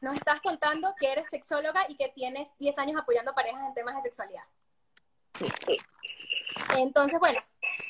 Nos 0.00 0.14
estás 0.14 0.40
contando 0.40 0.94
que 0.98 1.10
eres 1.10 1.28
sexóloga 1.28 1.84
y 1.88 1.96
que 1.96 2.08
tienes 2.08 2.48
10 2.58 2.78
años 2.78 3.00
apoyando 3.00 3.34
parejas 3.34 3.66
en 3.66 3.74
temas 3.74 3.96
de 3.96 4.02
sexualidad. 4.02 4.44
Sí. 5.38 5.78
Entonces, 6.76 7.18
bueno, 7.18 7.40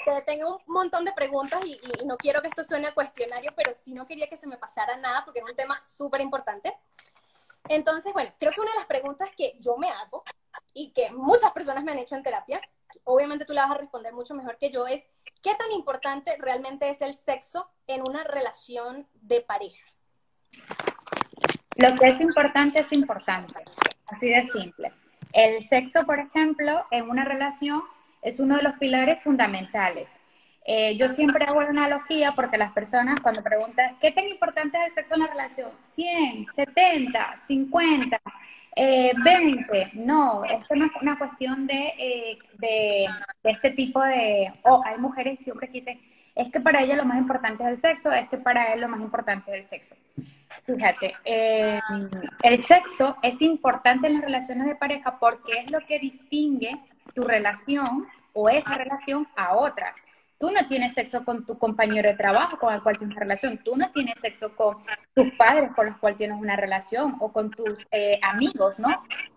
te 0.05 0.23
tengo 0.23 0.57
un 0.67 0.75
montón 0.75 1.05
de 1.05 1.13
preguntas 1.13 1.61
y, 1.65 1.81
y, 2.01 2.07
no 2.07 2.17
quiero 2.17 2.41
que 2.41 2.49
esto 2.49 2.65
suene 2.65 2.89
a 2.89 2.95
cuestionario, 2.95 3.53
pero 3.57 3.73
sí 3.75 3.93
no 3.93 4.07
quería 4.07 4.29
que 4.29 4.37
se 4.37 4.47
me 4.47 4.57
pasara 4.57 4.97
nada 4.97 5.25
porque 5.25 5.41
es 5.41 5.47
un 5.47 5.57
tema 5.57 5.83
súper 5.83 6.21
importante. 6.21 6.77
Entonces, 7.69 8.13
bueno, 8.13 8.31
creo 8.39 8.53
que 8.53 8.61
una 8.61 8.73
de 8.73 8.79
las 8.79 8.87
preguntas 8.87 9.31
que 9.37 9.57
yo 9.61 9.77
me 9.77 9.89
hago 9.89 10.25
y 10.75 10.93
que 10.93 11.11
muchas 11.13 11.53
personas 11.53 11.85
me 11.85 11.93
han 11.93 11.99
hecho 11.99 12.17
en 12.17 12.23
terapia, 12.23 12.61
obviamente 13.05 13.45
tú 13.45 13.53
la 13.53 13.63
vas 13.63 13.73
a 13.73 13.79
responder 13.81 14.13
mucho 14.13 14.35
mejor 14.35 14.59
que 14.59 14.71
yo, 14.71 14.87
es 14.87 15.09
¿qué 15.43 15.55
tan 15.55 15.71
importante 15.73 16.37
realmente 16.39 16.89
es 16.89 17.01
el 17.03 17.15
sexo 17.15 17.71
en 17.87 18.03
una 18.03 18.25
relación 18.25 19.09
de 19.15 19.41
pareja? 19.41 19.93
Lo 21.77 21.95
que 21.97 22.09
es 22.09 22.21
importante 22.21 22.81
es 22.81 22.93
importante, 22.93 23.65
así 24.07 24.29
de 24.29 24.43
simple. 24.45 24.93
El 25.33 25.63
sexo, 25.63 26.05
por 26.05 26.19
ejemplo, 26.19 26.85
en 26.91 27.09
una 27.09 27.25
relación 27.25 27.83
es 28.21 28.39
uno 28.39 28.57
de 28.57 28.63
los 28.63 28.75
pilares 28.75 29.23
fundamentales. 29.23 30.19
Eh, 30.65 30.97
yo 30.97 31.09
siempre 31.09 31.45
hago 31.45 31.61
la 31.61 31.71
analogía 31.71 32.33
porque 32.33 32.57
las 32.57 32.73
personas 32.73 33.19
cuando 33.21 33.43
preguntan, 33.43 33.97
¿qué 34.01 34.13
tan 34.13 34.29
importante 34.29 34.79
es 34.79 34.85
el 34.85 34.93
sexo 34.93 35.15
en 35.15 35.21
la 35.23 35.27
relación? 35.27 35.71
100, 35.81 36.47
70, 36.55 37.37
50, 37.47 38.21
20. 38.77 39.91
No, 39.95 40.45
esto 40.45 40.77
no 40.77 40.85
es 40.85 40.93
una 41.01 41.19
cuestión 41.19 41.67
de, 41.67 41.93
eh, 41.99 42.39
de, 42.59 43.07
este 43.45 43.71
tipo 43.71 44.01
de... 44.03 44.53
Oh, 44.63 44.83
hay 44.85 44.99
mujeres 44.99 45.45
y 45.47 45.51
hombres 45.51 45.71
que 45.71 45.79
dicen, 45.79 46.01
es 46.35 46.51
que 46.53 46.61
para 46.61 46.83
ella 46.83 46.97
lo 46.97 47.05
más 47.05 47.19
importante 47.19 47.65
es 47.65 47.71
el 47.71 47.77
sexo, 47.79 48.13
es 48.13 48.29
que 48.29 48.39
para 48.39 48.73
él 48.73 48.81
lo 48.81 48.89
más 48.89 49.01
importante 49.01 49.51
es 49.51 49.65
el 49.65 49.81
sexo. 49.81 49.97
Fíjate, 50.65 51.15
eh, 51.25 51.81
el 52.43 52.59
sexo 52.59 53.17
es 53.23 53.41
importante 53.43 54.07
en 54.07 54.15
las 54.15 54.23
relaciones 54.23 54.67
de 54.67 54.77
pareja 54.77 55.19
porque 55.19 55.61
es 55.61 55.71
lo 55.71 55.81
que 55.81 55.99
distingue 55.99 56.79
tu 57.15 57.23
relación 57.23 58.07
o 58.33 58.49
esa 58.49 58.73
relación 58.73 59.29
a 59.37 59.57
otras. 59.57 59.97
Tú 60.39 60.51
no 60.51 60.67
tienes 60.67 60.95
sexo 60.95 61.25
con 61.25 61.47
tu 61.47 61.57
compañero 61.57 62.11
de 62.11 62.17
trabajo 62.17 62.59
con 62.59 62.75
el 62.75 62.83
cual 62.83 62.99
tienes 62.99 63.15
una 63.15 63.21
relación. 63.21 63.59
Tú 63.59 63.77
no 63.77 63.93
tienes 63.93 64.19
sexo 64.19 64.57
con 64.57 64.79
tus 65.15 65.33
padres 65.35 65.71
con 65.77 65.87
los 65.87 65.97
cuales 65.99 66.19
tienes 66.19 66.37
una 66.37 66.57
relación 66.57 67.15
o 67.21 67.33
con 67.33 67.53
tus 67.53 67.87
eh, 67.93 68.19
amigos, 68.23 68.81
¿no? 68.81 68.89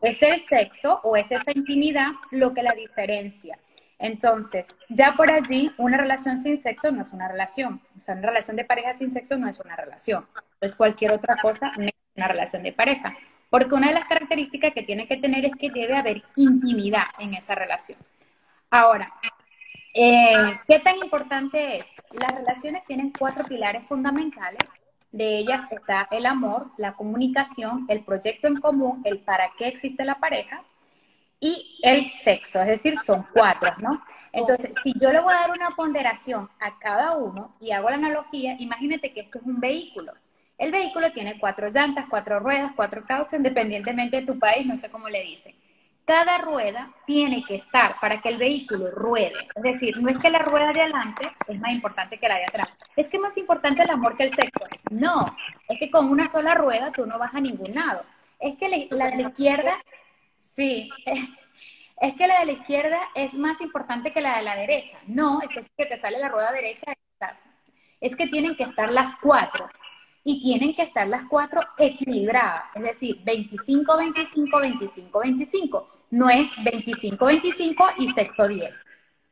Es 0.01 0.19
el 0.23 0.39
sexo 0.47 1.01
o 1.03 1.15
es 1.15 1.31
esa 1.31 1.51
intimidad 1.53 2.07
lo 2.31 2.55
que 2.55 2.63
la 2.63 2.73
diferencia. 2.73 3.59
Entonces, 4.05 4.67
ya 4.87 5.15
por 5.15 5.31
allí, 5.31 5.71
una 5.79 5.97
relación 5.97 6.37
sin 6.37 6.61
sexo 6.61 6.91
no 6.91 7.01
es 7.01 7.11
una 7.11 7.27
relación. 7.27 7.81
O 7.97 8.01
sea, 8.01 8.13
una 8.13 8.27
relación 8.27 8.55
de 8.55 8.63
pareja 8.63 8.93
sin 8.93 9.11
sexo 9.11 9.35
no 9.35 9.49
es 9.49 9.59
una 9.59 9.75
relación. 9.75 10.27
Es 10.61 10.75
cualquier 10.75 11.11
otra 11.11 11.37
cosa 11.37 11.71
menos 11.75 11.95
una 12.15 12.27
relación 12.27 12.61
de 12.61 12.71
pareja. 12.71 13.17
Porque 13.49 13.73
una 13.73 13.87
de 13.87 13.95
las 13.95 14.07
características 14.07 14.75
que 14.75 14.83
tiene 14.83 15.07
que 15.07 15.17
tener 15.17 15.43
es 15.45 15.55
que 15.55 15.71
debe 15.71 15.95
haber 15.95 16.21
intimidad 16.35 17.05
en 17.17 17.33
esa 17.33 17.55
relación. 17.55 17.97
Ahora, 18.69 19.11
eh, 19.95 20.35
¿Qué 20.67 20.79
tan 20.81 20.97
importante 20.97 21.77
es? 21.77 21.85
Las 22.11 22.31
relaciones 22.31 22.83
tienen 22.85 23.11
cuatro 23.17 23.43
pilares 23.45 23.87
fundamentales. 23.87 24.59
De 25.11 25.37
ellas 25.37 25.61
está 25.71 26.07
el 26.11 26.27
amor, 26.27 26.67
la 26.77 26.93
comunicación, 26.93 27.85
el 27.87 28.03
proyecto 28.03 28.47
en 28.47 28.57
común, 28.57 29.01
el 29.03 29.17
para 29.19 29.49
qué 29.57 29.67
existe 29.67 30.05
la 30.05 30.15
pareja 30.15 30.61
y 31.39 31.79
el 31.83 32.09
sexo. 32.11 32.61
Es 32.61 32.67
decir, 32.67 32.97
son 32.99 33.25
cuatro, 33.33 33.71
¿no? 33.79 34.03
Entonces, 34.31 34.71
si 34.83 34.93
yo 34.99 35.11
le 35.11 35.21
voy 35.21 35.33
a 35.33 35.41
dar 35.41 35.51
una 35.51 35.75
ponderación 35.75 36.49
a 36.59 36.77
cada 36.79 37.15
uno 37.15 37.55
y 37.59 37.71
hago 37.71 37.89
la 37.89 37.95
analogía, 37.95 38.55
imagínate 38.59 39.13
que 39.13 39.21
esto 39.21 39.39
es 39.39 39.45
un 39.45 39.59
vehículo. 39.59 40.13
El 40.57 40.71
vehículo 40.71 41.11
tiene 41.11 41.39
cuatro 41.39 41.69
llantas, 41.69 42.05
cuatro 42.09 42.39
ruedas, 42.39 42.71
cuatro 42.75 43.05
cauchos, 43.05 43.33
independientemente 43.33 44.21
de 44.21 44.25
tu 44.25 44.39
país, 44.39 44.65
no 44.65 44.75
sé 44.75 44.89
cómo 44.89 45.09
le 45.09 45.21
dicen 45.21 45.55
cada 46.05 46.37
rueda 46.37 46.91
tiene 47.05 47.43
que 47.43 47.55
estar 47.55 47.99
para 47.99 48.21
que 48.21 48.29
el 48.29 48.37
vehículo 48.37 48.91
ruede. 48.91 49.47
Es 49.55 49.63
decir, 49.63 49.99
no 49.99 50.09
es 50.09 50.19
que 50.19 50.29
la 50.29 50.39
rueda 50.39 50.71
de 50.71 50.81
adelante 50.81 51.27
es 51.47 51.59
más 51.59 51.71
importante 51.71 52.19
que 52.19 52.27
la 52.27 52.35
de 52.37 52.43
atrás. 52.43 52.69
Es 52.95 53.07
que 53.07 53.17
es 53.17 53.23
más 53.23 53.35
importante 53.37 53.81
el 53.81 53.89
amor 53.89 54.15
que 54.15 54.23
el 54.23 54.33
sexo. 54.33 54.65
No, 54.91 55.35
es 55.67 55.79
que 55.79 55.89
con 55.89 56.09
una 56.09 56.29
sola 56.29 56.53
rueda 56.53 56.91
tú 56.91 57.05
no 57.05 57.17
vas 57.17 57.33
a 57.33 57.41
ningún 57.41 57.73
lado. 57.73 58.03
Es 58.39 58.55
que 58.57 58.87
la 58.91 59.07
de 59.07 59.23
la 59.23 59.29
izquierda, 59.29 59.77
sí, 60.55 60.89
es 62.01 62.13
que 62.15 62.27
la 62.27 62.39
de 62.39 62.45
la 62.45 62.51
izquierda 62.53 62.99
es 63.15 63.33
más 63.33 63.59
importante 63.61 64.11
que 64.11 64.21
la 64.21 64.37
de 64.37 64.43
la 64.43 64.55
derecha. 64.55 64.97
No, 65.07 65.41
es 65.41 65.69
que 65.77 65.85
te 65.85 65.97
sale 65.97 66.19
la 66.19 66.29
rueda 66.29 66.51
derecha. 66.51 66.93
Es 68.01 68.15
que 68.15 68.27
tienen 68.27 68.55
que 68.55 68.63
estar 68.63 68.91
las 68.91 69.15
cuatro 69.21 69.67
y 70.23 70.41
tienen 70.41 70.75
que 70.75 70.83
estar 70.83 71.07
las 71.07 71.25
cuatro 71.25 71.61
equilibradas, 71.77 72.65
es 72.75 72.83
decir, 72.83 73.21
25, 73.23 73.97
25, 73.97 74.59
25, 74.59 75.19
25 75.19 75.95
no 76.11 76.29
es 76.29 76.49
25-25 76.57 77.93
y 77.97 78.09
sexo 78.09 78.47
10. 78.47 78.73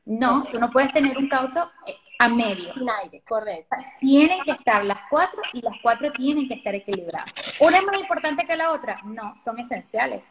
No, 0.06 0.44
tú 0.52 0.60
no 0.60 0.70
puedes 0.70 0.92
tener 0.92 1.18
un 1.18 1.30
caucho 1.30 1.72
eh, 1.88 1.96
a 2.20 2.28
medio. 2.28 2.76
Sin 2.76 2.90
aire, 2.90 3.22
correcto. 3.26 3.76
Tienen 4.00 4.42
que 4.44 4.52
estar 4.52 4.84
las 4.84 5.00
cuatro 5.10 5.42
y 5.54 5.62
las 5.62 5.76
cuatro 5.82 6.12
tienen 6.12 6.48
que 6.48 6.56
estar 6.56 6.76
equilibradas. 6.76 7.34
¿Una 7.60 7.78
es 7.78 7.86
más 7.86 7.98
importante 7.98 8.46
que 8.46 8.56
la 8.56 8.72
otra? 8.72 8.98
No, 9.06 9.34
son 9.36 9.60
esenciales. 9.60 10.26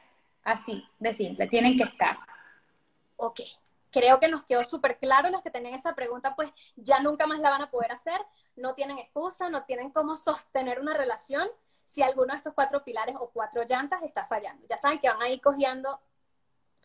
Así, 0.44 0.84
de 0.98 1.12
simple, 1.14 1.46
tienen 1.46 1.76
que 1.76 1.84
estar. 1.84 2.18
Ok, 3.16 3.40
creo 3.90 4.18
que 4.18 4.28
nos 4.28 4.44
quedó 4.44 4.64
súper 4.64 4.98
claro. 4.98 5.30
Los 5.30 5.42
que 5.42 5.50
tenían 5.50 5.74
esa 5.74 5.94
pregunta, 5.94 6.34
pues 6.34 6.50
ya 6.76 7.00
nunca 7.00 7.26
más 7.26 7.38
la 7.40 7.50
van 7.50 7.62
a 7.62 7.70
poder 7.70 7.92
hacer. 7.92 8.20
No 8.56 8.74
tienen 8.74 8.98
excusa, 8.98 9.48
no 9.48 9.64
tienen 9.64 9.90
cómo 9.90 10.16
sostener 10.16 10.80
una 10.80 10.94
relación 10.94 11.48
si 11.84 12.02
alguno 12.02 12.32
de 12.32 12.38
estos 12.38 12.54
cuatro 12.54 12.82
pilares 12.84 13.16
o 13.18 13.30
cuatro 13.30 13.62
llantas 13.68 14.02
está 14.02 14.26
fallando. 14.26 14.66
Ya 14.68 14.76
saben 14.76 14.98
que 14.98 15.08
van 15.08 15.22
a 15.22 15.28
ir 15.28 15.40
cogiendo 15.40 16.00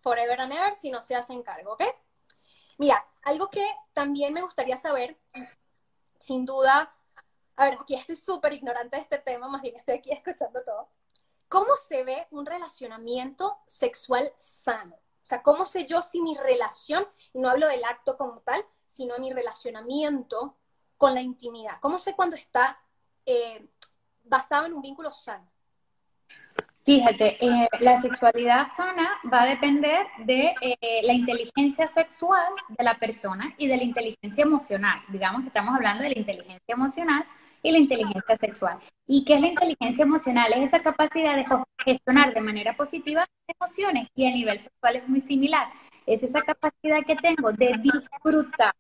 forever 0.02 0.40
and 0.42 0.54
ever 0.54 0.76
si 0.76 0.92
no 0.92 1.02
se 1.02 1.16
hacen 1.16 1.44
cargo, 1.44 1.74
¿ok? 1.74 1.84
Mira, 2.78 3.06
algo 3.24 3.50
que 3.50 3.66
también 3.94 4.34
me 4.34 4.42
gustaría 4.42 4.78
saber, 4.78 5.18
sin 6.20 6.46
duda, 6.46 6.94
a 7.56 7.66
ver, 7.66 7.78
aquí 7.82 7.96
estoy 7.96 8.16
súper 8.16 8.54
ignorante 8.54 8.98
de 8.98 9.02
este 9.02 9.18
tema, 9.18 9.48
más 9.48 9.62
bien 9.62 9.76
estoy 9.76 9.96
aquí 9.96 10.12
escuchando 10.14 10.64
todo. 10.64 10.90
¿Cómo 11.48 11.76
se 11.88 12.04
ve 12.04 12.28
un 12.32 12.46
relacionamiento 12.46 13.58
sexual 13.66 14.30
sano? 14.36 14.96
O 14.96 15.26
sea, 15.30 15.42
¿cómo 15.42 15.66
sé 15.66 15.86
yo 15.86 16.02
si 16.02 16.22
mi 16.22 16.36
relación, 16.36 17.06
no 17.34 17.50
hablo 17.50 17.68
del 17.68 17.84
acto 17.84 18.18
como 18.18 18.40
tal, 18.42 18.64
sino 18.86 19.18
mi 19.20 19.32
relacionamiento 19.32 20.58
con 20.98 21.14
la 21.14 21.22
intimidad? 21.22 21.80
¿Cómo 21.82 22.00
sé 22.00 22.16
cuando 22.16 22.36
está 22.36 22.80
eh, 23.26 23.68
basado 24.24 24.66
en 24.66 24.74
un 24.74 24.82
vínculo 24.82 25.12
sano? 25.12 25.46
Fíjate, 26.84 27.46
eh, 27.46 27.68
la 27.82 28.00
sexualidad 28.02 28.66
sana 28.76 29.20
va 29.32 29.42
a 29.42 29.48
depender 29.48 30.08
de 30.20 30.56
eh, 30.62 31.02
la 31.04 31.12
inteligencia 31.12 31.86
sexual 31.86 32.54
de 32.70 32.84
la 32.84 32.98
persona 32.98 33.54
y 33.58 33.68
de 33.68 33.76
la 33.76 33.84
inteligencia 33.84 34.44
emocional. 34.44 35.02
Digamos 35.10 35.42
que 35.42 35.48
estamos 35.50 35.76
hablando 35.76 36.04
de 36.04 36.12
la 36.12 36.20
inteligencia 36.20 36.74
emocional 36.74 37.26
y 37.64 37.72
la 37.72 37.78
inteligencia 37.78 38.36
sexual. 38.36 38.78
¿Y 39.08 39.24
qué 39.24 39.36
es 39.36 39.42
la 39.42 39.48
inteligencia 39.48 40.04
emocional? 40.04 40.52
Es 40.54 40.64
esa 40.66 40.80
capacidad 40.80 41.36
de 41.36 41.46
gestionar 41.84 42.34
de 42.34 42.42
manera 42.42 42.76
positiva 42.76 43.26
emociones 43.48 44.10
y 44.16 44.28
a 44.28 44.32
nivel 44.32 44.60
sexual 44.60 44.98
es 44.98 45.08
muy 45.08 45.22
similar. 45.22 45.68
Es 46.06 46.24
esa 46.24 46.42
capacidad 46.42 47.04
que 47.06 47.16
tengo 47.16 47.52
de 47.52 47.74
disfrutar 47.82 48.74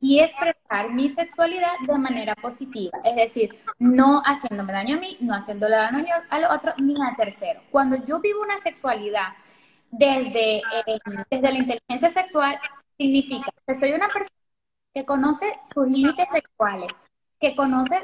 y 0.00 0.20
expresar 0.20 0.92
mi 0.92 1.08
sexualidad 1.08 1.72
de 1.86 1.98
manera 1.98 2.34
positiva, 2.36 2.96
es 3.02 3.16
decir, 3.16 3.58
no 3.78 4.22
haciéndome 4.24 4.72
daño 4.72 4.96
a 4.96 5.00
mí, 5.00 5.16
no 5.20 5.34
haciéndole 5.34 5.74
daño 5.74 6.06
al 6.30 6.44
otro 6.44 6.72
ni 6.80 6.94
al 7.02 7.16
tercero. 7.16 7.60
Cuando 7.70 7.96
yo 8.04 8.20
vivo 8.20 8.42
una 8.42 8.58
sexualidad 8.58 9.32
desde, 9.90 10.58
eh, 10.58 10.98
desde 11.30 11.52
la 11.52 11.58
inteligencia 11.58 12.10
sexual, 12.10 12.60
significa 12.96 13.50
que 13.66 13.74
soy 13.74 13.92
una 13.92 14.06
persona 14.06 14.28
que 14.94 15.04
conoce 15.04 15.52
sus 15.72 15.88
límites 15.88 16.28
sexuales, 16.32 16.92
que 17.40 17.56
conoce 17.56 18.00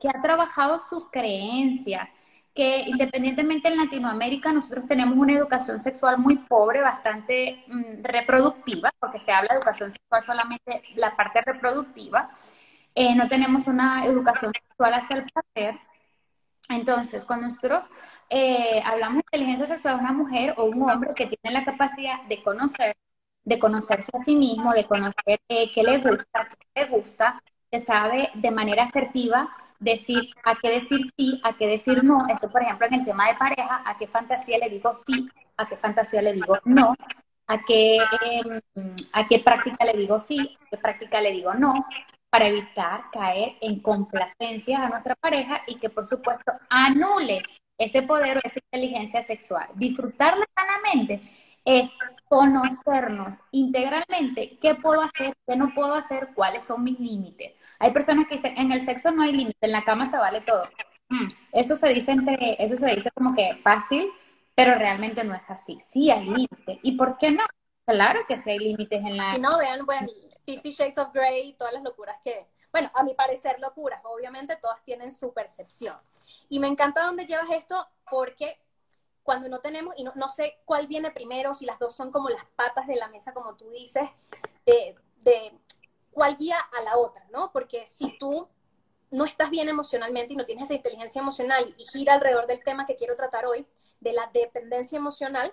que 0.00 0.08
ha 0.08 0.22
trabajado 0.22 0.80
sus 0.80 1.06
creencias, 1.10 2.08
que 2.54 2.84
independientemente 2.86 3.68
en 3.68 3.76
Latinoamérica 3.76 4.50
nosotros 4.50 4.86
tenemos 4.88 5.16
una 5.18 5.34
educación 5.34 5.78
sexual 5.78 6.18
muy 6.18 6.36
pobre, 6.36 6.80
bastante 6.80 7.62
mm, 7.68 8.02
reproductiva, 8.02 8.90
porque 8.98 9.18
se 9.18 9.30
habla 9.30 9.50
de 9.50 9.56
educación 9.56 9.92
sexual 9.92 10.22
solamente 10.22 10.82
la 10.94 11.14
parte 11.14 11.42
reproductiva. 11.42 12.30
Eh, 12.94 13.14
no 13.14 13.28
tenemos 13.28 13.66
una 13.66 14.06
educación 14.06 14.52
sexual 14.54 14.94
hacia 14.94 15.16
el 15.16 15.24
placer. 15.24 15.78
Entonces, 16.70 17.24
cuando 17.24 17.46
nosotros 17.46 17.84
eh, 18.30 18.82
hablamos 18.84 19.16
de 19.16 19.38
inteligencia 19.38 19.66
sexual, 19.66 20.00
una 20.00 20.12
mujer 20.12 20.54
o 20.56 20.64
un 20.64 20.82
hombre 20.88 21.14
que 21.14 21.26
tiene 21.26 21.58
la 21.58 21.64
capacidad 21.64 22.22
de 22.22 22.42
conocer, 22.42 22.96
de 23.44 23.58
conocerse 23.58 24.10
a 24.14 24.18
sí 24.18 24.34
mismo, 24.34 24.72
de 24.72 24.86
conocer 24.86 25.40
eh, 25.48 25.70
qué 25.74 25.82
le 25.82 25.98
gusta, 25.98 26.48
qué 26.74 26.82
le 26.82 26.86
gusta, 26.88 27.40
que 27.70 27.80
sabe 27.80 28.30
de 28.34 28.50
manera 28.50 28.84
asertiva 28.84 29.48
decir 29.78 30.30
a 30.44 30.54
qué 30.56 30.70
decir 30.70 31.00
sí, 31.16 31.40
a 31.44 31.56
qué 31.56 31.66
decir 31.66 32.02
no. 32.04 32.26
Esto, 32.28 32.50
por 32.50 32.62
ejemplo, 32.62 32.86
en 32.86 32.94
el 32.94 33.04
tema 33.04 33.28
de 33.28 33.34
pareja, 33.34 33.82
a 33.84 33.96
qué 33.98 34.06
fantasía 34.06 34.58
le 34.58 34.70
digo 34.70 34.92
sí, 34.94 35.28
a 35.56 35.66
qué 35.68 35.76
fantasía 35.76 36.22
le 36.22 36.32
digo 36.32 36.58
no, 36.64 36.94
a 37.46 37.62
qué, 37.62 37.96
em, 38.24 38.96
a 39.12 39.26
qué 39.26 39.38
práctica 39.40 39.84
le 39.84 39.92
digo 39.94 40.18
sí, 40.18 40.56
a 40.60 40.70
qué 40.70 40.76
práctica 40.76 41.20
le 41.20 41.32
digo 41.32 41.52
no, 41.54 41.86
para 42.30 42.48
evitar 42.48 43.04
caer 43.12 43.56
en 43.60 43.80
complacencia 43.80 44.84
a 44.84 44.88
nuestra 44.88 45.14
pareja 45.14 45.62
y 45.66 45.76
que, 45.76 45.90
por 45.90 46.06
supuesto, 46.06 46.52
anule 46.68 47.42
ese 47.78 48.02
poder 48.02 48.38
o 48.38 48.40
esa 48.42 48.60
inteligencia 48.72 49.22
sexual. 49.22 49.68
Disfrutarla 49.74 50.46
sanamente 50.54 51.20
es 51.66 51.90
conocernos 52.28 53.40
integralmente 53.50 54.56
qué 54.62 54.76
puedo 54.76 55.02
hacer, 55.02 55.36
qué 55.46 55.56
no 55.56 55.74
puedo 55.74 55.94
hacer, 55.94 56.30
cuáles 56.34 56.64
son 56.64 56.84
mis 56.84 56.98
límites. 56.98 57.52
Hay 57.80 57.92
personas 57.92 58.26
que 58.28 58.36
dicen, 58.36 58.56
en 58.56 58.72
el 58.72 58.80
sexo 58.80 59.10
no 59.10 59.22
hay 59.22 59.32
límite, 59.32 59.58
en 59.60 59.72
la 59.72 59.84
cama 59.84 60.06
se 60.06 60.16
vale 60.16 60.40
todo. 60.40 60.62
Mm, 61.08 61.26
eso 61.52 61.76
se 61.76 61.88
dice 61.88 62.12
entre, 62.12 62.56
eso 62.62 62.76
se 62.76 62.94
dice 62.94 63.10
como 63.12 63.34
que 63.34 63.56
fácil, 63.62 64.08
pero 64.54 64.76
realmente 64.76 65.24
no 65.24 65.34
es 65.34 65.50
así. 65.50 65.78
Sí 65.80 66.10
hay 66.10 66.24
límites. 66.24 66.78
¿Y 66.82 66.92
por 66.92 67.18
qué 67.18 67.32
no? 67.32 67.44
Claro 67.84 68.20
que 68.26 68.36
sí 68.38 68.50
hay 68.50 68.58
límites 68.58 69.04
en 69.04 69.16
la... 69.16 69.36
No, 69.38 69.58
vean, 69.58 69.84
bueno, 69.84 70.08
Fifty 70.44 70.70
Shades 70.70 70.98
of 70.98 71.12
Grey, 71.12 71.54
todas 71.58 71.74
las 71.74 71.82
locuras 71.82 72.16
que, 72.22 72.46
bueno, 72.72 72.90
a 72.94 73.02
mi 73.02 73.14
parecer 73.14 73.58
locuras, 73.60 74.00
obviamente 74.04 74.56
todas 74.56 74.82
tienen 74.84 75.12
su 75.12 75.34
percepción. 75.34 75.96
Y 76.48 76.60
me 76.60 76.68
encanta 76.68 77.04
dónde 77.04 77.26
llevas 77.26 77.50
esto 77.50 77.86
porque 78.08 78.60
cuando 79.26 79.48
no 79.48 79.60
tenemos, 79.60 79.94
y 79.98 80.04
no, 80.04 80.12
no, 80.14 80.28
sé 80.30 80.58
cuál 80.64 80.86
viene 80.86 81.10
primero, 81.10 81.52
si 81.52 81.66
las 81.66 81.78
dos 81.78 81.94
son 81.94 82.10
como 82.10 82.30
las 82.30 82.46
patas 82.56 82.86
de 82.86 82.96
la 82.96 83.08
mesa, 83.08 83.34
como 83.34 83.56
tú 83.56 83.68
dices, 83.70 84.08
de, 84.64 84.96
de 85.18 85.52
cuál 86.12 86.36
guía 86.36 86.56
a 86.58 86.82
la 86.82 86.96
otra, 86.96 87.26
¿no? 87.30 87.52
Porque 87.52 87.86
si 87.86 88.16
tú 88.18 88.48
no 89.10 89.24
estás 89.24 89.50
bien 89.50 89.68
emocionalmente 89.68 90.32
y 90.32 90.36
no 90.36 90.44
tienes 90.44 90.64
esa 90.64 90.74
inteligencia 90.74 91.20
emocional 91.20 91.74
y 91.76 91.84
gira 91.84 92.14
alrededor 92.14 92.46
del 92.46 92.64
tema 92.64 92.86
que 92.86 92.96
quiero 92.96 93.16
tratar 93.16 93.46
hoy, 93.46 93.66
de 94.00 94.12
la 94.12 94.30
dependencia 94.32 94.96
emocional, 94.96 95.52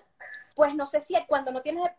pues 0.54 0.74
no 0.74 0.86
sé 0.86 1.00
si 1.00 1.14
cuando 1.26 1.50
no 1.50 1.60
tienes, 1.62 1.90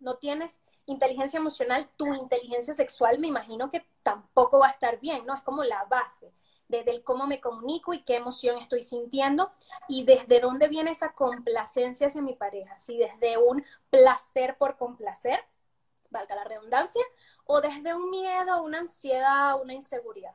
no 0.00 0.16
tienes 0.16 0.62
inteligencia 0.86 1.38
emocional, 1.38 1.88
tu 1.96 2.14
inteligencia 2.14 2.74
sexual 2.74 3.18
me 3.18 3.28
imagino 3.28 3.70
que 3.70 3.86
tampoco 4.02 4.60
va 4.60 4.68
a 4.68 4.72
estar 4.72 5.00
bien, 5.00 5.26
¿no? 5.26 5.34
Es 5.34 5.42
como 5.42 5.64
la 5.64 5.84
base 5.84 6.32
desde 6.72 6.90
el 6.90 7.04
cómo 7.04 7.26
me 7.26 7.40
comunico 7.40 7.94
y 7.94 8.00
qué 8.00 8.16
emoción 8.16 8.58
estoy 8.58 8.82
sintiendo 8.82 9.52
y 9.88 10.04
desde 10.04 10.40
dónde 10.40 10.68
viene 10.68 10.90
esa 10.90 11.12
complacencia 11.12 12.08
hacia 12.08 12.22
mi 12.22 12.34
pareja, 12.34 12.76
si 12.78 12.98
desde 12.98 13.36
un 13.36 13.64
placer 13.90 14.56
por 14.56 14.76
complacer 14.76 15.38
valga 16.10 16.34
la 16.34 16.44
redundancia, 16.44 17.02
o 17.44 17.60
desde 17.60 17.94
un 17.94 18.10
miedo, 18.10 18.62
una 18.62 18.80
ansiedad, 18.80 19.60
una 19.60 19.72
inseguridad. 19.72 20.34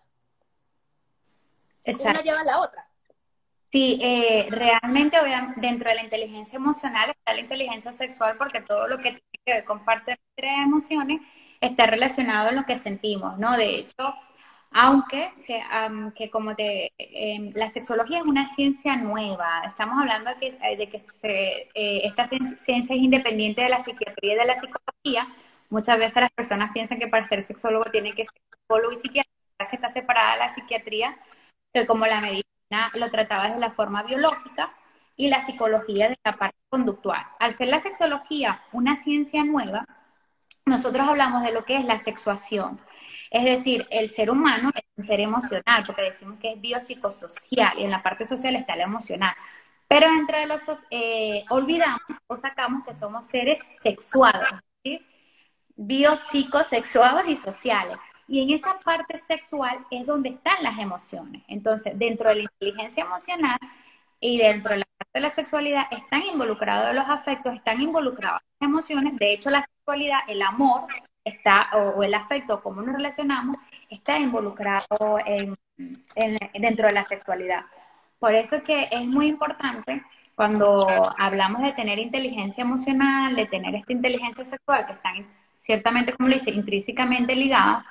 Exacto. 1.83 2.09
Una 2.09 2.21
lleva 2.21 2.41
a 2.41 2.43
la 2.43 2.59
otra. 2.59 2.89
Sí, 3.71 3.99
eh, 4.01 4.47
realmente 4.49 5.17
dentro 5.57 5.89
de 5.89 5.95
la 5.95 6.03
inteligencia 6.03 6.57
emocional 6.57 7.11
está 7.11 7.33
la 7.33 7.41
inteligencia 7.41 7.93
sexual 7.93 8.37
porque 8.37 8.61
todo 8.61 8.87
lo 8.87 8.97
que 8.97 9.11
tiene 9.11 9.21
que 9.45 9.53
ver 9.53 9.65
con 9.65 9.85
parte 9.85 10.17
de 10.37 10.47
emociones 10.47 11.21
está 11.61 11.85
relacionado 11.85 12.49
en 12.49 12.55
lo 12.55 12.65
que 12.65 12.77
sentimos, 12.77 13.37
¿no? 13.37 13.55
De 13.57 13.69
hecho, 13.77 14.15
aunque, 14.71 15.31
que 16.15 16.29
como 16.29 16.55
te, 16.55 16.91
em, 16.97 17.51
la 17.55 17.69
sexología 17.69 18.19
es 18.19 18.25
una 18.25 18.53
ciencia 18.53 18.95
nueva, 18.95 19.63
estamos 19.67 19.97
hablando 19.99 20.29
de 20.31 20.37
que, 20.39 20.75
de 20.77 20.89
que 20.89 21.69
eh, 21.73 22.01
esta 22.03 22.27
ciencia 22.27 22.95
es 22.95 23.01
independiente 23.01 23.61
de 23.61 23.69
la 23.69 23.79
psiquiatría 23.79 24.33
y 24.33 24.37
de 24.37 24.45
la 24.45 24.59
psicología, 24.59 25.27
Muchas 25.69 25.97
veces 25.99 26.21
las 26.21 26.31
personas 26.31 26.71
piensan 26.71 26.97
que 26.99 27.07
para 27.07 27.27
ser 27.27 27.43
sexólogo 27.45 27.85
tiene 27.91 28.13
que 28.13 28.23
ser 28.23 28.41
psicólogo 28.51 28.93
y 28.93 28.97
psiquiatra, 28.97 29.31
que 29.69 29.75
está 29.75 29.89
separada 29.89 30.37
la 30.37 30.49
psiquiatría, 30.53 31.17
que 31.73 31.85
como 31.85 32.05
la 32.05 32.21
medicina 32.21 32.91
lo 32.93 33.11
trataba 33.11 33.49
de 33.49 33.59
la 33.59 33.71
forma 33.71 34.03
biológica 34.03 34.73
y 35.17 35.29
la 35.29 35.41
psicología 35.45 36.09
de 36.09 36.17
la 36.23 36.33
parte 36.33 36.57
conductual. 36.69 37.21
Al 37.39 37.57
ser 37.57 37.67
la 37.67 37.81
sexología 37.81 38.61
una 38.71 38.95
ciencia 38.95 39.43
nueva, 39.43 39.85
nosotros 40.65 41.07
hablamos 41.07 41.43
de 41.43 41.51
lo 41.51 41.65
que 41.65 41.77
es 41.77 41.85
la 41.85 41.99
sexuación. 41.99 42.79
Es 43.31 43.43
decir, 43.43 43.87
el 43.89 44.09
ser 44.11 44.31
humano 44.31 44.71
es 44.75 44.83
un 44.95 45.03
ser 45.03 45.19
emocional, 45.19 45.83
porque 45.85 46.03
decimos 46.03 46.39
que 46.39 46.53
es 46.53 46.61
biopsicosocial 46.61 47.79
y 47.79 47.83
en 47.83 47.91
la 47.91 48.03
parte 48.03 48.25
social 48.25 48.55
está 48.55 48.75
la 48.75 48.83
emocional. 48.83 49.35
Pero 49.87 50.07
entre 50.07 50.45
los 50.45 50.61
eh, 50.91 51.45
olvidamos 51.49 51.99
o 52.27 52.37
sacamos 52.37 52.85
que 52.85 52.93
somos 52.93 53.25
seres 53.25 53.61
sexuados, 53.81 54.49
¿sí? 54.83 55.01
biopsicosexuales 55.75 57.29
y 57.29 57.35
sociales. 57.37 57.97
Y 58.27 58.41
en 58.41 58.49
esa 58.49 58.77
parte 58.79 59.17
sexual 59.19 59.85
es 59.89 60.05
donde 60.05 60.29
están 60.29 60.61
las 60.61 60.77
emociones. 60.79 61.43
Entonces, 61.47 61.97
dentro 61.97 62.29
de 62.29 62.35
la 62.35 62.41
inteligencia 62.43 63.03
emocional 63.05 63.57
y 64.19 64.37
dentro 64.37 64.71
de 64.71 64.79
la 64.79 64.85
parte 64.97 65.11
de 65.13 65.21
la 65.21 65.29
sexualidad 65.29 65.83
están 65.91 66.23
involucrados 66.23 66.93
los 66.93 67.07
afectos, 67.07 67.55
están 67.55 67.81
involucradas 67.81 68.41
las 68.59 68.69
emociones. 68.69 69.15
De 69.17 69.33
hecho, 69.33 69.49
la 69.49 69.63
sexualidad, 69.63 70.19
el 70.27 70.41
amor, 70.41 70.87
está, 71.27 71.69
o, 71.73 72.03
el 72.03 72.13
afecto, 72.13 72.61
como 72.61 72.81
nos 72.81 72.95
relacionamos, 72.95 73.57
está 73.89 74.17
involucrado 74.19 75.17
dentro 76.53 76.87
de 76.87 76.93
la 76.93 77.05
sexualidad. 77.05 77.65
Por 78.19 78.33
eso 78.33 78.63
que 78.63 78.87
es 78.91 79.05
muy 79.05 79.27
importante 79.27 80.03
cuando 80.35 80.87
hablamos 81.17 81.61
de 81.63 81.73
tener 81.73 81.97
inteligencia 81.99 82.63
emocional, 82.63 83.35
de 83.35 83.47
tener 83.47 83.75
esta 83.75 83.91
inteligencia 83.91 84.45
sexual, 84.45 84.85
que 84.85 84.93
están 84.93 85.27
ciertamente, 85.57 86.13
como 86.13 86.29
lo 86.29 86.35
dice, 86.35 86.51
intrínsecamente 86.51 87.35
ligada, 87.35 87.85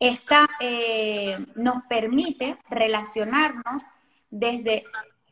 esta 0.00 0.48
eh, 0.60 1.36
nos 1.56 1.84
permite 1.88 2.56
relacionarnos 2.68 3.84
desde, 4.30 4.84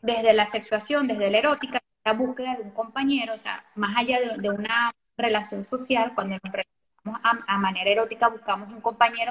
desde 0.03 0.33
la 0.33 0.47
sexuación, 0.47 1.07
desde 1.07 1.31
la 1.31 1.39
erótica, 1.39 1.81
la 2.05 2.13
búsqueda 2.13 2.57
de 2.57 2.63
un 2.63 2.71
compañero, 2.71 3.35
o 3.35 3.39
sea, 3.39 3.65
más 3.75 3.97
allá 3.97 4.19
de, 4.37 4.51
una 4.51 4.93
relación 5.17 5.65
social, 5.65 6.13
cuando 6.15 6.37
nos 6.43 6.53
a, 7.23 7.59
manera 7.59 7.91
erótica, 7.91 8.29
buscamos 8.29 8.69
un 8.71 8.81
compañero 8.81 9.31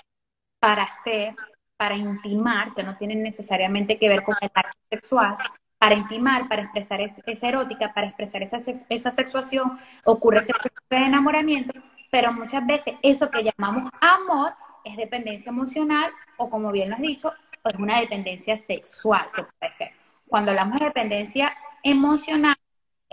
para 0.60 0.83
hacer, 0.83 1.36
para 1.77 1.95
intimar, 1.95 2.74
que 2.74 2.83
no 2.83 2.98
tienen 2.98 3.24
necesariamente 3.24 3.98
que 3.98 4.10
ver 4.10 4.24
con 4.24 4.36
el 4.42 4.51
acto 4.54 4.77
sexual, 4.89 5.38
para 5.77 5.95
intimar, 5.95 6.48
para 6.48 6.63
expresar 6.63 7.01
esa 7.01 7.48
erótica, 7.48 7.94
para 7.94 8.07
expresar 8.07 8.42
esa, 8.42 8.57
esa 8.90 9.11
sexuación, 9.11 9.78
ocurre 10.04 10.40
ese 10.40 10.54
proceso 10.54 10.76
de 10.90 10.97
enamoramiento, 10.97 11.73
pero 12.09 12.31
muchas 12.31 12.66
veces 12.66 12.95
eso 13.02 13.30
que 13.30 13.44
llamamos 13.44 13.92
amor 14.02 14.54
es 14.83 14.95
dependencia 14.97 15.50
emocional 15.50 16.11
o 16.38 16.50
como 16.50 16.71
bien 16.71 16.90
lo 16.90 16.95
has 16.95 17.02
dicho, 17.02 17.33
es 17.64 17.76
una 17.76 18.00
dependencia 18.00 18.57
sexual 18.57 19.30
que 19.35 19.44
puede 19.44 19.71
ser. 19.71 19.92
Cuando 20.28 20.52
hablamos 20.52 20.80
de 20.80 20.85
dependencia 20.85 21.56
emocional, 21.83 22.56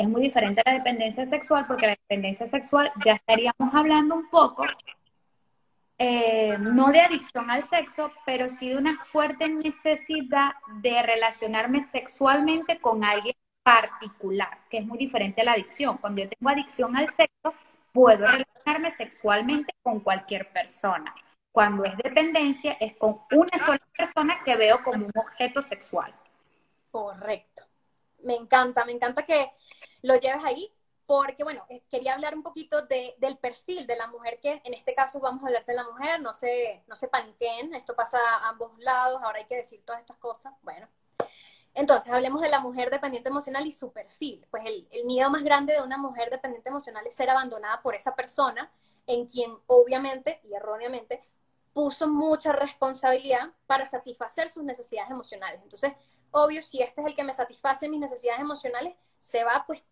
es 0.02 0.08
muy 0.08 0.22
diferente 0.22 0.62
a 0.64 0.70
la 0.70 0.78
dependencia 0.78 1.26
sexual 1.26 1.64
porque 1.66 1.86
la 1.86 1.92
dependencia 1.92 2.46
sexual 2.46 2.90
ya 3.04 3.14
estaríamos 3.14 3.74
hablando 3.74 4.14
un 4.14 4.28
poco 4.28 4.64
eh, 6.04 6.56
no 6.58 6.90
de 6.90 7.00
adicción 7.00 7.48
al 7.48 7.62
sexo, 7.62 8.10
pero 8.26 8.48
sí 8.48 8.68
de 8.70 8.76
una 8.76 9.04
fuerte 9.04 9.48
necesidad 9.48 10.50
de 10.80 11.00
relacionarme 11.00 11.80
sexualmente 11.80 12.80
con 12.80 13.04
alguien 13.04 13.36
particular, 13.62 14.58
que 14.68 14.78
es 14.78 14.84
muy 14.84 14.98
diferente 14.98 15.42
a 15.42 15.44
la 15.44 15.52
adicción. 15.52 15.98
Cuando 15.98 16.22
yo 16.22 16.28
tengo 16.28 16.50
adicción 16.50 16.96
al 16.96 17.08
sexo, 17.10 17.54
puedo 17.92 18.26
relacionarme 18.26 18.90
sexualmente 18.96 19.72
con 19.80 20.00
cualquier 20.00 20.50
persona. 20.50 21.14
Cuando 21.52 21.84
es 21.84 21.96
dependencia, 21.96 22.72
es 22.80 22.96
con 22.96 23.20
una 23.30 23.64
sola 23.64 23.78
persona 23.96 24.42
que 24.42 24.56
veo 24.56 24.82
como 24.82 25.06
un 25.06 25.12
objeto 25.14 25.62
sexual. 25.62 26.12
Correcto. 26.90 27.62
Me 28.24 28.34
encanta, 28.34 28.84
me 28.84 28.92
encanta 28.92 29.22
que 29.22 29.52
lo 30.02 30.16
lleves 30.16 30.44
ahí 30.44 30.72
porque 31.06 31.44
bueno, 31.44 31.66
eh, 31.68 31.82
quería 31.90 32.14
hablar 32.14 32.34
un 32.34 32.42
poquito 32.42 32.86
de, 32.86 33.14
del 33.18 33.36
perfil 33.36 33.86
de 33.86 33.96
la 33.96 34.06
mujer, 34.06 34.38
que 34.40 34.62
en 34.64 34.72
este 34.72 34.94
caso 34.94 35.20
vamos 35.20 35.42
a 35.42 35.46
hablar 35.46 35.64
de 35.66 35.74
la 35.74 35.84
mujer, 35.84 36.20
no 36.22 36.32
se, 36.32 36.82
no 36.86 36.96
se 36.96 37.08
paniquen, 37.08 37.74
esto 37.74 37.94
pasa 37.94 38.18
a 38.18 38.48
ambos 38.48 38.78
lados, 38.78 39.20
ahora 39.22 39.38
hay 39.38 39.44
que 39.46 39.56
decir 39.56 39.82
todas 39.84 40.00
estas 40.00 40.16
cosas, 40.16 40.54
bueno. 40.62 40.88
Entonces, 41.74 42.12
hablemos 42.12 42.40
de 42.42 42.50
la 42.50 42.60
mujer 42.60 42.90
dependiente 42.90 43.30
emocional 43.30 43.66
y 43.66 43.72
su 43.72 43.92
perfil. 43.92 44.46
Pues 44.50 44.62
el, 44.66 44.86
el 44.90 45.06
miedo 45.06 45.30
más 45.30 45.42
grande 45.42 45.72
de 45.72 45.82
una 45.82 45.96
mujer 45.96 46.30
dependiente 46.30 46.68
emocional 46.68 47.06
es 47.06 47.14
ser 47.14 47.30
abandonada 47.30 47.80
por 47.82 47.94
esa 47.94 48.14
persona 48.14 48.70
en 49.06 49.26
quien 49.26 49.56
obviamente 49.66 50.40
y 50.44 50.54
erróneamente 50.54 51.22
puso 51.72 52.08
mucha 52.08 52.52
responsabilidad 52.52 53.50
para 53.66 53.86
satisfacer 53.86 54.50
sus 54.50 54.64
necesidades 54.64 55.10
emocionales. 55.10 55.60
Entonces, 55.62 55.92
obvio, 56.30 56.62
si 56.62 56.82
este 56.82 57.00
es 57.00 57.06
el 57.06 57.14
que 57.14 57.24
me 57.24 57.32
satisface 57.32 57.88
mis 57.88 58.00
necesidades 58.00 58.40
emocionales, 58.40 58.94
se 59.18 59.44
va 59.44 59.64
pues 59.66 59.82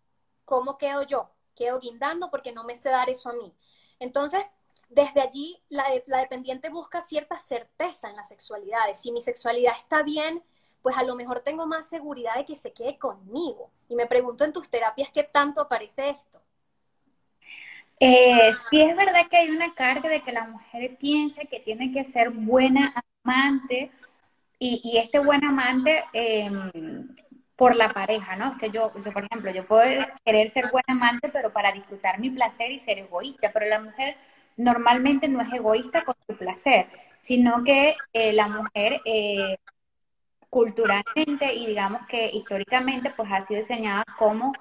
¿cómo 0.45 0.77
quedo 0.77 1.03
yo? 1.03 1.29
Quedo 1.55 1.79
guindando 1.79 2.29
porque 2.29 2.51
no 2.51 2.63
me 2.63 2.75
sé 2.75 2.89
dar 2.89 3.09
eso 3.09 3.29
a 3.29 3.33
mí. 3.33 3.53
Entonces, 3.99 4.41
desde 4.89 5.21
allí, 5.21 5.57
la, 5.69 5.85
dependiente 6.19 6.69
busca 6.69 7.01
cierta 7.01 7.37
certeza 7.37 8.09
en 8.09 8.15
la 8.15 8.23
sexualidad. 8.23 8.79
Si 8.93 9.11
mi 9.11 9.21
sexualidad 9.21 9.73
está 9.77 10.03
bien, 10.03 10.43
pues 10.81 10.97
a 10.97 11.03
lo 11.03 11.15
mejor 11.15 11.39
tengo 11.39 11.65
más 11.65 11.87
seguridad 11.87 12.35
de 12.35 12.45
que 12.45 12.55
se 12.55 12.73
quede 12.73 12.97
conmigo. 12.97 13.69
Y 13.87 13.95
me 13.95 14.07
pregunto 14.07 14.43
en 14.43 14.51
tus 14.51 14.69
terapias 14.69 15.09
qué 15.11 15.23
tanto 15.23 15.61
aparece 15.61 16.09
esto. 16.09 16.41
Eh, 17.99 18.51
sí 18.69 18.81
es 18.81 18.95
verdad 18.97 19.29
que 19.29 19.37
hay 19.37 19.49
una 19.51 19.73
carga 19.75 20.09
de 20.09 20.21
que 20.21 20.31
la 20.31 20.47
mujer 20.47 20.97
piense 20.97 21.45
que 21.45 21.59
tiene 21.59 21.91
que 21.91 22.03
ser 22.03 22.31
buena 22.31 22.93
amante 23.23 23.91
y, 24.57 24.97
este 24.97 25.19
buen 25.19 25.43
amante 25.43 26.03
em, 26.13 27.07
por 27.61 27.75
la 27.75 27.89
pareja, 27.89 28.35
¿no? 28.35 28.57
Que 28.57 28.71
yo, 28.71 28.91
yo, 29.05 29.13
por 29.13 29.23
ejemplo, 29.23 29.51
yo 29.51 29.63
puedo 29.67 30.03
querer 30.25 30.49
ser 30.49 30.65
buen 30.71 30.83
amante, 30.87 31.29
pero 31.29 31.53
para 31.53 31.71
disfrutar 31.71 32.17
mi 32.17 32.31
placer 32.31 32.71
y 32.71 32.79
ser 32.79 32.97
egoísta, 32.97 33.51
pero 33.53 33.67
la 33.67 33.79
mujer 33.79 34.17
normalmente 34.57 35.27
no 35.27 35.41
es 35.41 35.53
egoísta 35.53 36.03
con 36.03 36.15
su 36.25 36.35
placer, 36.35 36.87
sino 37.19 37.63
que 37.63 37.93
eh, 38.13 38.33
la 38.33 38.47
mujer 38.47 39.01
eh, 39.05 39.57
culturalmente 40.49 41.53
y 41.53 41.67
digamos 41.67 42.07
que 42.07 42.31
históricamente 42.33 43.11
pues 43.15 43.31
ha 43.31 43.41
sido 43.41 43.61
diseñada 43.61 44.05
como 44.17 44.53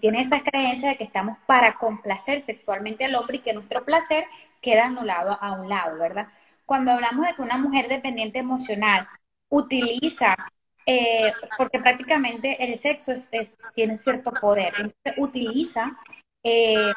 tiene 0.00 0.22
esa 0.22 0.42
creencia 0.42 0.88
de 0.88 0.96
que 0.96 1.04
estamos 1.04 1.36
para 1.44 1.74
complacer 1.74 2.40
sexualmente 2.40 3.04
al 3.04 3.14
hombre 3.14 3.36
y 3.36 3.40
que 3.40 3.52
nuestro 3.52 3.84
placer 3.84 4.24
queda 4.62 4.86
anulado 4.86 5.36
a 5.38 5.52
un 5.52 5.68
lado, 5.68 5.98
¿verdad? 5.98 6.28
Cuando 6.64 6.92
hablamos 6.92 7.26
de 7.26 7.34
que 7.34 7.42
una 7.42 7.58
mujer 7.58 7.88
dependiente 7.88 8.38
emocional 8.38 9.06
utiliza, 9.50 10.34
eh, 10.86 11.32
porque 11.56 11.78
prácticamente 11.78 12.62
el 12.64 12.78
sexo 12.78 13.12
es, 13.12 13.56
tiene 13.74 13.96
cierto 13.98 14.32
poder, 14.32 14.72
entonces 14.76 15.14
utiliza 15.16 15.96
eh, 16.42 16.92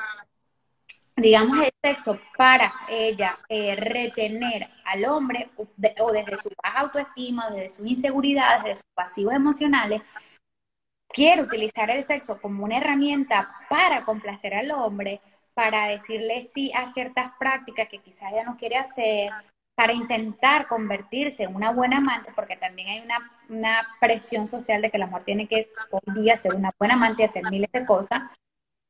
digamos, 1.18 1.58
el 1.60 1.72
sexo 1.84 2.20
para 2.38 2.72
ella 2.88 3.38
eh, 3.50 3.76
retener 3.76 4.68
al 4.86 5.06
hombre 5.06 5.50
o, 5.58 6.12
desde 6.12 6.38
su 6.38 6.50
baja 6.64 6.80
autoestima, 6.82 7.50
desde 7.50 7.72
sus 7.72 7.88
inseguridades, 7.88 8.64
desde 8.64 8.78
sus 8.78 8.94
pasivos 8.94 9.34
emocionales, 9.34 10.02
quiere 11.10 11.42
utilizar 11.42 11.90
el 11.90 12.06
sexo 12.06 12.40
como 12.40 12.64
una 12.64 12.78
herramienta 12.78 13.52
para 13.68 14.06
complacer 14.06 14.54
al 14.54 14.70
hombre, 14.72 15.20
para 15.56 15.88
decirle 15.88 16.48
sí 16.54 16.72
a 16.76 16.94
ciertas 16.94 17.32
prácticas 17.40 17.90
que 17.90 17.98
quizás 17.98 18.32
ella 18.32 18.44
no 18.44 18.58
quiere 18.58 18.78
hacer, 18.78 19.32
para 19.78 19.94
intentar 19.94 20.68
convertirse 20.68 21.44
en 21.44 21.56
una 21.56 21.72
buena 21.72 21.98
amante, 21.98 22.32
porque 22.36 22.56
también 22.58 22.88
hay 22.88 23.04
una, 23.48 23.88
presión 24.02 24.48
social 24.48 24.82
de 24.82 24.90
que 24.90 24.98
la 24.98 25.06
mujer 25.06 25.24
tiene 25.24 25.48
que 25.48 25.70
hoy 25.92 26.16
día 26.16 26.36
ser 26.36 26.56
una 26.56 26.72
buena 26.80 26.96
amante 26.96 27.22
y 27.22 27.26
hacer 27.26 27.44
miles 27.52 27.72
de 27.72 27.86
cosas, 27.86 28.22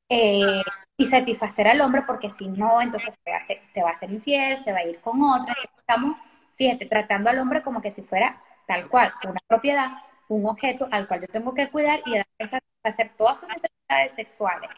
eh, 0.08 0.62
y 0.96 1.06
satisfacer 1.06 1.67
al 1.67 1.82
hombre, 1.82 2.03
porque 2.08 2.29
si 2.29 2.48
no, 2.48 2.82
entonces 2.82 3.20
te 3.22 3.32
va, 3.32 3.38
a 3.38 3.41
ser, 3.46 3.60
va 3.75 3.94
a 4.01 4.06
infiel, 4.06 4.63
se 4.63 4.72
va 4.72 4.77
a 4.77 4.86
ir 4.86 5.01
con 5.01 5.22
otra. 5.22 5.53
Estamos, 5.75 6.15
fíjate, 6.56 6.86
tratando 6.86 7.29
al 7.29 7.39
hombre 7.39 7.62
como 7.63 7.82
que 7.82 7.91
si 7.91 8.03
fuera 8.03 8.41
tal 8.65 8.88
cual, 8.88 9.13
una 9.27 9.41
propiedad, 9.46 9.89
un 10.29 10.46
objeto 10.46 10.88
al 10.89 11.06
cual 11.10 11.20
yo 11.20 11.27
tengo 11.27 11.53
que 11.53 11.70
cuidar 11.70 12.00
y 12.06 12.13
satisfacer 12.46 13.12
todas 13.17 13.41
sus 13.41 13.50
necesidades 13.50 14.13
sexuales. 14.15 14.70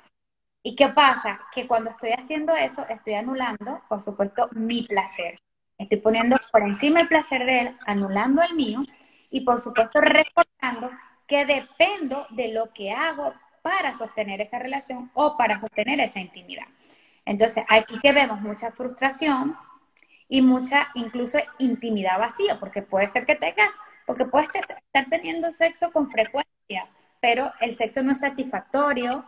¿Y 0.63 0.75
qué 0.75 0.87
pasa? 0.87 1.39
Que 1.53 1.67
cuando 1.67 1.91
estoy 1.91 2.13
haciendo 2.13 2.55
eso, 2.55 2.83
estoy 2.89 3.13
anulando, 3.13 3.83
por 3.87 4.01
supuesto, 4.01 4.49
mi 4.53 4.81
placer. 4.87 5.37
Estoy 5.79 5.97
poniendo 5.99 6.35
por 6.51 6.61
encima 6.61 6.99
el 6.99 7.07
placer 7.07 7.45
de 7.45 7.59
él, 7.61 7.77
anulando 7.87 8.43
el 8.43 8.53
mío 8.53 8.83
y, 9.31 9.41
por 9.41 9.61
supuesto, 9.61 10.01
recordando 10.01 10.91
que 11.25 11.45
dependo 11.45 12.27
de 12.31 12.49
lo 12.49 12.73
que 12.73 12.91
hago 12.91 13.33
para 13.61 13.93
sostener 13.93 14.41
esa 14.41 14.59
relación 14.59 15.09
o 15.13 15.37
para 15.37 15.57
sostener 15.57 16.01
esa 16.01 16.19
intimidad. 16.19 16.65
Entonces, 17.25 17.63
aquí 17.69 17.97
que 17.99 18.11
vemos 18.11 18.41
mucha 18.41 18.71
frustración 18.71 19.55
y 20.27 20.41
mucha 20.41 20.89
incluso 20.95 21.37
intimidad 21.59 22.19
vacía, 22.19 22.59
porque 22.59 22.81
puede 22.81 23.07
ser 23.07 23.25
que 23.25 23.35
tenga, 23.35 23.71
porque 24.05 24.25
puedes 24.25 24.49
estar 24.53 25.05
teniendo 25.09 25.51
sexo 25.53 25.91
con 25.91 26.11
frecuencia, 26.11 26.87
pero 27.21 27.53
el 27.61 27.77
sexo 27.77 28.03
no 28.03 28.11
es 28.11 28.19
satisfactorio, 28.19 29.25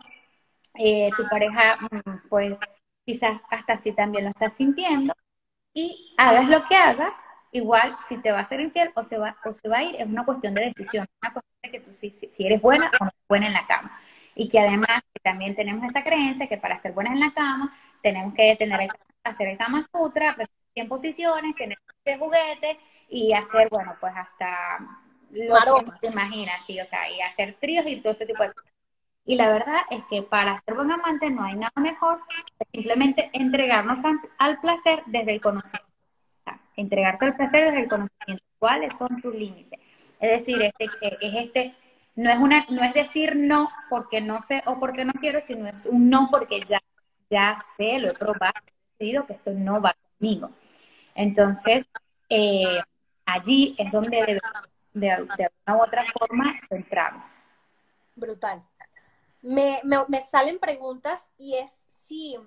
eh, 0.74 1.10
tu 1.16 1.26
pareja, 1.28 1.78
mm, 1.90 2.28
pues 2.28 2.58
quizás 3.06 3.40
hasta 3.50 3.74
así 3.74 3.92
también 3.92 4.24
lo 4.24 4.30
estás 4.30 4.52
sintiendo, 4.54 5.12
y 5.74 6.14
hagas 6.16 6.48
lo 6.48 6.66
que 6.66 6.76
hagas, 6.76 7.14
igual 7.50 7.96
si 8.08 8.16
te 8.18 8.32
va 8.32 8.40
a 8.40 8.44
ser 8.44 8.60
infiel 8.60 8.90
o 8.94 9.02
se 9.04 9.18
va, 9.18 9.36
o 9.44 9.52
se 9.52 9.68
va 9.68 9.78
a 9.78 9.82
ir, 9.82 9.96
es 9.96 10.06
una 10.06 10.24
cuestión 10.24 10.54
de 10.54 10.64
decisión, 10.64 11.06
una 11.22 11.32
cuestión 11.32 11.58
de 11.62 11.70
que 11.70 11.80
tú 11.80 11.94
si, 11.94 12.10
si 12.10 12.46
eres 12.46 12.60
buena 12.60 12.90
o 13.00 13.04
no 13.04 13.10
buena 13.28 13.46
en 13.46 13.52
la 13.52 13.66
cama 13.66 13.98
y 14.34 14.48
que 14.48 14.58
además 14.58 15.02
también 15.22 15.54
tenemos 15.54 15.84
esa 15.84 16.02
creencia 16.02 16.46
que 16.46 16.56
para 16.56 16.78
ser 16.78 16.92
buenas 16.92 17.14
en 17.14 17.20
la 17.20 17.32
cama 17.32 17.74
tenemos 18.02 18.34
que 18.34 18.56
tener 18.56 18.88
hacer 19.24 19.48
el 19.48 19.58
Kama 19.58 19.84
Sutra, 19.92 20.36
100 20.74 20.88
posiciones, 20.88 21.54
tener 21.54 21.78
este 21.98 22.18
juguete 22.18 22.78
y 23.08 23.32
hacer, 23.32 23.68
bueno, 23.70 23.96
pues 24.00 24.12
hasta 24.16 24.78
lo 25.30 25.84
que 25.84 25.92
te 26.00 26.06
imaginas, 26.08 26.64
sí, 26.66 26.80
o 26.80 26.86
sea, 26.86 27.10
y 27.10 27.20
hacer 27.20 27.56
tríos 27.60 27.86
y 27.86 28.00
todo 28.00 28.14
ese 28.14 28.26
tipo 28.26 28.42
de 28.42 28.52
cosas. 28.52 28.71
Y 29.24 29.36
la 29.36 29.50
verdad 29.50 29.82
es 29.90 30.02
que 30.10 30.22
para 30.22 30.60
ser 30.62 30.74
buen 30.74 30.90
amante 30.90 31.30
no 31.30 31.44
hay 31.44 31.54
nada 31.54 31.72
mejor 31.76 32.20
que 32.58 32.66
simplemente 32.72 33.30
entregarnos 33.32 34.00
al, 34.38 34.60
placer 34.60 35.02
desde 35.06 35.34
el 35.34 35.40
conocimiento. 35.40 35.86
O 36.40 36.44
sea, 36.44 36.60
entregarte 36.76 37.26
al 37.26 37.36
placer 37.36 37.66
desde 37.66 37.82
el 37.82 37.88
conocimiento. 37.88 38.44
¿Cuáles 38.58 38.96
son 38.96 39.20
tus 39.20 39.34
límites? 39.34 39.78
Es 40.20 40.38
decir, 40.40 40.62
este, 40.62 41.16
es 41.20 41.34
este 41.34 41.74
no 42.14 42.30
es 42.30 42.38
una, 42.38 42.66
no 42.68 42.82
es 42.82 42.92
decir 42.94 43.36
no 43.36 43.70
porque 43.88 44.20
no 44.20 44.42
sé 44.42 44.62
o 44.66 44.78
porque 44.78 45.04
no 45.04 45.12
quiero, 45.14 45.40
sino 45.40 45.66
es 45.66 45.86
un 45.86 46.10
no 46.10 46.28
porque 46.30 46.60
ya, 46.60 46.80
ya 47.30 47.56
sé, 47.76 47.98
lo 47.98 48.08
he 48.08 48.12
probado, 48.12 48.52
he 48.58 49.04
decidido 49.04 49.26
que 49.26 49.34
esto 49.34 49.52
no 49.52 49.80
va 49.80 49.96
conmigo. 50.18 50.50
Entonces, 51.14 51.86
eh, 52.28 52.80
allí 53.24 53.74
es 53.78 53.92
donde 53.92 54.16
de, 54.24 54.40
de, 54.92 55.10
alguna 55.10 55.48
u 55.68 55.82
otra 55.82 56.04
forma 56.04 56.54
centramos. 56.68 57.24
Brutal. 58.14 58.62
Me, 59.42 59.80
me, 59.84 59.98
me, 60.08 60.20
salen 60.20 60.58
preguntas 60.58 61.30
y 61.36 61.56
es 61.56 61.86
si, 61.90 62.38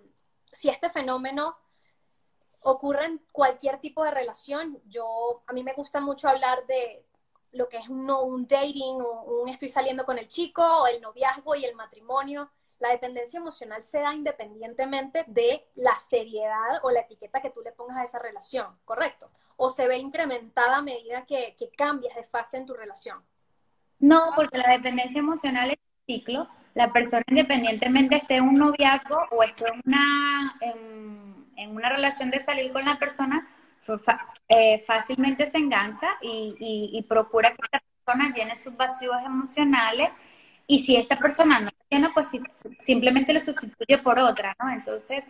si 0.51 0.69
este 0.69 0.89
fenómeno 0.89 1.57
ocurre 2.61 3.05
en 3.05 3.21
cualquier 3.31 3.79
tipo 3.79 4.03
de 4.03 4.11
relación. 4.11 4.81
Yo, 4.85 5.43
a 5.45 5.53
mí 5.53 5.63
me 5.63 5.73
gusta 5.73 5.99
mucho 5.99 6.29
hablar 6.29 6.65
de, 6.65 7.05
lo 7.55 7.69
que 7.69 7.77
es 7.77 7.87
un, 7.87 8.09
un 8.09 8.47
dating 8.47 9.01
o 9.01 9.41
un 9.41 9.49
estoy 9.49 9.69
saliendo 9.69 10.05
con 10.05 10.19
el 10.19 10.27
chico 10.27 10.61
o 10.61 10.87
el 10.87 11.01
noviazgo 11.01 11.55
y 11.55 11.65
el 11.65 11.75
matrimonio. 11.75 12.51
La 12.79 12.89
dependencia 12.89 13.39
emocional 13.39 13.83
se 13.83 14.01
da 14.01 14.13
independientemente 14.13 15.23
de 15.27 15.65
la 15.75 15.95
seriedad 15.95 16.83
o 16.83 16.91
la 16.91 16.99
etiqueta 17.01 17.41
que 17.41 17.49
tú 17.49 17.61
le 17.61 17.71
pongas 17.71 17.97
a 17.97 18.03
esa 18.03 18.19
relación, 18.19 18.77
¿correcto? 18.83 19.29
O 19.55 19.69
se 19.69 19.87
ve 19.87 19.97
incrementada 19.97 20.77
a 20.77 20.81
medida 20.81 21.25
que, 21.25 21.55
cambias 21.77 22.15
de 22.15 22.23
fase 22.23 22.57
en 22.57 22.65
tu 22.65 22.73
relación. 22.73 23.23
No, 23.99 24.33
porque 24.35 24.57
la 24.57 24.71
dependencia 24.71 25.19
emocional 25.19 25.71
es 25.71 25.77
un 25.77 26.15
ciclo. 26.15 26.49
La 26.75 26.93
persona 26.93 27.23
independientemente 27.27 28.17
esté 28.17 28.35
en 28.35 28.47
un 28.49 28.55
noviazgo 28.55 29.17
o 29.31 29.41
esté 29.43 29.65
en 29.73 29.81
una, 29.85 30.59
en 31.55 31.75
una 31.75 31.89
relación 31.89 32.29
de 32.29 32.39
salir 32.39 32.71
con 32.71 32.85
la 32.85 32.99
persona, 32.99 33.47
eh, 34.47 34.83
fácilmente 34.85 35.45
se 35.47 35.57
engancha 35.57 36.07
y, 36.21 37.05
procura 37.07 37.49
que 37.49 37.61
esta 37.63 37.81
persona 38.03 38.33
llene 38.33 38.55
sus 38.55 38.75
vacíos 38.75 39.15
emocionales 39.25 40.09
y 40.67 40.83
si 40.85 40.95
esta 40.95 41.17
persona 41.17 41.59
no 41.59 41.69
llena, 41.89 42.11
pues 42.13 42.27
simplemente 42.79 43.33
lo 43.33 43.41
sustituye 43.41 43.99
por 43.99 44.17
otra, 44.19 44.55
¿no? 44.59 44.71
Entonces, 44.71 45.23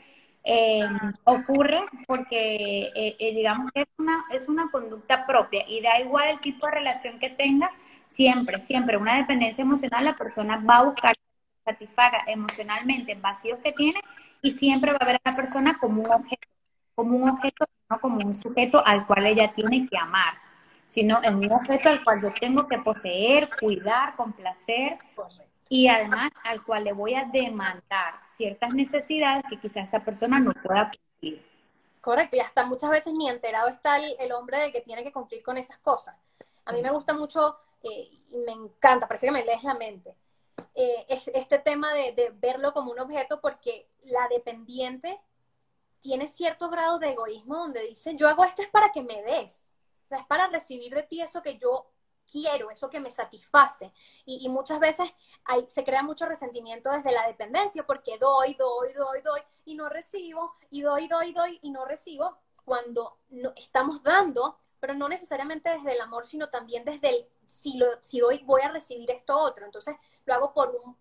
eh, 0.44 0.80
ocurre 1.26 1.82
porque, 2.08 2.92
eh, 2.96 3.34
digamos 3.36 3.72
que 3.72 3.82
es 3.82 3.88
una, 3.98 4.24
es 4.32 4.48
una 4.48 4.70
conducta 4.72 5.26
propia 5.26 5.68
y 5.68 5.82
da 5.82 6.00
igual 6.00 6.30
el 6.30 6.40
tipo 6.40 6.66
de 6.68 6.74
relación 6.74 7.20
que 7.20 7.30
tengas, 7.32 7.74
siempre, 8.06 8.62
siempre 8.62 8.98
una 8.98 9.18
dependencia 9.18 9.64
emocional, 9.64 10.06
la 10.06 10.16
persona 10.16 10.58
va 10.58 10.78
a 10.78 10.84
buscar 10.84 11.16
satisfaga 11.66 12.24
emocionalmente 12.28 13.16
vacíos 13.16 13.60
que 13.64 13.74
tiene 13.74 14.00
y 14.42 14.52
siempre 14.52 14.92
va 14.92 15.00
a 15.02 15.06
ver 15.06 15.16
a 15.16 15.32
la 15.32 15.36
persona 15.36 15.78
como 15.80 16.02
un 16.02 16.12
objeto, 16.12 16.48
como 16.94 17.18
un 17.18 17.30
objeto 17.30 17.66
no 17.90 18.00
como 18.00 18.26
un 18.26 18.34
sujeto 18.34 18.84
al 18.86 19.06
cual 19.06 19.26
ella 19.26 19.54
tiene 19.54 19.88
que 19.88 19.98
amar, 19.98 20.36
sino 20.86 21.20
en 21.24 21.36
un 21.36 21.52
objeto 21.52 21.90
al 21.90 22.04
cual 22.04 22.22
yo 22.22 22.34
tengo 22.34 22.68
que 22.68 22.78
poseer, 22.80 23.50
cuidar, 23.60 24.16
complacer 24.16 24.98
y 25.70 25.88
además 25.88 26.32
al 26.44 26.64
cual 26.64 26.84
le 26.84 26.94
voy 26.94 27.16
a 27.16 27.26
demandar 27.26 28.16
ciertas 28.36 28.74
necesidades 28.74 29.44
que 29.50 29.60
quizás 29.60 29.88
esa 29.88 30.00
persona 30.00 30.40
no 30.40 30.54
pueda 30.54 30.92
cumplir. 30.92 31.44
Correcto, 32.02 32.38
y 32.38 32.40
hasta 32.40 32.66
muchas 32.66 32.92
veces 32.92 33.14
ni 33.14 33.28
enterado 33.30 33.68
está 33.68 33.98
el, 33.98 34.32
hombre 34.32 34.60
de 34.60 34.72
que 34.72 34.82
tiene 34.82 35.04
que 35.04 35.12
cumplir 35.12 35.42
con 35.42 35.58
esas 35.58 35.80
cosas. 35.80 36.16
A 36.66 36.72
mí 36.72 36.82
me 36.82 36.92
gusta 36.92 37.16
mucho 37.16 37.58
eh, 37.82 38.10
y 38.30 38.38
me 38.46 38.52
encanta, 38.52 39.08
parece 39.08 39.28
que 39.28 39.32
me 39.32 39.44
lees 39.44 39.64
la 39.64 39.74
mente, 39.74 40.14
eh, 40.74 41.06
este 41.10 41.60
tema 41.60 41.94
de 41.94 42.34
verlo 42.36 42.74
como 42.74 42.92
un 42.92 43.00
objeto 43.00 43.42
porque 43.42 43.88
la 44.04 44.28
dependiente 44.30 45.20
tiene 46.06 46.28
cierto 46.28 46.70
grado 46.70 47.00
de 47.00 47.10
egoísmo 47.10 47.58
donde 47.58 47.82
dice, 47.82 48.16
yo 48.16 48.28
hago 48.28 48.44
esto 48.44 48.62
es 48.62 48.70
para 48.70 48.92
que 48.92 49.02
me 49.02 49.24
des, 49.24 49.64
es 50.10 50.26
para 50.28 50.48
recibir 50.48 50.94
de 50.94 51.02
ti 51.02 51.20
eso 51.20 51.42
que 51.42 51.58
yo 51.58 51.92
quiero, 52.32 52.70
eso 52.70 52.92
que 52.92 53.00
me 53.00 53.10
satisface. 53.10 53.92
Y, 54.26 54.48
muchas 54.50 54.80
veces 54.80 55.10
se 55.68 55.84
crea 55.84 56.04
mucho 56.04 56.28
resentimiento 56.28 56.92
desde 56.92 57.12
la 57.12 57.26
dependencia 57.28 57.86
porque 57.86 58.20
doy, 58.20 58.54
doy, 58.54 58.94
doy, 58.94 59.22
doy 59.24 59.42
y 59.66 59.76
no 59.76 59.90
recibo, 59.90 60.54
y 60.70 60.82
doy, 60.82 61.08
doy, 61.08 61.34
doy 61.34 61.60
y 61.64 61.72
no 61.72 61.86
recibo, 61.86 62.38
cuando 62.64 63.18
no, 63.30 63.54
estamos 63.56 64.04
dando 64.04 64.60
pero 64.86 64.94
no 64.94 65.10
necesariamente 65.10 65.72
desde 65.72 65.94
el 65.94 66.02
amor, 66.02 66.28
sino 66.28 66.50
también 66.50 66.86
desde 66.86 67.10
el, 67.10 67.28
si, 67.48 67.78
lo, 67.78 68.02
si 68.02 68.20
doy, 68.20 68.44
voy 68.44 68.62
a 68.62 68.72
recibir 68.72 69.10
esto 69.12 69.38
otro. 69.38 69.66
Entonces 69.66 69.96
lo 70.26 70.34
hago 70.34 70.54
por 70.54 70.70
un, 70.84 70.96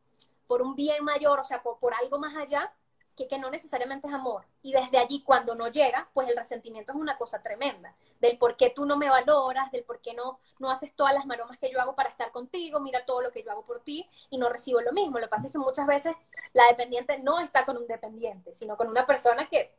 por 0.47 0.63
un 0.63 0.75
bien 0.75 1.05
mayor, 1.05 1.41
o 1.41 1.45
sea, 1.45 1.63
por, 1.63 1.79
por 1.79 1.95
algo 1.95 2.19
más 2.19 2.37
allá, 2.37 2.73
que, 3.17 3.29
que, 3.29 3.39
no 3.39 3.49
necesariamente 3.51 4.09
es 4.09 4.13
amor. 4.13 4.45
Y 4.63 4.73
desde 4.73 4.99
allí, 4.99 5.23
cuando 5.23 5.55
no 5.55 5.69
llega, 5.69 6.09
pues 6.15 6.29
el 6.29 6.37
resentimiento 6.37 6.93
es 6.93 6.99
una 6.99 7.17
cosa 7.17 7.43
tremenda. 7.43 7.95
Del 8.21 8.39
por 8.39 8.57
qué 8.57 8.71
tú 8.71 8.87
no 8.87 8.97
me 8.97 9.09
valoras, 9.09 9.71
del 9.71 9.85
por 9.85 10.01
qué 10.01 10.15
no, 10.15 10.41
no 10.59 10.71
haces 10.71 10.93
todas 10.95 11.15
las 11.15 11.27
maromas 11.27 11.59
que 11.59 11.71
yo 11.71 11.81
hago 11.81 11.95
para 11.95 12.09
estar 12.09 12.33
contigo, 12.33 12.81
mira 12.81 13.05
todo 13.05 13.21
lo 13.21 13.31
que 13.31 13.43
yo 13.43 13.53
hago 13.53 13.65
por 13.65 13.81
ti 13.81 14.09
y 14.31 14.39
no 14.39 14.49
recibo 14.49 14.81
lo 14.81 14.93
mismo. 14.93 15.19
Lo 15.19 15.27
que 15.27 15.31
pasa 15.31 15.47
es 15.47 15.53
que 15.53 15.59
muchas 15.59 15.87
veces 15.87 16.17
la 16.53 16.67
dependiente 16.67 17.19
no 17.21 17.39
está 17.39 17.65
con 17.65 17.77
un 17.77 17.87
dependiente, 17.87 18.53
sino 18.53 18.77
con 18.77 18.89
una 18.89 19.07
persona 19.07 19.49
que 19.49 19.73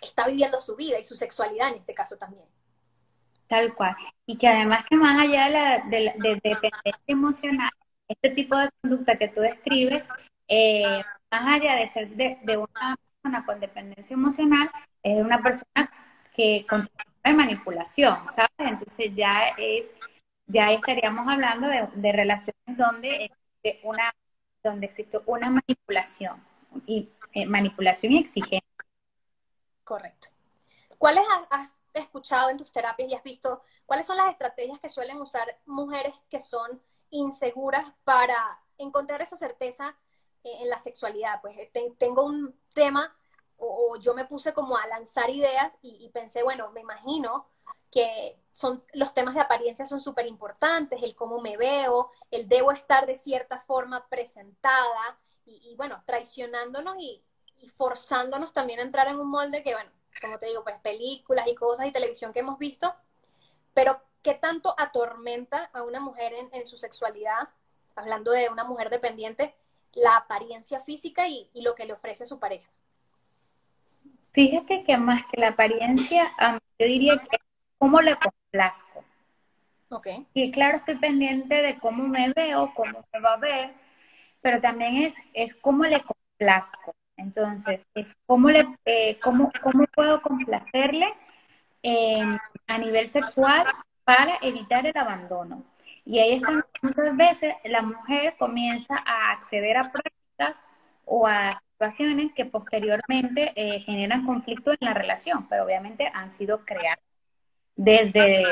está 0.00 0.26
viviendo 0.26 0.60
su 0.60 0.76
vida 0.76 0.98
y 0.98 1.04
su 1.04 1.16
sexualidad 1.16 1.68
en 1.68 1.76
este 1.76 1.94
caso 1.94 2.16
también. 2.16 2.46
Tal 3.48 3.74
cual. 3.74 3.96
Y 4.26 4.36
que 4.36 4.46
además 4.46 4.84
que 4.88 4.96
más 4.96 5.20
allá 5.20 5.44
de, 5.44 5.50
la, 5.50 5.78
de, 5.84 6.12
de 6.16 6.34
dependencia 6.42 7.02
emocional, 7.06 7.70
este 8.06 8.30
tipo 8.30 8.56
de 8.56 8.70
conducta 8.80 9.16
que 9.16 9.28
tú 9.28 9.40
describes 9.40 10.04
eh, 10.48 11.02
más 11.30 11.60
allá 11.60 11.76
de 11.76 11.88
ser 11.88 12.08
de, 12.10 12.56
una 12.56 12.96
persona 12.96 13.44
con 13.44 13.60
dependencia 13.60 14.14
emocional, 14.14 14.70
es 15.02 15.16
de 15.16 15.22
una 15.22 15.42
persona 15.42 15.92
que 16.34 16.64
con 16.68 16.88
de 17.24 17.32
manipulación, 17.34 18.26
¿sabes? 18.28 18.50
Entonces 18.58 19.14
ya 19.14 19.48
es, 19.58 19.86
ya 20.46 20.72
estaríamos 20.72 21.28
hablando 21.28 21.68
de, 21.68 22.12
relaciones 22.12 22.76
donde 22.76 23.08
existe 23.26 23.80
una, 23.82 24.14
donde 24.62 24.86
existe 24.86 25.18
una 25.26 25.50
manipulación 25.50 26.42
y 26.86 27.10
eh, 27.34 27.44
manipulación 27.44 28.12
y 28.12 28.20
exigencia. 28.20 28.62
Correcto. 29.84 30.28
¿Cuáles 30.96 31.24
has 31.50 31.80
escuchado 31.98 32.50
en 32.50 32.58
tus 32.58 32.72
terapias 32.72 33.08
y 33.10 33.14
has 33.14 33.22
visto 33.22 33.62
cuáles 33.86 34.06
son 34.06 34.16
las 34.16 34.30
estrategias 34.30 34.80
que 34.80 34.88
suelen 34.88 35.20
usar 35.20 35.58
mujeres 35.66 36.14
que 36.28 36.40
son 36.40 36.82
inseguras 37.10 37.92
para 38.04 38.36
encontrar 38.76 39.22
esa 39.22 39.36
certeza 39.36 39.96
eh, 40.44 40.58
en 40.60 40.68
la 40.68 40.78
sexualidad. 40.78 41.40
Pues 41.40 41.56
eh, 41.56 41.70
tengo 41.98 42.24
un 42.24 42.54
tema 42.74 43.14
o, 43.58 43.96
yo 43.96 44.14
me 44.14 44.24
puse 44.24 44.52
como 44.54 44.76
a 44.76 44.86
lanzar 44.86 45.30
ideas 45.30 45.72
y, 45.82 46.08
pensé, 46.10 46.42
bueno, 46.42 46.70
me 46.70 46.80
imagino 46.80 47.48
que 47.90 48.40
son 48.52 48.84
los 48.92 49.14
temas 49.14 49.34
de 49.34 49.40
apariencia 49.40 49.86
son 49.86 50.00
súper 50.00 50.26
importantes, 50.26 51.02
el 51.02 51.14
cómo 51.14 51.40
me 51.40 51.56
veo, 51.56 52.10
el 52.30 52.48
debo 52.48 52.70
estar 52.70 53.06
de 53.06 53.16
cierta 53.16 53.58
forma 53.58 54.06
presentada 54.08 55.18
y, 55.44 55.74
bueno, 55.76 56.02
traicionándonos 56.06 56.96
y, 56.98 57.24
y, 57.56 57.68
forzándonos 57.70 58.52
también 58.52 58.80
a 58.80 58.82
entrar 58.82 59.08
en 59.08 59.18
un 59.18 59.28
molde 59.28 59.62
que, 59.62 59.74
bueno, 59.74 59.90
como 60.20 60.38
te 60.38 60.46
digo, 60.46 60.62
pues 60.64 60.76
películas 60.80 61.46
y 61.48 61.54
cosas 61.54 61.86
y 61.86 61.92
televisión 61.92 62.32
que 62.32 62.40
hemos 62.40 62.58
visto, 62.58 62.94
pero 63.74 64.00
¿qué 64.22 64.34
tanto 64.34 64.74
atormenta 64.78 65.70
a 65.72 65.82
una 65.82 66.00
mujer 66.00 66.32
en, 66.34 66.48
en 66.52 66.66
su 66.66 66.78
sexualidad, 66.78 67.48
hablando 67.94 68.30
de 68.32 68.48
una 68.48 68.64
mujer 68.64 68.90
dependiente, 68.90 69.54
la 69.94 70.16
apariencia 70.16 70.80
física 70.80 71.28
y, 71.28 71.48
lo 71.54 71.74
que 71.74 71.84
le 71.84 71.92
ofrece 71.92 72.26
su 72.26 72.38
pareja. 72.38 72.68
Fíjate 74.32 74.84
que 74.84 74.96
más 74.96 75.22
que 75.30 75.40
la 75.40 75.48
apariencia, 75.48 76.30
yo 76.78 76.86
diría 76.86 77.14
que 77.14 77.38
cómo 77.78 78.00
le 78.00 78.16
complazco. 78.16 79.04
Okay. 79.90 80.26
Y 80.34 80.50
claro, 80.52 80.78
estoy 80.78 80.96
pendiente 80.96 81.62
de 81.62 81.78
cómo 81.78 82.06
me 82.06 82.30
veo, 82.34 82.72
cómo 82.74 83.04
me 83.12 83.20
va 83.20 83.34
a 83.34 83.38
ver, 83.38 83.72
pero 84.42 84.60
también 84.60 84.98
es, 84.98 85.14
es 85.32 85.54
cómo 85.54 85.84
le 85.84 86.02
complazco. 86.02 86.94
Entonces, 87.18 87.84
es 87.94 88.16
cómo, 88.26 88.48
le, 88.50 88.66
eh, 88.86 89.18
cómo, 89.22 89.50
cómo 89.62 89.84
puedo 89.94 90.22
complacerle 90.22 91.12
eh, 91.82 92.24
a 92.66 92.78
nivel 92.78 93.08
sexual 93.08 93.66
para 94.04 94.38
evitar 94.40 94.86
el 94.86 94.96
abandono. 94.96 95.64
Y 96.04 96.18
ahí 96.18 96.34
es 96.34 96.42
cuando 96.42 96.66
muchas 96.80 97.16
veces 97.16 97.54
la 97.64 97.82
mujer 97.82 98.34
comienza 98.38 98.96
a 99.04 99.32
acceder 99.32 99.76
a 99.76 99.82
prácticas 99.82 100.62
o 101.04 101.26
a 101.26 101.50
situaciones 101.72 102.32
que 102.34 102.46
posteriormente 102.46 103.52
eh, 103.54 103.80
generan 103.80 104.24
conflicto 104.24 104.72
en 104.72 104.78
la 104.80 104.94
relación, 104.94 105.46
pero 105.48 105.64
obviamente 105.64 106.10
han 106.12 106.30
sido 106.30 106.64
creadas 106.64 106.98
desde, 107.76 108.42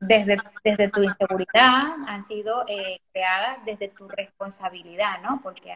desde, 0.00 0.36
desde 0.64 0.88
tu 0.88 1.02
inseguridad, 1.02 1.94
han 2.06 2.24
sido 2.26 2.64
eh, 2.66 3.00
creadas 3.12 3.64
desde 3.64 3.88
tu 3.88 4.08
responsabilidad, 4.08 5.20
¿no? 5.22 5.40
Porque 5.42 5.74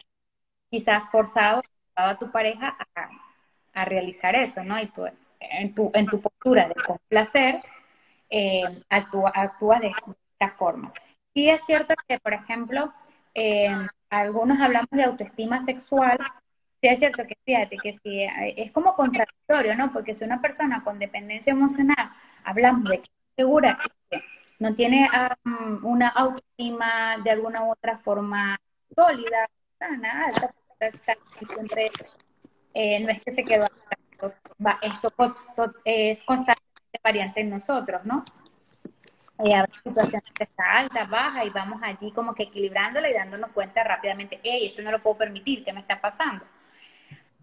quizás 0.69 1.03
forzado, 1.11 1.61
a 1.97 2.17
tu 2.17 2.31
pareja 2.31 2.77
a, 2.95 3.09
a 3.73 3.85
realizar 3.85 4.35
eso, 4.35 4.63
¿no? 4.63 4.79
Y 4.79 4.87
tú, 4.87 5.05
en, 5.39 5.73
tu, 5.73 5.91
en 5.93 6.05
tu 6.05 6.21
postura 6.21 6.67
de 6.67 6.75
complacer, 6.75 7.61
eh, 8.29 8.61
actúa, 8.89 9.31
actúa 9.33 9.79
de 9.79 9.87
esta 9.87 10.55
forma. 10.55 10.93
Sí 11.33 11.49
es 11.49 11.63
cierto 11.65 11.93
que, 12.07 12.19
por 12.19 12.33
ejemplo, 12.33 12.93
eh, 13.33 13.69
algunos 14.09 14.59
hablamos 14.59 14.89
de 14.91 15.03
autoestima 15.03 15.61
sexual. 15.61 16.17
Sí 16.81 16.87
es 16.87 16.99
cierto 16.99 17.25
que, 17.25 17.35
fíjate, 17.43 17.77
que 17.77 17.93
sí, 17.93 18.27
es 18.55 18.71
como 18.71 18.95
contradictorio, 18.95 19.75
¿no? 19.75 19.91
Porque 19.91 20.15
si 20.15 20.23
una 20.23 20.41
persona 20.41 20.83
con 20.83 20.99
dependencia 20.99 21.51
emocional 21.51 22.11
hablamos 22.43 22.89
de 22.89 23.01
que 23.01 23.09
segura, 23.35 23.79
no 24.59 24.73
tiene 24.73 25.07
una 25.83 26.09
autoestima 26.09 27.17
de 27.23 27.31
alguna 27.31 27.63
u 27.63 27.71
otra 27.71 27.97
forma 27.99 28.59
sólida, 28.95 29.47
sana, 29.77 30.31
siempre, 31.47 31.91
eh, 32.73 32.99
no 32.99 33.09
es 33.09 33.23
que 33.23 33.31
se 33.31 33.43
quedó 33.43 33.65
esto 34.81 35.13
es 35.85 36.23
constantemente 36.23 36.99
variante 37.03 37.41
en 37.41 37.49
nosotros, 37.49 38.03
¿no? 38.05 38.23
eh, 39.39 39.53
habrá 39.53 39.71
situaciones 39.83 40.31
que 40.33 40.43
está 40.43 40.77
alta, 40.79 41.05
baja, 41.05 41.45
y 41.45 41.49
vamos 41.49 41.79
allí 41.83 42.11
como 42.11 42.33
que 42.33 42.43
equilibrándola 42.43 43.09
y 43.09 43.13
dándonos 43.13 43.51
cuenta 43.51 43.83
rápidamente, 43.83 44.39
hey, 44.43 44.67
esto 44.67 44.81
no 44.81 44.91
lo 44.91 45.01
puedo 45.01 45.17
permitir, 45.17 45.63
¿qué 45.63 45.73
me 45.73 45.81
está 45.81 46.01
pasando? 46.01 46.45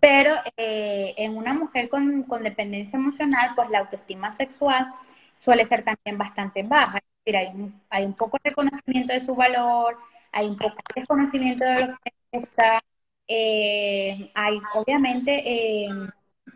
Pero 0.00 0.34
eh, 0.56 1.14
en 1.16 1.36
una 1.36 1.54
mujer 1.54 1.88
con, 1.88 2.24
con, 2.24 2.42
dependencia 2.42 2.98
emocional, 2.98 3.52
pues 3.54 3.70
la 3.70 3.80
autoestima 3.80 4.32
sexual 4.32 4.92
suele 5.34 5.64
ser 5.64 5.82
también 5.84 6.18
bastante 6.18 6.62
baja. 6.62 6.98
Es 6.98 7.04
decir, 7.24 7.36
hay 7.36 7.54
un, 7.54 7.80
hay 7.88 8.04
un 8.04 8.12
poco 8.14 8.38
de 8.42 8.50
reconocimiento 8.50 9.12
de 9.14 9.20
su 9.20 9.34
valor, 9.34 9.96
hay 10.32 10.46
un 10.48 10.58
poco 10.58 10.74
de 10.94 11.00
desconocimiento 11.00 11.64
de 11.64 11.86
lo 11.86 11.94
que 12.04 12.12
está, 12.32 12.82
eh, 13.28 14.30
hay 14.34 14.60
obviamente 14.74 15.42
eh, 15.46 15.88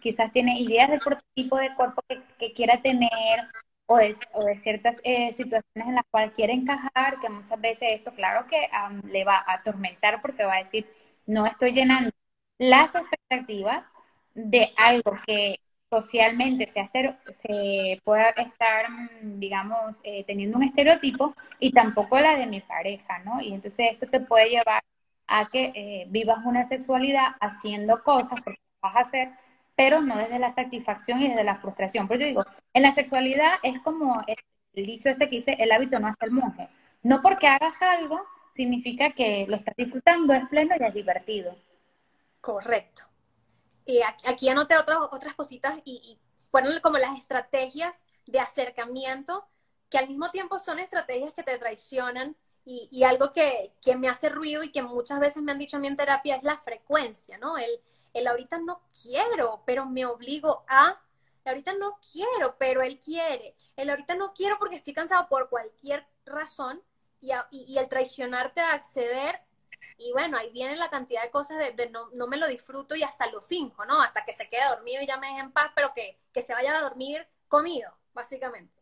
quizás 0.01 0.33
tiene 0.33 0.61
ideas 0.61 0.91
del 0.91 1.01
prototipo 1.01 1.59
de 1.59 1.75
cuerpo 1.75 2.03
que, 2.39 2.53
quiera 2.53 2.81
tener, 2.83 3.11
o 3.87 3.97
de, 3.99 4.17
ciertas 4.57 4.97
eh, 5.03 5.33
situaciones 5.33 5.89
en 5.89 5.95
las 5.95 6.05
cuales 6.11 6.33
quiere 6.35 6.53
encajar, 6.53 7.21
que 7.21 7.29
muchas 7.31 7.61
veces 7.61 7.89
esto, 7.93 8.13
claro 8.13 8.47
que 8.47 8.69
le 9.11 9.25
va 9.25 9.37
a 9.37 9.55
atormentar 9.55 10.21
porque 10.21 10.45
va 10.45 10.57
a 10.57 10.63
decir, 10.63 10.87
no 11.27 11.47
estoy 11.47 11.73
llenando 11.73 12.11
las 12.59 12.95
expectativas 12.95 13.87
de 14.35 14.73
algo 14.77 15.19
que 15.27 15.61
socialmente 15.91 16.71
se, 16.71 16.89
se 17.33 18.01
pueda 18.05 18.31
estar, 18.31 18.87
digamos, 19.23 20.01
eh, 20.05 20.25
teniendo 20.25 20.59
un 20.59 20.65
estereotipo 20.65 21.35
y 21.59 21.73
tampoco 21.73 22.21
la 22.21 22.37
de 22.37 22.47
mi 22.47 22.61
pareja, 22.61 23.21
¿no? 23.21 23.41
Y 23.41 23.55
entonces 23.55 23.93
esto 23.93 24.07
te 24.07 24.21
puede 24.21 24.51
llevar 24.51 24.83
a 25.29 25.49
que 25.49 25.73
eh, 25.75 26.07
vivas 26.09 26.38
una 26.45 26.64
sexualidad 26.64 27.37
haciendo 27.41 28.03
cosas, 28.03 28.41
porque 28.43 28.61
vas 28.83 28.97
a 28.97 29.01
hacer, 29.01 29.31
pero 29.77 30.01
no 30.01 30.17
desde 30.17 30.38
la 30.38 30.53
satisfacción 30.53 31.23
y 31.23 31.29
desde 31.29 31.45
la 31.45 31.57
frustración. 31.57 32.09
Por 32.09 32.17
eso 32.17 32.27
digo, 32.27 32.45
en 32.73 32.83
la 32.83 32.93
sexualidad 32.93 33.55
es 33.62 33.81
como 33.81 34.23
el 34.27 34.87
dicho 34.87 35.09
este 35.09 35.29
que 35.29 35.37
dice, 35.37 35.57
el 35.59 35.73
hábito 35.73 36.01
no 36.01 36.09
hace 36.09 36.25
el 36.25 36.31
monje. 36.33 36.69
No 37.03 37.23
porque 37.23 37.47
hagas 37.47 37.81
algo 37.83 38.21
significa 38.53 39.12
que 39.12 39.47
lo 39.49 39.57
estás 39.57 39.75
disfrutando, 39.77 40.33
es 40.35 40.49
pleno 40.49 40.75
y 40.79 40.85
es 40.85 40.95
divertido. 40.95 41.57
Correcto. 42.41 43.05
Y 43.85 44.01
aquí 44.27 44.49
anoté 44.49 44.77
otras, 44.77 44.99
otras 45.11 45.35
cositas 45.35 45.77
y, 45.85 46.19
fueron 46.51 46.79
como 46.81 46.99
las 46.99 47.19
estrategias 47.19 48.05
de 48.27 48.38
acercamiento 48.38 49.47
que 49.91 49.99
al 49.99 50.09
mismo 50.09 50.31
tiempo 50.31 50.59
son 50.59 50.79
estrategias 50.79 51.35
que 51.35 51.43
te 51.43 51.59
traicionan 51.59 52.37
y, 52.69 52.87
y 52.93 53.05
algo 53.05 53.33
que, 53.33 53.73
que, 53.81 53.97
me 53.97 54.11
hace 54.11 54.29
ruido 54.29 54.63
y 54.63 54.71
que 54.71 54.83
muchas 54.83 55.19
veces 55.21 55.43
me 55.43 55.53
han 55.53 55.59
dicho 55.59 55.79
a 55.79 55.81
mí 55.81 55.87
en 55.87 55.97
terapia 55.97 56.37
es 56.37 56.43
la 56.43 56.59
frecuencia, 56.59 57.39
¿no? 57.39 57.57
El, 57.57 57.81
el 58.13 58.27
ahorita 58.27 58.59
no 58.59 58.83
quiero, 59.03 59.63
pero 59.65 59.87
me 59.87 60.05
obligo 60.05 60.67
a, 60.69 61.01
ahorita 61.47 61.73
no 61.77 61.99
quiero, 62.13 62.57
pero 62.59 62.83
él 62.83 63.01
quiere, 63.01 63.57
el 63.75 63.89
ahorita 63.89 64.17
no 64.17 64.35
quiero 64.35 64.59
porque 64.59 64.77
estoy 64.77 64.93
cansado 64.93 65.29
por 65.31 65.49
cualquier 65.49 66.07
razón 66.27 66.83
y, 67.23 67.31
y, 67.51 67.79
el 67.79 67.89
traicionarte 67.89 68.61
a 68.61 68.75
acceder 68.75 69.41
y 69.97 70.13
bueno, 70.13 70.37
ahí 70.37 70.51
viene 70.51 70.77
la 70.77 70.91
cantidad 70.91 71.23
de 71.23 71.31
cosas 71.31 71.75
de, 71.75 71.89
no, 71.89 72.11
no, 72.13 72.27
me 72.27 72.37
lo 72.37 72.47
disfruto 72.49 72.95
y 72.95 73.03
hasta 73.03 73.31
lo 73.31 73.41
finjo, 73.41 73.87
¿no? 73.87 74.03
Hasta 74.03 74.27
que 74.27 74.35
se 74.35 74.47
quede 74.51 74.69
dormido 74.69 75.03
y 75.03 75.07
ya 75.07 75.17
me 75.17 75.29
deje 75.29 75.41
en 75.41 75.53
paz, 75.53 75.73
pero 75.75 75.95
que, 75.95 76.21
que 76.35 76.43
se 76.43 76.53
vaya 76.53 76.77
a 76.77 76.83
dormir 76.83 77.27
comido, 77.49 77.97
básicamente. 78.13 78.78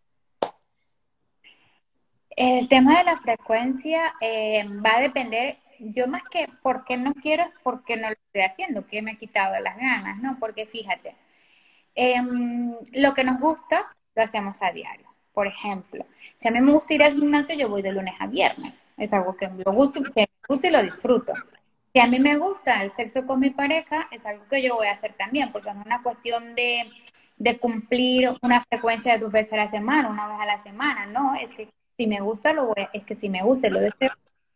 El 2.31 2.69
tema 2.69 2.99
de 2.99 3.05
la 3.05 3.17
frecuencia 3.19 4.15
eh, 4.21 4.65
va 4.85 4.99
a 4.99 5.01
depender 5.01 5.59
yo 5.79 6.07
más 6.07 6.23
que 6.31 6.49
porque 6.63 6.97
no 6.97 7.15
quiero 7.15 7.45
es 7.45 7.59
porque 7.63 7.97
no 7.97 8.09
lo 8.09 8.15
estoy 8.15 8.43
haciendo, 8.43 8.87
que 8.87 9.03
me 9.03 9.13
ha 9.13 9.17
quitado 9.17 9.59
las 9.61 9.77
ganas, 9.77 10.19
¿no? 10.19 10.39
Porque 10.39 10.67
fíjate, 10.67 11.15
em, 11.95 12.75
lo 12.93 13.15
que 13.15 13.25
nos 13.25 13.41
gusta 13.41 13.95
lo 14.15 14.23
hacemos 14.23 14.63
a 14.63 14.73
diario. 14.73 15.07
por 15.33 15.47
ejemplo. 15.47 16.07
Si 16.35 16.49
a 16.49 16.51
mí 16.51 16.61
me 16.61 16.73
gusta 16.73 16.95
ir 16.95 17.03
al 17.03 17.15
gimnasio, 17.15 17.55
yo 17.55 17.69
voy 17.69 17.83
de 17.83 17.93
lunes 17.93 18.15
a 18.21 18.27
viernes. 18.27 18.87
Es 18.97 19.13
algo 19.13 19.37
que 19.37 19.49
me 19.49 19.65
gusta, 19.65 20.01
me 20.15 20.27
gusta 20.49 20.69
y 20.69 20.71
lo 20.71 20.83
disfruto. 20.83 21.35
Si 21.93 22.01
a 22.01 22.07
mí 22.07 22.19
me 22.21 22.39
gusta 22.39 22.83
el 22.83 22.91
sexo 22.91 23.27
con 23.27 23.41
mi 23.41 23.51
pareja, 23.51 24.09
es 24.11 24.25
algo 24.25 24.47
que 24.49 24.63
yo 24.63 24.77
voy 24.77 24.87
a 24.87 24.93
hacer 24.93 25.13
también, 25.15 25.53
porque 25.53 25.69
es 25.69 25.77
una 25.77 26.03
cuestión 26.03 26.55
de, 26.55 26.89
de 27.37 27.59
cumplir 27.59 28.31
una 28.43 28.65
frecuencia 28.65 29.13
de 29.13 29.19
dos 29.19 29.33
veces 29.33 29.53
a 29.55 29.57
la 29.57 29.71
semana, 29.71 30.09
una 30.09 30.27
vez 30.27 30.41
a 30.41 30.47
la 30.47 30.59
semana, 30.59 31.05
no, 31.07 31.35
es 31.35 31.55
que 31.55 31.69
si 31.97 32.07
me 32.07 32.21
gusta, 32.21 32.53
lo 32.53 32.67
voy 32.67 32.83
a, 32.83 32.91
es 32.93 33.05
que 33.05 33.15
si 33.15 33.29
me 33.29 33.43
gusta 33.43 33.69
y 33.69 33.71
lo 33.71 33.81
deseo, 33.81 34.11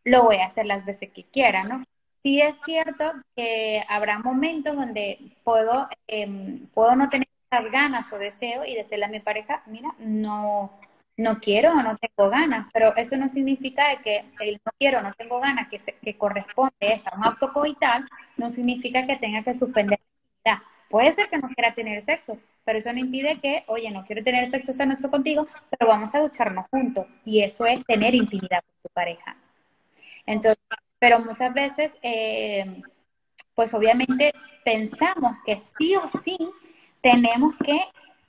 lo 0.05 0.25
voy 0.25 0.37
a 0.37 0.47
hacer 0.47 0.67
las 0.67 0.85
veces 0.85 1.11
que 1.13 1.25
quiera, 1.25 1.63
¿no? 1.63 1.85
Sí 2.23 2.41
es 2.41 2.57
cierto 2.65 3.13
que 3.35 3.83
habrá 3.89 4.19
momentos 4.19 4.77
donde 4.77 5.19
puedo, 5.43 5.89
em, 6.07 6.67
puedo 6.69 6.95
no 6.97 7.09
tener 7.09 7.29
las 7.51 7.71
ganas 7.73 8.13
o 8.13 8.19
deseo 8.19 8.65
y 8.65 8.75
decirle 8.75 9.07
a 9.07 9.09
mi 9.09 9.21
pareja, 9.21 9.63
mira, 9.67 9.95
no, 9.99 10.71
no 11.17 11.41
quiero 11.41 11.73
o 11.73 11.83
no 11.83 11.97
tengo 11.97 12.31
ganas, 12.31 12.69
pero 12.73 12.95
eso 12.97 13.17
no 13.17 13.29
significa 13.29 13.85
que 14.03 14.25
el 14.41 14.61
no 14.65 14.73
quiero, 14.79 15.03
no 15.03 15.13
tengo 15.15 15.41
ganas, 15.41 15.69
que, 15.69 15.79
que 15.79 16.19
corresponde 16.19 17.01
a 17.11 17.17
un 17.17 17.25
acto 17.25 17.53
coital, 17.53 18.07
no 18.37 18.51
significa 18.51 19.07
que 19.07 19.17
tenga 19.17 19.43
que 19.43 19.55
suspender 19.55 19.99
la 20.45 20.63
Puede 20.91 21.13
ser 21.15 21.29
que 21.29 21.39
no 21.39 21.49
quiera 21.49 21.73
tener 21.73 22.03
sexo, 22.03 22.37
pero 22.65 22.81
eso 22.81 22.93
no 22.93 22.99
impide 22.99 23.39
que, 23.39 23.63
oye, 23.69 23.93
no 23.93 24.05
quiero 24.05 24.25
tener 24.25 24.51
sexo 24.51 24.73
esta 24.73 24.85
noche 24.85 25.09
contigo, 25.09 25.47
pero 25.71 25.89
vamos 25.89 26.13
a 26.17 26.21
ducharnos 26.21 26.67
juntos. 26.69 27.07
Y 27.25 27.43
eso 27.43 27.65
es 27.65 27.85
tener 27.87 28.13
intimidad 28.13 28.61
con 28.61 28.83
tu 28.83 28.89
pareja. 28.93 29.37
Entonces, 30.27 30.61
pero 30.99 31.21
muchas 31.21 31.55
veces, 31.55 31.93
eh, 32.03 32.83
pues 33.55 33.73
obviamente 33.73 34.33
pensamos 34.65 35.37
que 35.47 35.61
sí 35.79 35.95
o 35.95 36.09
sí 36.09 36.37
tenemos 37.01 37.55
que 37.65 37.83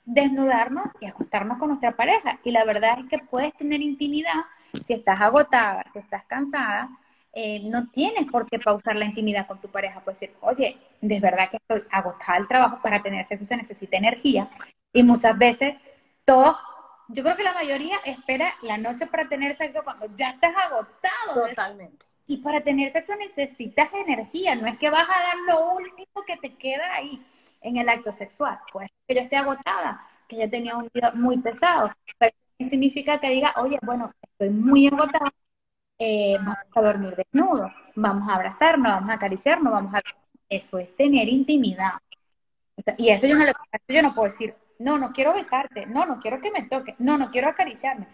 desnudarnos 0.04 0.92
y 1.00 1.06
acostarnos 1.06 1.58
con 1.58 1.70
nuestra 1.70 1.96
pareja. 1.96 2.38
Y 2.44 2.52
la 2.52 2.64
verdad 2.64 3.00
es 3.00 3.06
que 3.06 3.18
puedes 3.18 3.52
tener 3.54 3.82
intimidad 3.82 4.44
si 4.84 4.92
estás 4.92 5.20
agotada, 5.20 5.84
si 5.92 5.98
estás 5.98 6.24
cansada, 6.26 6.88
eh, 7.32 7.60
no 7.64 7.88
tienes 7.90 8.30
por 8.30 8.46
qué 8.46 8.58
pausar 8.58 8.96
la 8.96 9.06
intimidad 9.06 9.46
con 9.46 9.60
tu 9.60 9.68
pareja. 9.68 10.00
Puedes 10.00 10.20
decir, 10.20 10.36
oye, 10.40 10.76
de 11.00 11.20
verdad 11.20 11.50
que 11.50 11.56
estoy 11.56 11.82
agotada 11.90 12.38
del 12.38 12.48
trabajo, 12.48 12.80
para 12.82 13.02
tener 13.02 13.24
sexo 13.24 13.46
se 13.46 13.56
necesita 13.56 13.96
energía. 13.96 14.48
Y 14.92 15.02
muchas 15.02 15.36
veces 15.38 15.74
todos, 16.24 16.56
yo 17.08 17.22
creo 17.22 17.36
que 17.36 17.42
la 17.42 17.54
mayoría 17.54 17.96
espera 18.04 18.54
la 18.62 18.76
noche 18.76 19.06
para 19.06 19.28
tener 19.28 19.56
sexo 19.56 19.82
cuando 19.82 20.06
ya 20.14 20.30
estás 20.30 20.54
agotado. 20.56 21.48
Totalmente. 21.48 22.06
Y 22.26 22.38
para 22.38 22.60
tener 22.62 22.92
sexo 22.92 23.14
necesitas 23.16 23.92
energía, 23.92 24.54
no 24.54 24.66
es 24.66 24.78
que 24.78 24.90
vas 24.90 25.08
a 25.08 25.22
dar 25.22 25.36
lo 25.46 25.72
último 25.72 26.22
que 26.26 26.36
te 26.36 26.54
queda 26.54 26.94
ahí 26.94 27.24
en 27.62 27.78
el 27.78 27.88
acto 27.88 28.12
sexual. 28.12 28.58
Pues 28.72 28.90
que 29.06 29.14
yo 29.14 29.20
esté 29.22 29.36
agotada, 29.36 30.06
que 30.28 30.36
ya 30.36 30.48
tenía 30.48 30.76
un 30.76 30.88
día 30.92 31.12
muy 31.14 31.38
pesado, 31.38 31.90
pero 32.18 32.32
significa 32.58 33.18
que 33.18 33.30
diga, 33.30 33.54
oye, 33.62 33.78
bueno, 33.82 34.12
estoy 34.22 34.50
muy 34.50 34.86
agotada, 34.86 35.32
eh, 36.04 36.34
vamos 36.38 36.58
a 36.74 36.80
dormir 36.80 37.14
desnudo, 37.16 37.70
vamos 37.94 38.28
a 38.28 38.34
abrazarnos, 38.34 38.92
vamos 38.92 39.10
a 39.10 39.14
acariciarnos, 39.14 39.72
vamos 39.72 39.94
a... 39.94 40.00
Eso 40.48 40.78
es 40.78 40.94
tener 40.96 41.28
intimidad. 41.28 41.92
y 42.98 43.10
eso 43.10 43.26
yo 43.26 43.38
no, 43.38 43.44
yo 43.88 44.02
no 44.02 44.14
puedo 44.14 44.30
decir, 44.30 44.54
no, 44.78 44.98
no 44.98 45.12
quiero 45.12 45.32
besarte, 45.32 45.86
no, 45.86 46.04
no 46.04 46.20
quiero 46.20 46.40
que 46.40 46.50
me 46.50 46.62
toque, 46.64 46.94
no, 46.98 47.16
no 47.16 47.30
quiero 47.30 47.48
acariciarme. 47.48 48.06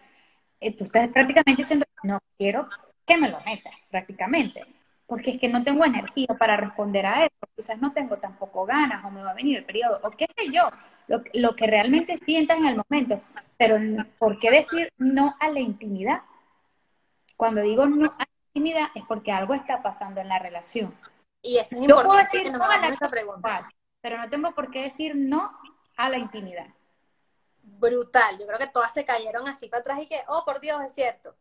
Eh, 0.61 0.77
estás 0.79 1.09
prácticamente 1.09 1.63
diciendo, 1.63 1.87
no 2.03 2.21
quiero 2.37 2.69
que 3.07 3.17
me 3.17 3.31
lo 3.31 3.41
metas, 3.41 3.75
prácticamente 3.91 4.61
porque 5.09 5.31
es 5.31 5.41
que 5.41 5.49
no 5.49 5.65
tengo 5.65 5.87
energía 5.87 6.29
para 6.39 6.59
responder 6.59 7.07
a 7.07 7.25
eso, 7.25 7.49
quizás 7.57 7.81
no 7.81 7.93
tengo 7.93 8.19
tampoco 8.19 8.67
ganas 8.67 9.03
o 9.07 9.11
me 9.11 9.23
va 9.23 9.31
a 9.31 9.35
venir 9.35 9.57
el 9.57 9.65
periodo, 9.65 9.99
o 10.03 10.11
qué 10.11 10.27
sé 10.37 10.53
yo, 10.53 10.69
lo, 11.09 11.23
lo 11.33 11.57
que 11.57 11.67
realmente 11.67 12.19
sientas 12.19 12.59
en 12.59 12.69
el 12.69 12.77
momento. 12.77 13.23
Pero 13.57 13.79
¿por 14.19 14.39
qué 14.39 14.51
decir 14.51 14.93
no 14.99 15.35
a 15.41 15.49
la 15.49 15.61
intimidad? 15.61 16.21
Cuando 17.39 17.61
digo 17.61 17.87
no 17.87 18.07
a 18.07 18.19
la 18.19 18.29
intimidad 18.49 18.89
es 18.97 19.05
porque 19.07 19.31
algo 19.31 19.55
está 19.55 19.81
pasando 19.81 20.21
en 20.21 20.29
la 20.29 20.41
relación. 20.41 20.93
Y 21.41 21.59
eso 21.59 21.77
es 21.77 21.83
importante 21.83 22.09
puedo 22.09 22.19
decir 22.19 22.53
no 22.53 22.65
a 22.65 22.79
la 22.79 22.89
esta 22.89 23.09
pregunta, 23.09 23.69
pero 24.01 24.19
no 24.19 24.29
tengo 24.29 24.53
por 24.57 24.73
qué 24.73 24.83
decir 24.83 25.15
no 25.15 25.57
a 25.97 26.09
la 26.09 26.19
intimidad. 26.19 26.67
Brutal, 27.63 28.41
yo 28.41 28.47
creo 28.49 28.59
que 28.59 28.67
todas 28.67 28.93
se 28.93 29.05
cayeron 29.05 29.47
así 29.47 29.69
para 29.69 29.83
atrás 29.83 30.03
y 30.03 30.09
que, 30.09 30.21
oh, 30.27 30.45
por 30.45 30.59
Dios, 30.59 30.83
es 30.85 30.93
cierto. 30.93 31.37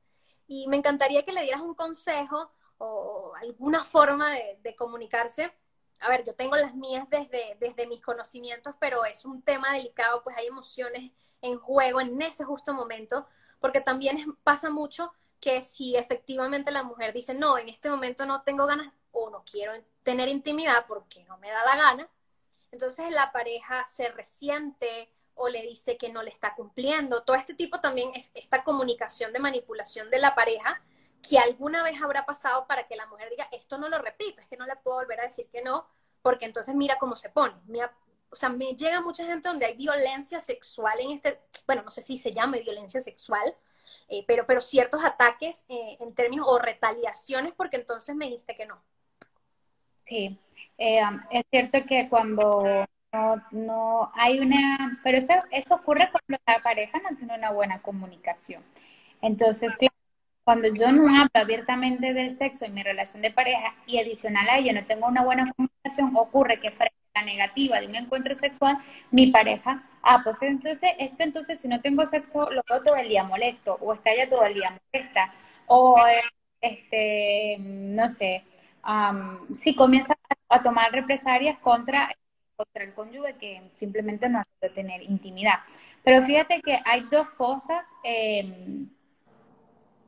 Y 0.46 0.68
me 0.68 0.78
encantaría 0.78 1.26
que 1.26 1.32
le 1.32 1.42
dieras 1.42 1.62
un 1.62 1.74
consejo 1.74 2.52
o 2.78 3.34
alguna 3.42 3.84
forma 3.84 4.30
de, 4.62 4.76
comunicarse. 4.76 5.52
A 6.00 6.10
ver, 6.10 6.24
yo 6.26 6.36
tengo 6.36 6.56
las 6.58 6.76
mías 6.76 7.10
desde, 7.10 7.58
desde 7.60 7.88
mis 7.88 8.04
conocimientos, 8.04 8.76
pero 8.80 9.04
es 9.04 9.26
un 9.26 9.42
tema 9.42 9.74
delicado, 9.74 10.22
pues 10.24 10.38
hay 10.38 10.46
emociones 10.46 11.12
en 11.42 11.58
juego 11.58 12.02
en 12.02 12.22
ese 12.22 12.44
justo 12.44 12.72
momento, 12.76 13.28
porque 13.60 13.82
también 13.82 14.38
pasa 14.44 14.70
mucho 14.70 15.12
que 15.40 15.62
si 15.62 15.96
efectivamente 15.96 16.72
la 16.72 16.84
mujer 16.84 17.14
dice, 17.14 17.34
no, 17.34 17.58
en 17.58 17.70
este 17.70 17.90
momento 17.90 18.26
no 18.26 18.42
tengo 18.42 18.66
ganas 18.66 18.92
o 19.12 19.30
no 19.30 19.44
quiero 19.44 19.74
tener 20.04 20.30
intimidad 20.30 20.86
porque 20.88 21.24
no 21.26 21.38
me 21.38 21.50
da 21.50 21.64
la 21.66 21.76
gana, 21.76 22.10
entonces 22.72 23.12
la 23.12 23.32
pareja 23.32 23.86
se 23.96 24.10
resiente 24.10 25.12
o 25.36 25.50
le 25.50 25.62
dice 25.62 25.98
que 25.98 26.10
no 26.10 26.24
le 26.24 26.32
está 26.32 26.56
cumpliendo. 26.56 27.24
Todo 27.24 27.36
este 27.36 27.54
tipo 27.54 27.80
también 27.80 28.12
es 28.16 28.32
esta 28.34 28.64
comunicación 28.64 29.32
de 29.34 29.40
manipulación 29.40 30.10
de 30.10 30.20
la 30.20 30.36
pareja 30.36 30.82
que 31.28 31.40
alguna 31.40 31.84
vez 31.84 32.02
habrá 32.02 32.26
pasado 32.26 32.68
para 32.68 32.88
que 32.88 32.96
la 32.96 33.06
mujer 33.08 33.30
diga, 33.30 33.48
esto 33.52 33.78
no 33.78 33.90
lo 33.90 34.00
repito, 34.00 34.42
es 34.42 34.48
que 34.48 34.58
no 34.58 34.66
le 34.66 34.76
puedo 34.78 34.98
volver 34.98 35.20
a 35.20 35.26
decir 35.26 35.48
que 35.52 35.62
no, 35.62 35.88
porque 36.22 36.46
entonces 36.46 36.76
mira 36.76 36.98
cómo 37.00 37.16
se 37.16 37.30
pone. 37.30 37.56
o 38.30 38.36
sea, 38.36 38.50
me 38.50 38.76
llega 38.76 39.02
mucha 39.02 39.26
gente 39.26 39.48
donde 39.48 39.66
hay 39.66 39.76
violencia 39.76 40.40
sexual 40.40 41.00
en 41.00 41.12
este, 41.12 41.42
bueno, 41.66 41.84
no 41.84 41.92
sé 41.92 42.02
si 42.02 42.18
se 42.18 42.34
llame 42.34 42.62
violencia 42.62 43.02
sexual, 43.02 43.56
eh, 44.10 44.24
pero, 44.26 44.46
pero 44.46 44.62
ciertos 44.62 45.04
ataques 45.04 45.66
eh, 45.70 45.98
en 46.00 46.14
términos 46.14 46.48
o 46.50 46.60
retaliaciones 46.60 47.54
porque 47.54 47.78
entonces 47.78 48.16
me 48.16 48.26
dijiste 48.26 48.56
que 48.56 48.66
no. 48.66 48.82
Sí, 50.06 50.38
eh, 50.78 51.02
es 51.32 51.46
cierto 51.52 51.80
que 51.88 52.08
cuando 52.10 52.86
no, 53.12 53.44
no 53.52 54.12
hay 54.16 54.40
una, 54.40 55.00
pero 55.04 55.18
eso, 55.18 55.34
eso 55.52 55.76
ocurre 55.76 56.10
cuando 56.12 56.42
la 56.48 56.64
pareja 56.64 57.00
no 57.00 57.18
tiene 57.18 57.36
una 57.36 57.52
buena 57.52 57.82
comunicación. 57.82 58.64
Entonces, 59.22 59.74
cuando 60.44 60.70
yo 60.74 60.92
no 60.92 61.10
hablo 61.10 61.30
abiertamente 61.34 62.14
del 62.14 62.38
sexo 62.38 62.64
en 62.64 62.74
mi 62.74 62.84
relación 62.84 63.22
de 63.22 63.32
pareja 63.32 63.76
y 63.86 64.00
adicional 64.00 64.48
a 64.48 64.60
ello 64.60 64.72
no 64.74 64.86
tengo 64.86 65.08
una 65.08 65.24
buena 65.24 65.52
comunicación, 65.54 66.16
ocurre 66.16 66.62
que 66.62 66.72
frente 66.72 66.97
negativa 67.24 67.80
de 67.80 67.88
un 67.88 67.96
encuentro 67.96 68.34
sexual, 68.36 68.78
mi 69.12 69.32
pareja, 69.32 69.84
ah, 70.02 70.22
pues 70.24 70.42
entonces, 70.42 70.92
es 71.00 71.16
que 71.16 71.24
entonces 71.24 71.60
si 71.60 71.68
no 71.68 71.82
tengo 71.82 72.06
sexo, 72.06 72.50
lo 72.52 72.62
veo 72.70 72.84
todo 72.84 72.96
el 72.96 73.10
día 73.10 73.24
molesto, 73.24 73.78
o 73.82 73.94
está 73.94 74.16
ya 74.16 74.30
todo 74.30 74.44
el 74.46 74.54
día 74.54 74.78
molesta, 74.92 75.34
o 75.68 75.98
este, 76.62 77.58
no 77.60 78.10
sé, 78.10 78.44
si 79.54 79.76
comienza 79.76 80.18
a, 80.50 80.64
tomar 80.64 80.92
represalias 80.92 81.60
contra, 81.60 82.10
contra 82.56 82.84
el 82.84 82.94
cónyuge 82.94 83.36
que 83.36 83.62
simplemente 83.74 84.30
no 84.30 84.40
ha 84.40 84.70
tener 84.70 85.04
intimidad. 85.04 85.60
Pero 86.04 86.22
fíjate 86.24 86.62
que 86.62 86.80
hay 86.86 87.02
dos 87.12 87.30
cosas. 87.32 87.86
Eh, 88.04 88.86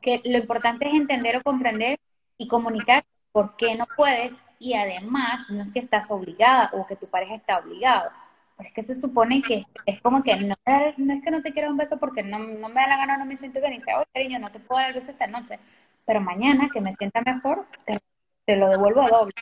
que 0.01 0.21
lo 0.25 0.37
importante 0.37 0.87
es 0.87 0.93
entender 0.93 1.37
o 1.37 1.43
comprender 1.43 1.99
y 2.37 2.47
comunicar 2.47 3.03
por 3.31 3.55
qué 3.57 3.75
no 3.75 3.85
puedes 3.95 4.41
y 4.59 4.73
además 4.73 5.49
no 5.49 5.63
es 5.63 5.71
que 5.71 5.79
estás 5.79 6.11
obligada 6.11 6.69
o 6.73 6.85
que 6.85 6.95
tu 6.95 7.07
pareja 7.07 7.35
está 7.35 7.59
obligado, 7.59 8.11
pero 8.57 8.67
es 8.69 8.75
que 8.75 8.83
se 8.83 8.99
supone 8.99 9.41
que 9.41 9.63
es 9.85 10.01
como 10.01 10.21
que 10.21 10.35
no, 10.35 10.55
no 10.97 11.13
es 11.13 11.23
que 11.23 11.31
no 11.31 11.41
te 11.41 11.53
quiero 11.53 11.71
un 11.71 11.77
beso 11.77 11.97
porque 11.97 12.23
no, 12.23 12.37
no, 12.39 12.69
me 12.69 12.75
da 12.75 12.87
la 12.87 12.97
gana, 12.97 13.17
no 13.17 13.25
me 13.25 13.37
siento 13.37 13.59
bien 13.59 13.73
y 13.73 13.77
dice, 13.77 13.95
oye 13.95 14.05
cariño, 14.13 14.39
no 14.39 14.49
te 14.49 14.59
puedo 14.59 14.79
dar 14.79 14.89
el 14.89 14.95
beso 14.95 15.11
esta 15.11 15.27
noche, 15.27 15.59
pero 16.05 16.21
mañana 16.21 16.67
que 16.71 16.81
me 16.81 16.93
sienta 16.93 17.21
mejor, 17.21 17.65
te, 17.85 17.99
te 18.45 18.55
lo 18.57 18.69
devuelvo 18.69 19.01
a 19.01 19.07
doble. 19.07 19.33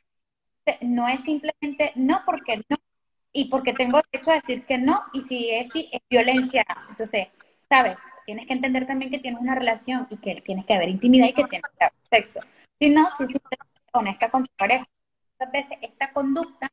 No 0.82 1.08
es 1.08 1.21
simplemente 1.21 1.93
no 1.95 2.21
porque 2.25 2.62
no 2.69 2.77
y 3.32 3.45
porque 3.45 3.73
tengo 3.73 3.99
derecho 4.12 4.32
a 4.32 4.36
decir 4.36 4.65
que 4.65 4.77
no 4.77 5.01
y 5.13 5.21
si 5.21 5.49
es, 5.49 5.71
si 5.71 5.89
es 5.91 6.01
violencia, 6.10 6.65
entonces, 6.89 7.27
¿sabes? 7.69 7.97
tienes 8.27 8.45
que 8.45 8.53
entender 8.53 8.86
también 8.86 9.10
que 9.10 9.19
tienes 9.19 9.39
una 9.39 9.56
relación 9.56 10.06
y 10.10 10.17
que 10.17 10.36
tienes 10.41 10.65
que 10.65 10.73
haber 10.73 10.89
intimidad 10.89 11.27
y 11.27 11.34
que 11.34 11.45
tienes 11.45 11.69
que 11.77 11.86
haber 11.86 11.97
sexo. 12.10 12.39
Si 12.77 12.89
no, 12.89 13.08
si 13.17 13.23
eres 13.23 13.41
honesta 13.93 14.27
con 14.27 14.43
tu 14.43 14.51
pareja, 14.58 14.86
muchas 15.39 15.52
veces 15.52 15.78
esta 15.82 16.12
conducta 16.12 16.69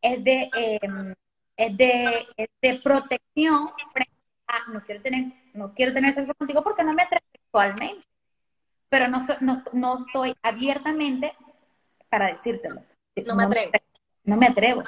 es 0.00 0.22
de, 0.24 0.50
em, 0.54 1.14
es 1.56 1.76
de, 1.76 2.26
es 2.36 2.48
de 2.60 2.80
protección 2.82 3.68
frente 3.92 4.12
a 4.46 4.70
no 4.70 4.82
quiero 4.84 5.02
tener, 5.02 5.32
no 5.54 5.72
quiero 5.74 5.92
tener 5.92 6.14
sexo 6.14 6.34
contigo 6.34 6.62
porque 6.62 6.82
no 6.82 6.92
me 6.92 7.02
atrevo 7.02 7.24
sexualmente, 7.32 8.06
pero 8.88 9.08
no, 9.08 9.24
no, 9.40 9.62
no 9.72 9.98
estoy 10.06 10.36
abiertamente 10.42 11.32
para 12.08 12.26
decírtelo. 12.26 12.82
No 13.26 13.34
me 13.34 13.44
atrevo. 13.44 13.72
No 14.24 14.36
me 14.36 14.46
atrevo. 14.46 14.82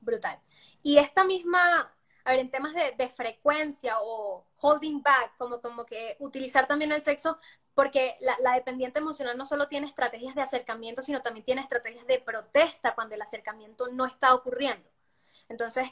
Brutal. 0.00 0.38
Y 0.82 0.98
esta 0.98 1.24
misma 1.24 1.92
a 2.28 2.32
ver, 2.32 2.40
en 2.40 2.50
temas 2.50 2.74
de, 2.74 3.08
frecuencia 3.08 3.94
o 4.02 4.44
holding 4.60 5.02
back, 5.02 5.34
como, 5.38 5.62
como 5.62 5.86
que 5.86 6.14
utilizar 6.18 6.66
también 6.66 6.92
el 6.92 7.00
sexo, 7.00 7.38
porque 7.78 8.16
la, 8.18 8.54
dependiente 8.54 8.98
emocional 8.98 9.38
no 9.38 9.46
solo 9.46 9.68
tiene 9.68 9.86
estrategias 9.86 10.34
de 10.34 10.42
acercamiento, 10.42 11.00
sino 11.00 11.22
también 11.22 11.44
tiene 11.44 11.60
estrategias 11.60 12.08
de 12.08 12.18
protesta 12.18 12.96
cuando 12.96 13.14
el 13.14 13.22
acercamiento 13.22 13.86
no 13.92 14.04
está 14.04 14.34
ocurriendo. 14.34 14.90
Entonces, 15.48 15.88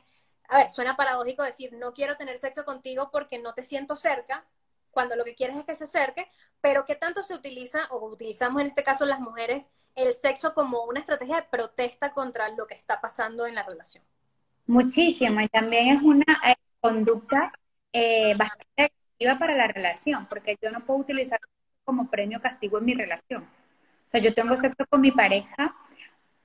a 0.48 0.58
ver, 0.58 0.68
suena 0.68 0.96
paradójico 0.96 1.44
decir, 1.44 1.74
no 1.74 1.94
quiero 1.94 2.16
tener 2.16 2.40
sexo 2.40 2.64
contigo 2.64 3.10
porque 3.12 3.38
no 3.38 3.54
te 3.54 3.62
siento 3.62 3.94
cerca, 3.94 4.44
cuando 4.90 5.14
lo 5.14 5.22
que 5.22 5.36
quieres 5.36 5.56
es 5.58 5.64
que 5.64 5.76
se 5.76 5.84
acerque, 5.84 6.28
pero 6.60 6.84
¿qué 6.86 6.96
tanto 6.96 7.22
se 7.22 7.34
utiliza, 7.34 7.86
o 7.92 8.04
utilizamos 8.04 8.62
en 8.62 8.66
este 8.66 8.82
caso 8.82 9.06
las 9.06 9.20
mujeres, 9.20 9.70
el 9.94 10.12
sexo 10.12 10.54
como 10.54 10.82
una 10.86 10.98
estrategia 10.98 11.36
de 11.36 11.42
protesta 11.48 12.12
contra 12.12 12.48
lo 12.48 12.66
que 12.66 12.74
está 12.74 13.00
pasando 13.00 13.46
en 13.46 13.54
la 13.54 13.62
relación? 13.62 14.02
Muchísimo, 14.66 15.40
y 15.40 15.48
también 15.48 15.94
es 15.94 16.02
una 16.02 16.40
eh, 16.48 16.56
conducta 16.80 17.52
eh, 17.92 18.34
bastante 18.36 18.92
activa 19.12 19.38
para 19.38 19.54
la 19.54 19.68
relación, 19.68 20.26
porque 20.26 20.58
yo 20.60 20.72
no 20.72 20.84
puedo 20.84 20.98
utilizar 20.98 21.38
como 21.86 22.10
premio 22.10 22.42
castigo 22.42 22.78
en 22.78 22.84
mi 22.84 22.94
relación. 22.94 23.44
O 23.44 24.08
sea, 24.08 24.20
yo 24.20 24.34
tengo 24.34 24.54
sexo 24.56 24.84
con 24.88 25.00
mi 25.00 25.10
pareja 25.10 25.74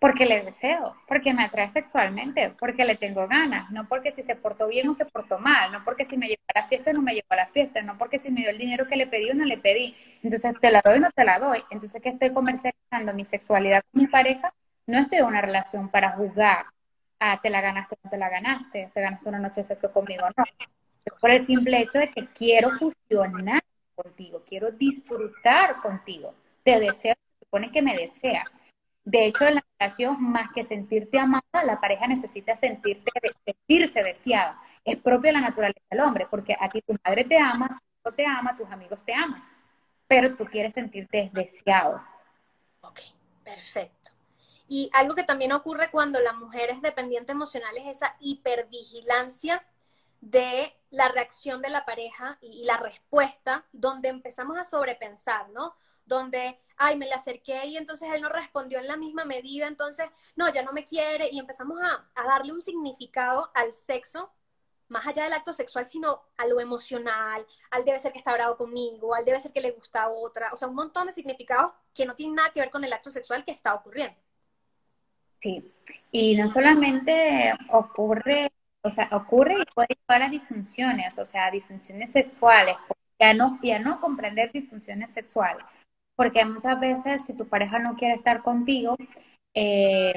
porque 0.01 0.25
le 0.25 0.43
deseo, 0.43 0.95
porque 1.07 1.31
me 1.31 1.43
atrae 1.43 1.69
sexualmente, 1.69 2.55
porque 2.57 2.85
le 2.85 2.95
tengo 2.95 3.27
ganas, 3.27 3.69
no 3.69 3.87
porque 3.87 4.11
si 4.11 4.23
se 4.23 4.35
portó 4.35 4.67
bien 4.67 4.89
o 4.89 4.95
se 4.95 5.05
portó 5.05 5.37
mal, 5.37 5.71
no 5.71 5.83
porque 5.85 6.05
si 6.05 6.17
me 6.17 6.27
llevó 6.27 6.41
a 6.55 6.61
la 6.61 6.67
fiesta 6.67 6.89
o 6.89 6.93
no 6.93 7.03
me 7.03 7.13
llevó 7.13 7.27
a 7.29 7.35
la 7.35 7.45
fiesta, 7.47 7.83
no 7.83 7.99
porque 7.99 8.17
si 8.17 8.31
me 8.31 8.41
dio 8.41 8.49
el 8.49 8.57
dinero 8.57 8.87
que 8.87 8.95
le 8.95 9.05
pedí 9.05 9.29
o 9.29 9.35
no 9.35 9.45
le 9.45 9.59
pedí. 9.59 9.95
Entonces, 10.23 10.55
te 10.59 10.71
la 10.71 10.81
doy 10.83 10.97
o 10.97 11.01
no 11.01 11.11
te 11.11 11.23
la 11.23 11.37
doy. 11.37 11.63
Entonces, 11.69 12.01
que 12.01 12.09
estoy 12.09 12.33
comercializando 12.33 13.13
mi 13.13 13.25
sexualidad 13.25 13.83
con 13.91 14.01
mi 14.01 14.07
pareja, 14.07 14.51
no 14.87 14.97
estoy 14.97 15.19
en 15.19 15.25
una 15.25 15.41
relación 15.41 15.87
para 15.89 16.13
juzgar, 16.13 16.65
ah, 17.19 17.39
te 17.39 17.51
la 17.51 17.61
ganaste 17.61 17.93
o 17.93 17.99
no 18.03 18.09
te 18.09 18.17
la 18.17 18.29
ganaste, 18.29 18.89
te 18.91 19.01
ganaste 19.01 19.29
una 19.29 19.39
noche 19.39 19.61
de 19.61 19.67
sexo 19.67 19.91
conmigo, 19.91 20.25
no. 20.35 20.43
Es 21.05 21.13
por 21.13 21.29
el 21.29 21.45
simple 21.45 21.79
hecho 21.79 21.99
de 21.99 22.09
que 22.09 22.25
quiero 22.27 22.69
fusionar 22.69 23.61
contigo, 24.01 24.43
quiero 24.47 24.71
disfrutar 24.71 25.81
contigo, 25.81 26.33
te 26.63 26.79
deseo, 26.79 27.15
se 27.15 27.45
supone 27.45 27.71
que 27.71 27.81
me 27.81 27.95
deseas 27.95 28.49
de 29.03 29.25
hecho, 29.25 29.45
en 29.45 29.55
la 29.55 29.65
relación, 29.79 30.21
más 30.21 30.51
que 30.53 30.63
sentirte 30.63 31.17
amada, 31.17 31.63
la 31.65 31.79
pareja 31.79 32.07
necesita 32.07 32.55
sentirte, 32.55 33.11
sentirse 33.45 34.01
deseada. 34.03 34.61
Es 34.85 34.97
propio 34.97 35.29
de 35.29 35.33
la 35.33 35.41
naturaleza 35.41 35.81
del 35.89 36.01
hombre, 36.01 36.27
porque 36.29 36.55
a 36.59 36.69
ti 36.69 36.81
tu 36.81 36.95
madre 37.03 37.23
te 37.23 37.37
ama, 37.37 37.81
tu 38.03 38.11
te 38.11 38.25
ama, 38.25 38.55
tus 38.55 38.69
amigos 38.69 39.03
te 39.03 39.13
aman, 39.13 39.43
pero 40.07 40.35
tú 40.35 40.45
quieres 40.45 40.73
sentirte 40.73 41.31
deseado. 41.33 42.01
Ok, 42.81 42.99
perfecto. 43.43 44.11
Y 44.67 44.89
algo 44.93 45.15
que 45.15 45.23
también 45.23 45.51
ocurre 45.51 45.89
cuando 45.89 46.19
la 46.19 46.33
mujer 46.33 46.69
es 46.69 46.81
dependiente 46.81 47.31
emocional 47.31 47.75
es 47.77 47.97
esa 47.97 48.15
hipervigilancia 48.19 49.65
de 50.21 50.73
la 50.89 51.09
reacción 51.09 51.61
de 51.61 51.69
la 51.69 51.85
pareja 51.85 52.37
y 52.41 52.63
la 52.63 52.77
respuesta, 52.77 53.65
donde 53.71 54.09
empezamos 54.09 54.57
a 54.57 54.63
sobrepensar, 54.63 55.49
¿no? 55.49 55.75
donde, 56.05 56.59
ay, 56.77 56.97
me 56.97 57.05
le 57.05 57.13
acerqué 57.13 57.65
y 57.67 57.77
entonces 57.77 58.09
él 58.13 58.21
no 58.21 58.29
respondió 58.29 58.79
en 58.79 58.87
la 58.87 58.97
misma 58.97 59.25
medida, 59.25 59.67
entonces, 59.67 60.05
no, 60.35 60.51
ya 60.51 60.61
no 60.61 60.73
me 60.73 60.85
quiere, 60.85 61.29
y 61.31 61.39
empezamos 61.39 61.79
a, 61.81 62.23
darle 62.23 62.53
un 62.53 62.61
significado 62.61 63.49
al 63.53 63.73
sexo, 63.73 64.31
más 64.89 65.07
allá 65.07 65.23
del 65.23 65.33
acto 65.33 65.53
sexual, 65.53 65.87
sino 65.87 66.21
a 66.37 66.45
lo 66.47 66.59
emocional, 66.59 67.45
al 67.71 67.85
debe 67.85 67.99
ser 67.99 68.11
que 68.11 68.17
está 68.17 68.33
bravo 68.33 68.57
conmigo, 68.57 69.15
al 69.15 69.23
debe 69.23 69.39
ser 69.39 69.53
que 69.53 69.61
le 69.61 69.71
gusta 69.71 70.03
a 70.03 70.09
otra, 70.09 70.49
o 70.51 70.57
sea, 70.57 70.67
un 70.67 70.75
montón 70.75 71.07
de 71.07 71.13
significados 71.13 71.71
que 71.93 72.05
no 72.05 72.13
tienen 72.13 72.35
nada 72.35 72.51
que 72.51 72.59
ver 72.59 72.69
con 72.69 72.83
el 72.83 72.91
acto 72.91 73.09
sexual 73.09 73.45
que 73.45 73.51
está 73.51 73.73
ocurriendo. 73.73 74.17
Sí, 75.39 75.73
y 76.11 76.35
no 76.35 76.47
solamente 76.49 77.53
ocurre, 77.71 78.51
o 78.83 78.89
sea, 78.91 79.09
ocurre 79.11 79.55
y 79.61 79.65
puede 79.73 79.89
llevar 79.89 80.23
a 80.23 80.29
disfunciones, 80.29 81.17
o 81.17 81.25
sea, 81.25 81.51
disfunciones 81.51 82.11
sexuales, 82.11 82.75
ya 83.19 83.33
no, 83.33 83.59
ya 83.61 83.79
no 83.79 83.99
comprender 84.01 84.51
disfunciones 84.51 85.11
sexuales 85.11 85.63
porque 86.21 86.45
muchas 86.45 86.79
veces 86.79 87.25
si 87.25 87.33
tu 87.33 87.47
pareja 87.47 87.79
no 87.79 87.95
quiere 87.95 88.13
estar 88.13 88.43
contigo 88.43 88.95
eh, 89.55 90.13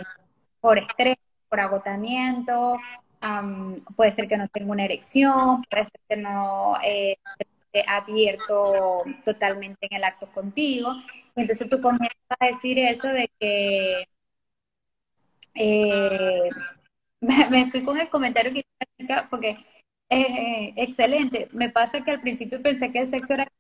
por 0.61 0.77
estrés, 0.77 1.17
por 1.49 1.61
agotamiento, 1.61 2.79
puede 3.97 4.13
ser 4.13 4.29
que 4.29 4.37
no 4.37 4.47
tenga 4.49 4.73
una 4.73 4.85
erección, 4.85 5.63
puede 5.63 5.85
ser 5.85 6.01
que 6.07 6.17
no 6.17 6.77
eh, 6.85 7.17
esté 7.39 7.85
abierto 7.89 9.03
totalmente 9.25 9.87
en 9.89 9.97
el 9.97 10.05
acto 10.05 10.27
contigo. 10.33 10.93
Entonces 11.37 11.71
tú 11.71 11.81
comienzas 11.81 12.19
a 12.39 12.47
decir 12.49 12.79
eso 12.79 13.09
de 13.09 13.31
que 13.41 14.07
eh, 15.55 16.51
me, 17.51 17.71
fui 17.71 17.83
con 17.85 17.99
el 17.99 18.09
comentario 18.09 18.53
que 18.53 18.65
porque 19.31 19.57
es 20.09 20.73
excelente. 20.77 21.49
Me 21.53 21.71
pasa 21.71 22.03
que 22.03 22.11
al 22.11 22.21
principio 22.21 22.63
pensé 22.63 22.93
que 22.93 23.01
el 23.01 23.09
sexo 23.09 23.35
era 23.35 23.51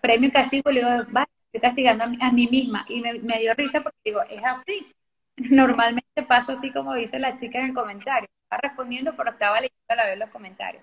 premio 0.00 0.28
y 0.28 0.32
castigo 0.32 0.70
y 0.70 0.74
le 0.74 0.80
digo, 0.80 1.04
vale, 1.10 1.28
estoy 1.46 1.60
castigando 1.60 2.04
a 2.04 2.32
mí, 2.32 2.48
misma. 2.48 2.84
Y 2.88 3.00
me, 3.00 3.38
dio 3.38 3.54
risa 3.54 3.82
porque 3.82 3.98
digo, 4.04 4.22
es 4.28 4.44
así. 4.44 4.92
Normalmente 5.50 6.22
pasa 6.26 6.54
así 6.54 6.70
como 6.72 6.94
dice 6.94 7.18
la 7.18 7.36
chica 7.36 7.58
en 7.58 7.66
el 7.66 7.74
comentario. 7.74 8.28
Estaba 8.44 8.60
respondiendo, 8.68 9.14
pero 9.16 9.30
estaba 9.30 9.56
leyendo 9.56 9.78
a 9.88 9.96
la 9.96 10.06
vez 10.06 10.18
los 10.18 10.30
comentarios. 10.30 10.82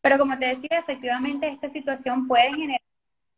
Pero 0.00 0.18
como 0.18 0.38
te 0.38 0.46
decía, 0.46 0.78
efectivamente 0.78 1.48
esta 1.48 1.68
situación 1.68 2.28
puede 2.28 2.52
generar 2.52 2.80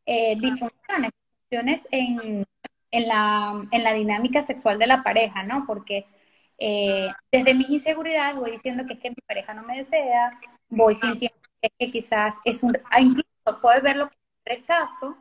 eh, 0.05 0.37
disfunciones, 0.37 1.11
disfunciones 1.49 1.89
en, 1.91 2.45
en, 2.91 3.09
la, 3.09 3.65
en 3.71 3.85
la 3.85 3.93
dinámica 3.93 4.43
sexual 4.43 4.79
de 4.79 4.89
la 4.89 5.03
pareja, 5.03 5.45
¿no? 5.45 5.65
Porque 5.67 6.07
eh, 6.59 7.09
desde 7.31 7.55
mis 7.55 7.69
inseguridades 7.69 8.39
voy 8.39 8.53
diciendo 8.53 8.85
que 8.87 8.95
es 8.95 9.01
que 9.01 9.11
mi 9.11 9.17
pareja 9.27 9.55
no 9.55 9.63
me 9.63 9.77
desea, 9.77 10.39
voy 10.69 10.95
sintiendo 10.95 11.37
que, 11.79 11.91
quizás 11.91 12.35
es 12.45 12.63
un, 12.63 12.73
ah, 12.91 13.01
incluso 13.01 13.61
puede 13.61 13.81
verlo 13.81 14.09
como 14.09 14.23
rechazo, 14.45 15.17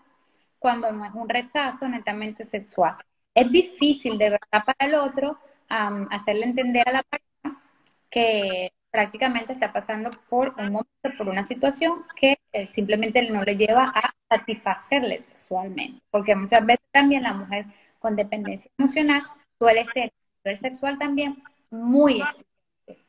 cuando 0.59 0.91
no 0.91 1.05
es 1.05 1.13
un 1.13 1.29
rechazo 1.29 1.87
netamente 1.87 2.45
sexual. 2.45 2.95
Es 3.33 3.51
difícil 3.51 4.17
de 4.17 4.31
verdad 4.31 4.63
para 4.65 4.89
el 4.89 4.95
otro 4.95 5.37
hacerle 5.67 6.45
entender 6.45 6.87
a 6.87 6.93
la 6.93 7.03
pareja 7.03 7.61
que 8.09 8.71
prácticamente 8.91 9.51
está 9.51 9.73
pasando 9.73 10.09
por 10.29 10.53
un 10.57 10.71
momento, 10.71 11.17
por 11.17 11.27
una 11.27 11.43
situación 11.43 12.05
que 12.15 12.37
eh, 12.53 12.67
simplemente 12.67 13.21
no 13.29 13.41
le 13.41 13.57
lleva 13.57 13.83
a 13.83 14.13
satisfacerle 14.29 15.19
sexualmente. 15.19 16.01
Porque 16.09 16.33
muchas 16.35 16.65
veces 16.65 16.85
también 16.91 17.23
la 17.23 17.33
mujer 17.33 17.65
con 17.99 18.15
dependencia 18.15 18.71
emocional 18.77 19.21
suele 19.59 19.85
ser 19.87 20.13
sexual 20.55 20.97
también 20.99 21.41
muy 21.69 22.21
exigente. 22.21 23.05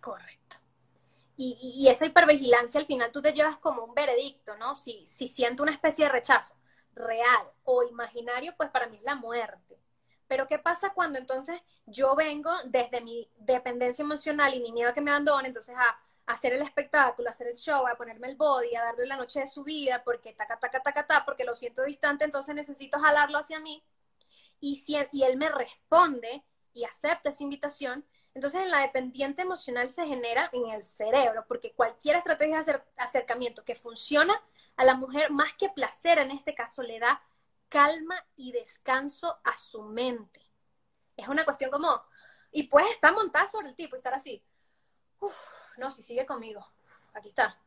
Correcto. 0.00 0.56
Y, 1.36 1.88
esa 1.88 2.06
hipervigilancia 2.06 2.80
al 2.80 2.86
final 2.86 3.10
tú 3.10 3.20
te 3.20 3.32
llevas 3.32 3.56
como 3.56 3.84
un 3.84 3.94
veredicto, 3.94 4.56
¿no? 4.56 4.74
Si, 4.74 5.04
si 5.06 5.26
siento 5.28 5.62
una 5.62 5.72
especie 5.72 6.04
de 6.04 6.12
rechazo 6.12 6.54
real 6.94 7.46
o 7.64 7.82
imaginario, 7.82 8.54
pues 8.56 8.70
para 8.70 8.86
mí 8.86 8.96
es 8.96 9.02
la 9.02 9.16
muerte. 9.16 9.78
Pero 10.28 10.46
¿qué 10.46 10.58
pasa 10.58 10.92
cuando 10.94 11.18
entonces 11.18 11.60
yo 11.86 12.14
vengo 12.14 12.50
desde 12.66 13.00
mi 13.00 13.28
dependencia 13.36 14.02
emocional 14.02 14.54
y 14.54 14.60
mi 14.60 14.72
miedo 14.72 14.90
a 14.90 14.94
que 14.94 15.00
me 15.00 15.10
abandone, 15.10 15.48
entonces 15.48 15.76
a, 15.76 16.00
hacer 16.26 16.54
el 16.54 16.62
espectáculo, 16.62 17.28
a 17.28 17.32
hacer 17.32 17.48
el 17.48 17.56
show, 17.56 17.86
a 17.86 17.96
ponerme 17.96 18.28
el 18.28 18.36
body, 18.36 18.74
a 18.74 18.82
darle 18.82 19.06
la 19.06 19.16
noche 19.16 19.40
de 19.40 19.46
su 19.46 19.62
vida, 19.62 20.02
porque 20.04 20.32
taca, 20.32 20.58
taca, 20.58 20.80
taca, 20.80 21.06
taca, 21.06 21.24
porque 21.26 21.44
lo 21.44 21.54
siento 21.54 21.82
distante, 21.84 22.24
entonces 22.24 22.54
necesito 22.54 22.98
jalarlo 22.98 23.38
hacia 23.38 23.60
mí. 23.60 23.82
Y, 24.60 24.76
si, 24.76 24.96
y 25.12 25.22
él 25.24 25.36
me 25.36 25.48
responde 25.48 26.44
y 26.72 26.84
acepta 26.84 27.30
esa 27.30 27.42
invitación, 27.42 28.04
entonces, 28.34 28.62
en 28.62 28.70
la 28.70 28.80
dependiente 28.80 29.42
emocional 29.42 29.88
se 29.90 30.06
genera 30.06 30.50
en 30.52 30.68
el 30.72 30.82
cerebro, 30.82 31.44
porque 31.46 31.72
cualquier 31.72 32.16
estrategia 32.16 32.60
de 32.62 32.82
acercamiento 32.96 33.64
que 33.64 33.76
funciona 33.76 34.42
a 34.76 34.84
la 34.84 34.96
mujer, 34.96 35.30
más 35.30 35.54
que 35.54 35.68
placer 35.68 36.18
en 36.18 36.32
este 36.32 36.54
caso, 36.54 36.82
le 36.82 36.98
da 36.98 37.22
calma 37.68 38.16
y 38.34 38.50
descanso 38.50 39.38
a 39.44 39.56
su 39.56 39.82
mente. 39.82 40.42
Es 41.16 41.28
una 41.28 41.44
cuestión 41.44 41.70
como, 41.70 42.04
y 42.50 42.64
puedes 42.64 42.90
estar 42.90 43.14
montada 43.14 43.46
sobre 43.46 43.68
el 43.68 43.76
tipo 43.76 43.94
y 43.94 43.98
estar 43.98 44.14
así, 44.14 44.42
no, 45.76 45.90
si 45.92 46.02
sigue 46.02 46.26
conmigo, 46.26 46.66
aquí 47.14 47.28
está. 47.28 47.58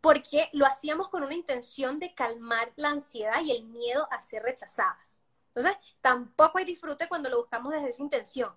Porque 0.00 0.48
lo 0.52 0.66
hacíamos 0.66 1.08
con 1.08 1.24
una 1.24 1.34
intención 1.34 1.98
de 1.98 2.14
calmar 2.14 2.72
la 2.76 2.90
ansiedad 2.90 3.40
y 3.42 3.50
el 3.50 3.64
miedo 3.64 4.06
a 4.12 4.20
ser 4.20 4.44
rechazadas. 4.44 5.22
Entonces, 5.56 5.80
tampoco 6.00 6.58
hay 6.58 6.66
disfrute 6.66 7.08
cuando 7.08 7.30
lo 7.30 7.38
buscamos 7.38 7.72
desde 7.72 7.88
esa 7.88 8.02
intención 8.02 8.50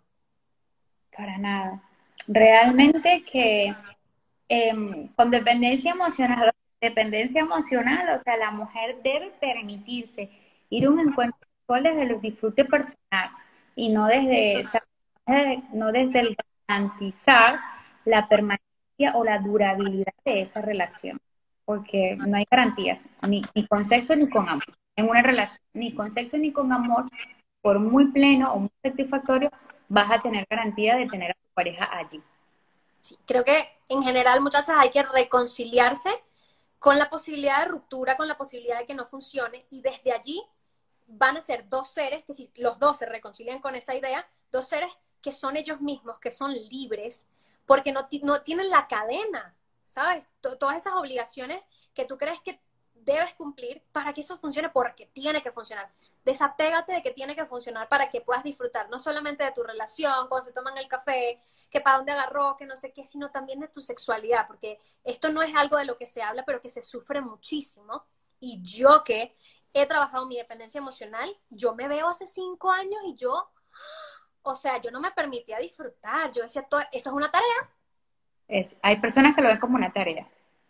para 1.20 1.38
nada. 1.38 1.82
Realmente 2.28 3.24
que 3.30 3.74
em, 4.48 5.08
con 5.10 5.30
dependencia 5.30 5.92
emocional, 5.92 6.52
dependencia 6.80 7.42
emocional, 7.42 8.16
o 8.16 8.24
sea, 8.24 8.38
la 8.38 8.52
mujer 8.52 9.02
debe 9.04 9.32
permitirse 9.32 10.30
ir 10.70 10.86
a 10.86 10.90
un 10.90 11.00
encuentro 11.00 11.40
desde 11.68 12.04
el 12.04 12.22
disfrute 12.22 12.64
personal 12.64 13.32
y 13.76 13.90
no 13.90 14.08
desde, 14.08 14.64
no 15.74 15.92
desde 15.92 16.22
el 16.22 16.38
garantizar 16.68 17.60
la 18.06 18.28
permanencia 18.30 19.16
o 19.16 19.24
la 19.24 19.40
durabilidad 19.40 20.14
de 20.24 20.42
esa 20.42 20.62
relación, 20.62 21.20
porque 21.66 22.16
no 22.16 22.38
hay 22.38 22.46
garantías, 22.50 23.02
ni, 23.28 23.42
ni 23.54 23.68
con 23.68 23.84
sexo 23.86 24.16
ni 24.16 24.30
con 24.30 24.48
amor. 24.48 24.64
En 25.00 25.08
una 25.08 25.22
relación, 25.22 25.62
ni 25.72 25.96
con 25.96 26.12
sexo 26.12 26.38
ni 26.38 26.52
con 26.52 26.74
amor, 26.74 27.06
por 27.62 27.80
muy 27.80 28.12
pleno 28.12 28.52
o 28.52 28.60
muy 28.60 28.72
satisfactorio, 28.84 29.50
vas 29.88 30.12
a 30.12 30.20
tener 30.20 30.46
garantía 30.50 30.98
de 30.98 31.08
tener 31.08 31.32
a 31.32 31.36
tu 31.36 31.54
pareja 31.54 31.90
allí. 31.98 32.22
Creo 33.26 33.46
que 33.46 33.66
en 33.88 34.04
general, 34.04 34.42
muchachas, 34.42 34.76
hay 34.78 34.92
que 34.92 35.04
reconciliarse 35.04 36.10
con 36.80 37.00
la 37.00 37.10
posibilidad 37.10 37.60
de 37.60 37.70
ruptura, 37.70 38.18
con 38.18 38.28
la 38.28 38.38
posibilidad 38.38 38.78
de 38.80 38.86
que 38.86 38.94
no 38.94 39.06
funcione, 39.06 39.66
y 39.70 39.80
desde 39.80 40.12
allí 40.12 40.44
van 41.08 41.38
a 41.38 41.42
ser 41.42 41.70
dos 41.70 41.92
seres 41.92 42.26
que 42.26 42.34
si 42.34 42.52
los 42.56 42.78
dos 42.78 42.98
se 42.98 43.06
reconcilian 43.06 43.60
con 43.60 43.76
esa 43.76 43.96
idea, 43.96 44.28
dos 44.52 44.68
seres 44.68 44.92
que 45.22 45.32
son 45.32 45.56
ellos 45.56 45.80
mismos, 45.80 46.20
que 46.20 46.30
son 46.30 46.54
libres, 46.54 47.26
porque 47.66 47.94
no, 47.94 48.10
no 48.24 48.42
tienen 48.42 48.70
la 48.70 48.86
cadena, 48.88 49.56
¿sabes? 49.86 50.28
todas 50.42 50.76
esas 50.76 50.96
obligaciones 50.96 51.62
que 51.94 52.04
tú 52.04 52.18
crees 52.18 52.42
que 52.42 52.60
debes 53.14 53.34
cumplir 53.34 53.82
para 53.92 54.14
que 54.14 54.22
eso 54.22 54.38
funcione 54.38 54.70
porque 54.70 55.08
tiene 55.08 55.42
que 55.42 55.52
funcionar. 55.52 55.92
Desapégate 56.24 56.94
de 56.94 57.02
que 57.02 57.12
tiene 57.12 57.36
que 57.36 57.46
funcionar 57.46 57.90
para 57.90 58.10
que 58.10 58.22
puedas 58.22 58.44
disfrutar 58.44 58.90
no 58.90 59.00
solamente 59.00 59.44
de 59.44 59.52
tu 59.52 59.64
relación, 59.64 60.28
cuando 60.28 60.46
se 60.46 60.54
toman 60.54 60.78
el 60.78 60.88
café, 60.88 61.42
que 61.72 61.82
para 61.82 61.98
dónde 61.98 62.12
agarró, 62.12 62.56
que 62.56 62.66
no 62.66 62.78
sé 62.78 62.92
qué, 62.94 63.04
sino 63.06 63.32
también 63.32 63.60
de 63.60 63.68
tu 63.68 63.82
sexualidad, 63.82 64.46
porque 64.48 64.80
esto 65.04 65.30
no 65.30 65.42
es 65.42 65.56
algo 65.56 65.78
de 65.78 65.86
lo 65.86 65.98
que 65.98 66.06
se 66.06 66.22
habla, 66.22 66.44
pero 66.46 66.62
que 66.62 66.70
se 66.70 66.84
sufre 66.84 67.22
muchísimo. 67.22 68.06
Y 68.40 68.62
yo 68.62 69.04
que 69.04 69.36
he 69.74 69.86
trabajado 69.88 70.28
mi 70.28 70.38
dependencia 70.38 70.78
emocional, 70.78 71.30
yo 71.50 71.74
me 71.74 71.88
veo 71.88 72.08
hace 72.08 72.28
cinco 72.28 72.72
años 72.72 73.02
y 73.06 73.16
yo, 73.16 73.50
o 74.44 74.56
sea, 74.56 74.80
yo 74.80 74.92
no 74.92 75.00
me 75.00 75.12
permitía 75.12 75.58
disfrutar, 75.58 76.32
yo 76.32 76.44
decía, 76.44 76.68
esto 76.92 77.10
es 77.10 77.16
una 77.16 77.32
tarea. 77.32 77.70
Es, 78.48 78.78
hay 78.82 79.00
personas 79.00 79.36
que 79.36 79.42
lo 79.42 79.50
ven 79.50 79.60
como 79.60 79.76
una 79.76 79.92
tarea 79.92 80.28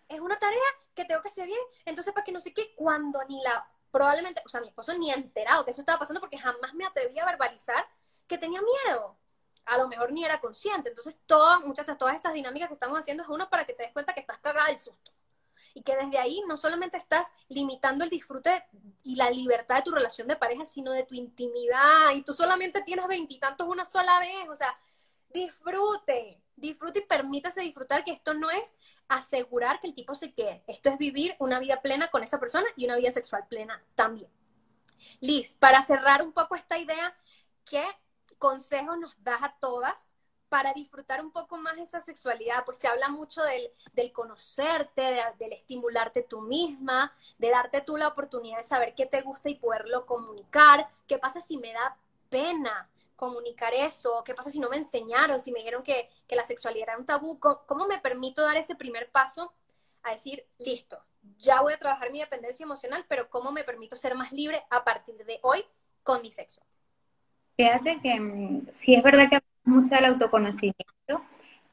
es 0.09 0.19
una 0.19 0.37
tarea 0.37 0.59
que 0.95 1.05
tengo 1.05 1.21
que 1.21 1.29
hacer 1.29 1.45
bien, 1.45 1.59
entonces 1.85 2.13
para 2.13 2.25
que 2.25 2.31
no 2.31 2.41
sé 2.41 2.53
qué, 2.53 2.73
cuando 2.75 3.23
ni 3.25 3.41
la, 3.41 3.65
probablemente, 3.91 4.41
o 4.45 4.49
sea, 4.49 4.59
mi 4.59 4.67
esposo 4.67 4.93
ni 4.97 5.11
ha 5.11 5.15
enterado 5.15 5.63
que 5.63 5.71
eso 5.71 5.81
estaba 5.81 5.99
pasando 5.99 6.19
porque 6.19 6.37
jamás 6.37 6.73
me 6.73 6.85
atreví 6.85 7.17
a 7.19 7.25
verbalizar 7.25 7.87
que 8.27 8.37
tenía 8.37 8.61
miedo. 8.61 9.17
A 9.65 9.77
lo 9.77 9.87
mejor 9.87 10.11
ni 10.11 10.25
era 10.25 10.41
consciente. 10.41 10.89
Entonces, 10.89 11.15
todas, 11.27 11.61
muchachas, 11.61 11.97
todas 11.97 12.15
estas 12.15 12.33
dinámicas 12.33 12.69
que 12.69 12.73
estamos 12.73 12.97
haciendo 12.97 13.23
es 13.23 13.29
uno 13.29 13.49
para 13.49 13.65
que 13.65 13.73
te 13.73 13.83
des 13.83 13.91
cuenta 13.91 14.13
que 14.13 14.21
estás 14.21 14.39
cagada 14.39 14.67
del 14.67 14.79
susto. 14.79 15.11
Y 15.75 15.83
que 15.83 15.95
desde 15.95 16.17
ahí 16.17 16.41
no 16.47 16.57
solamente 16.57 16.97
estás 16.97 17.27
limitando 17.49 18.03
el 18.03 18.09
disfrute 18.09 18.65
y 19.03 19.15
la 19.15 19.29
libertad 19.29 19.77
de 19.77 19.81
tu 19.83 19.91
relación 19.91 20.27
de 20.27 20.35
pareja, 20.35 20.65
sino 20.65 20.91
de 20.91 21.03
tu 21.03 21.13
intimidad. 21.13 22.11
Y 22.15 22.23
tú 22.23 22.33
solamente 22.33 22.81
tienes 22.81 23.07
veintitantos 23.07 23.67
una 23.67 23.85
sola 23.85 24.19
vez. 24.19 24.49
O 24.49 24.55
sea, 24.55 24.75
disfrute 25.29 26.41
disfrute 26.59 26.99
y 26.99 27.05
permítase 27.05 27.61
disfrutar 27.61 28.03
que 28.03 28.11
esto 28.11 28.33
no 28.33 28.49
es 28.51 28.75
asegurar 29.07 29.79
que 29.79 29.87
el 29.87 29.95
tipo 29.95 30.15
se 30.15 30.33
quede. 30.33 30.63
Esto 30.67 30.89
es 30.89 30.97
vivir 30.97 31.35
una 31.39 31.59
vida 31.59 31.81
plena 31.81 32.09
con 32.09 32.23
esa 32.23 32.39
persona 32.39 32.65
y 32.75 32.85
una 32.85 32.97
vida 32.97 33.11
sexual 33.11 33.47
plena 33.47 33.83
también. 33.95 34.29
Liz, 35.19 35.55
para 35.59 35.81
cerrar 35.81 36.21
un 36.21 36.33
poco 36.33 36.55
esta 36.55 36.77
idea, 36.77 37.15
¿qué 37.65 37.83
consejos 38.37 38.97
nos 38.97 39.21
das 39.23 39.41
a 39.43 39.55
todas 39.59 40.11
para 40.47 40.73
disfrutar 40.73 41.23
un 41.23 41.31
poco 41.31 41.57
más 41.57 41.77
esa 41.77 42.01
sexualidad? 42.01 42.65
Pues 42.65 42.77
se 42.77 42.87
habla 42.87 43.09
mucho 43.09 43.41
del, 43.43 43.71
del 43.93 44.11
conocerte, 44.11 45.21
del 45.37 45.53
estimularte 45.53 46.23
tú 46.23 46.41
misma, 46.41 47.13
de 47.37 47.49
darte 47.49 47.81
tú 47.81 47.97
la 47.97 48.07
oportunidad 48.07 48.57
de 48.57 48.63
saber 48.63 48.95
qué 48.95 49.05
te 49.05 49.21
gusta 49.21 49.49
y 49.49 49.55
poderlo 49.55 50.05
comunicar. 50.05 50.89
¿Qué 51.07 51.17
pasa 51.17 51.41
si 51.41 51.57
me 51.57 51.73
da 51.73 51.97
pena? 52.29 52.89
Comunicar 53.19 53.73
eso? 53.73 54.23
¿Qué 54.23 54.33
pasa 54.33 54.49
si 54.49 54.61
no 54.61 54.69
me 54.69 54.77
enseñaron? 54.77 55.41
Si 55.41 55.51
me 55.51 55.59
dijeron 55.59 55.83
que, 55.83 56.09
la 56.29 56.43
sexualidad 56.45 56.89
era 56.89 56.97
un 56.97 57.05
tabú, 57.05 57.37
¿cómo, 57.37 57.85
me 57.85 57.99
permito 57.99 58.41
dar 58.43 58.55
ese 58.55 58.75
primer 58.75 59.11
paso 59.11 59.53
a 60.03 60.11
decir, 60.11 60.45
listo, 60.57 60.97
ya 61.37 61.61
voy 61.61 61.73
a 61.73 61.77
trabajar 61.77 62.11
mi 62.11 62.19
dependencia 62.19 62.63
emocional, 62.63 63.05
pero 63.09 63.29
¿cómo 63.29 63.51
me 63.51 63.65
permito 63.65 63.97
ser 63.97 64.15
más 64.15 64.31
libre 64.31 64.63
a 64.69 64.85
partir 64.85 65.17
de 65.25 65.37
hoy 65.43 65.65
con 66.01 66.21
mi 66.21 66.31
sexo? 66.31 66.61
Fíjate 67.57 67.99
que 68.01 68.17
mm, 68.17 68.67
sí 68.71 68.95
es 68.95 69.03
verdad 69.03 69.27
que 69.29 69.35
hablamos 69.35 69.83
mucho 69.83 69.95
del 69.95 70.05
autoconocimiento 70.05 71.21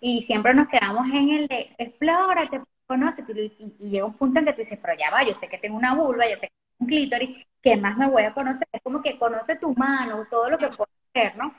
y 0.00 0.22
siempre 0.22 0.52
nos 0.52 0.66
quedamos 0.66 1.06
en 1.06 1.28
el 1.30 1.46
de 1.46 1.76
explórate, 1.78 2.60
conoce, 2.88 3.24
y, 3.28 3.76
y, 3.78 3.90
llega 3.90 4.04
un 4.04 4.14
punto 4.14 4.40
en 4.40 4.46
que 4.46 4.52
tú 4.52 4.58
dices, 4.58 4.80
pero 4.82 4.98
ya 4.98 5.12
va, 5.12 5.22
yo 5.22 5.34
sé 5.34 5.48
que 5.48 5.58
tengo 5.58 5.76
una 5.76 5.94
vulva, 5.94 6.28
yo 6.28 6.36
sé 6.36 6.48
que 6.48 6.54
tengo 6.54 6.80
un 6.80 6.86
clítoris, 6.88 7.46
¿qué 7.62 7.76
más 7.76 7.96
me 7.96 8.10
voy 8.10 8.24
a 8.24 8.34
conocer? 8.34 8.66
Es 8.72 8.82
como 8.82 9.00
que 9.00 9.16
conoce 9.16 9.54
tu 9.54 9.72
mano, 9.74 10.26
todo 10.28 10.50
lo 10.50 10.58
que 10.58 10.68
puedo 10.68 10.95
¿no? 11.36 11.54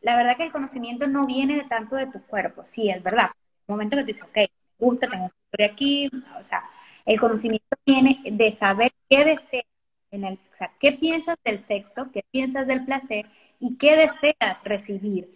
La 0.00 0.16
verdad 0.16 0.36
que 0.36 0.44
el 0.44 0.52
conocimiento 0.52 1.06
no 1.06 1.26
viene 1.26 1.56
de 1.56 1.64
tanto 1.64 1.96
de 1.96 2.06
tu 2.06 2.22
cuerpo, 2.26 2.64
sí, 2.64 2.90
es 2.90 3.02
verdad. 3.02 3.30
El 3.68 3.72
momento 3.74 3.96
que 3.96 4.02
tú 4.02 4.06
dices, 4.08 4.24
ok, 4.24 4.36
me 4.36 4.48
gusta, 4.78 5.08
tengo 5.08 5.26
historia 5.44 5.66
aquí, 5.72 6.10
o 6.38 6.42
sea, 6.42 6.62
el 7.04 7.18
conocimiento 7.20 7.76
viene 7.86 8.20
de 8.24 8.52
saber 8.52 8.92
qué 9.08 9.24
deseas, 9.24 9.64
en 10.10 10.24
el, 10.24 10.34
o 10.34 10.54
sea, 10.56 10.70
qué 10.80 10.92
piensas 10.92 11.36
del 11.44 11.58
sexo, 11.58 12.10
qué 12.12 12.22
piensas 12.30 12.66
del 12.66 12.84
placer 12.84 13.26
y 13.60 13.76
qué 13.78 13.96
deseas 13.96 14.62
recibir 14.64 15.28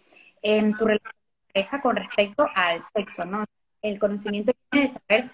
en 0.42 0.73
tu 0.73 0.85
relación 0.87 1.14
pareja 1.53 1.81
con 1.83 1.96
respecto 1.96 2.46
al 2.55 2.81
sexo, 2.94 3.25
¿no? 3.25 3.44
El 3.83 3.99
conocimiento 3.99 4.53
viene 4.70 4.88
de 4.88 4.99
saber 4.99 5.31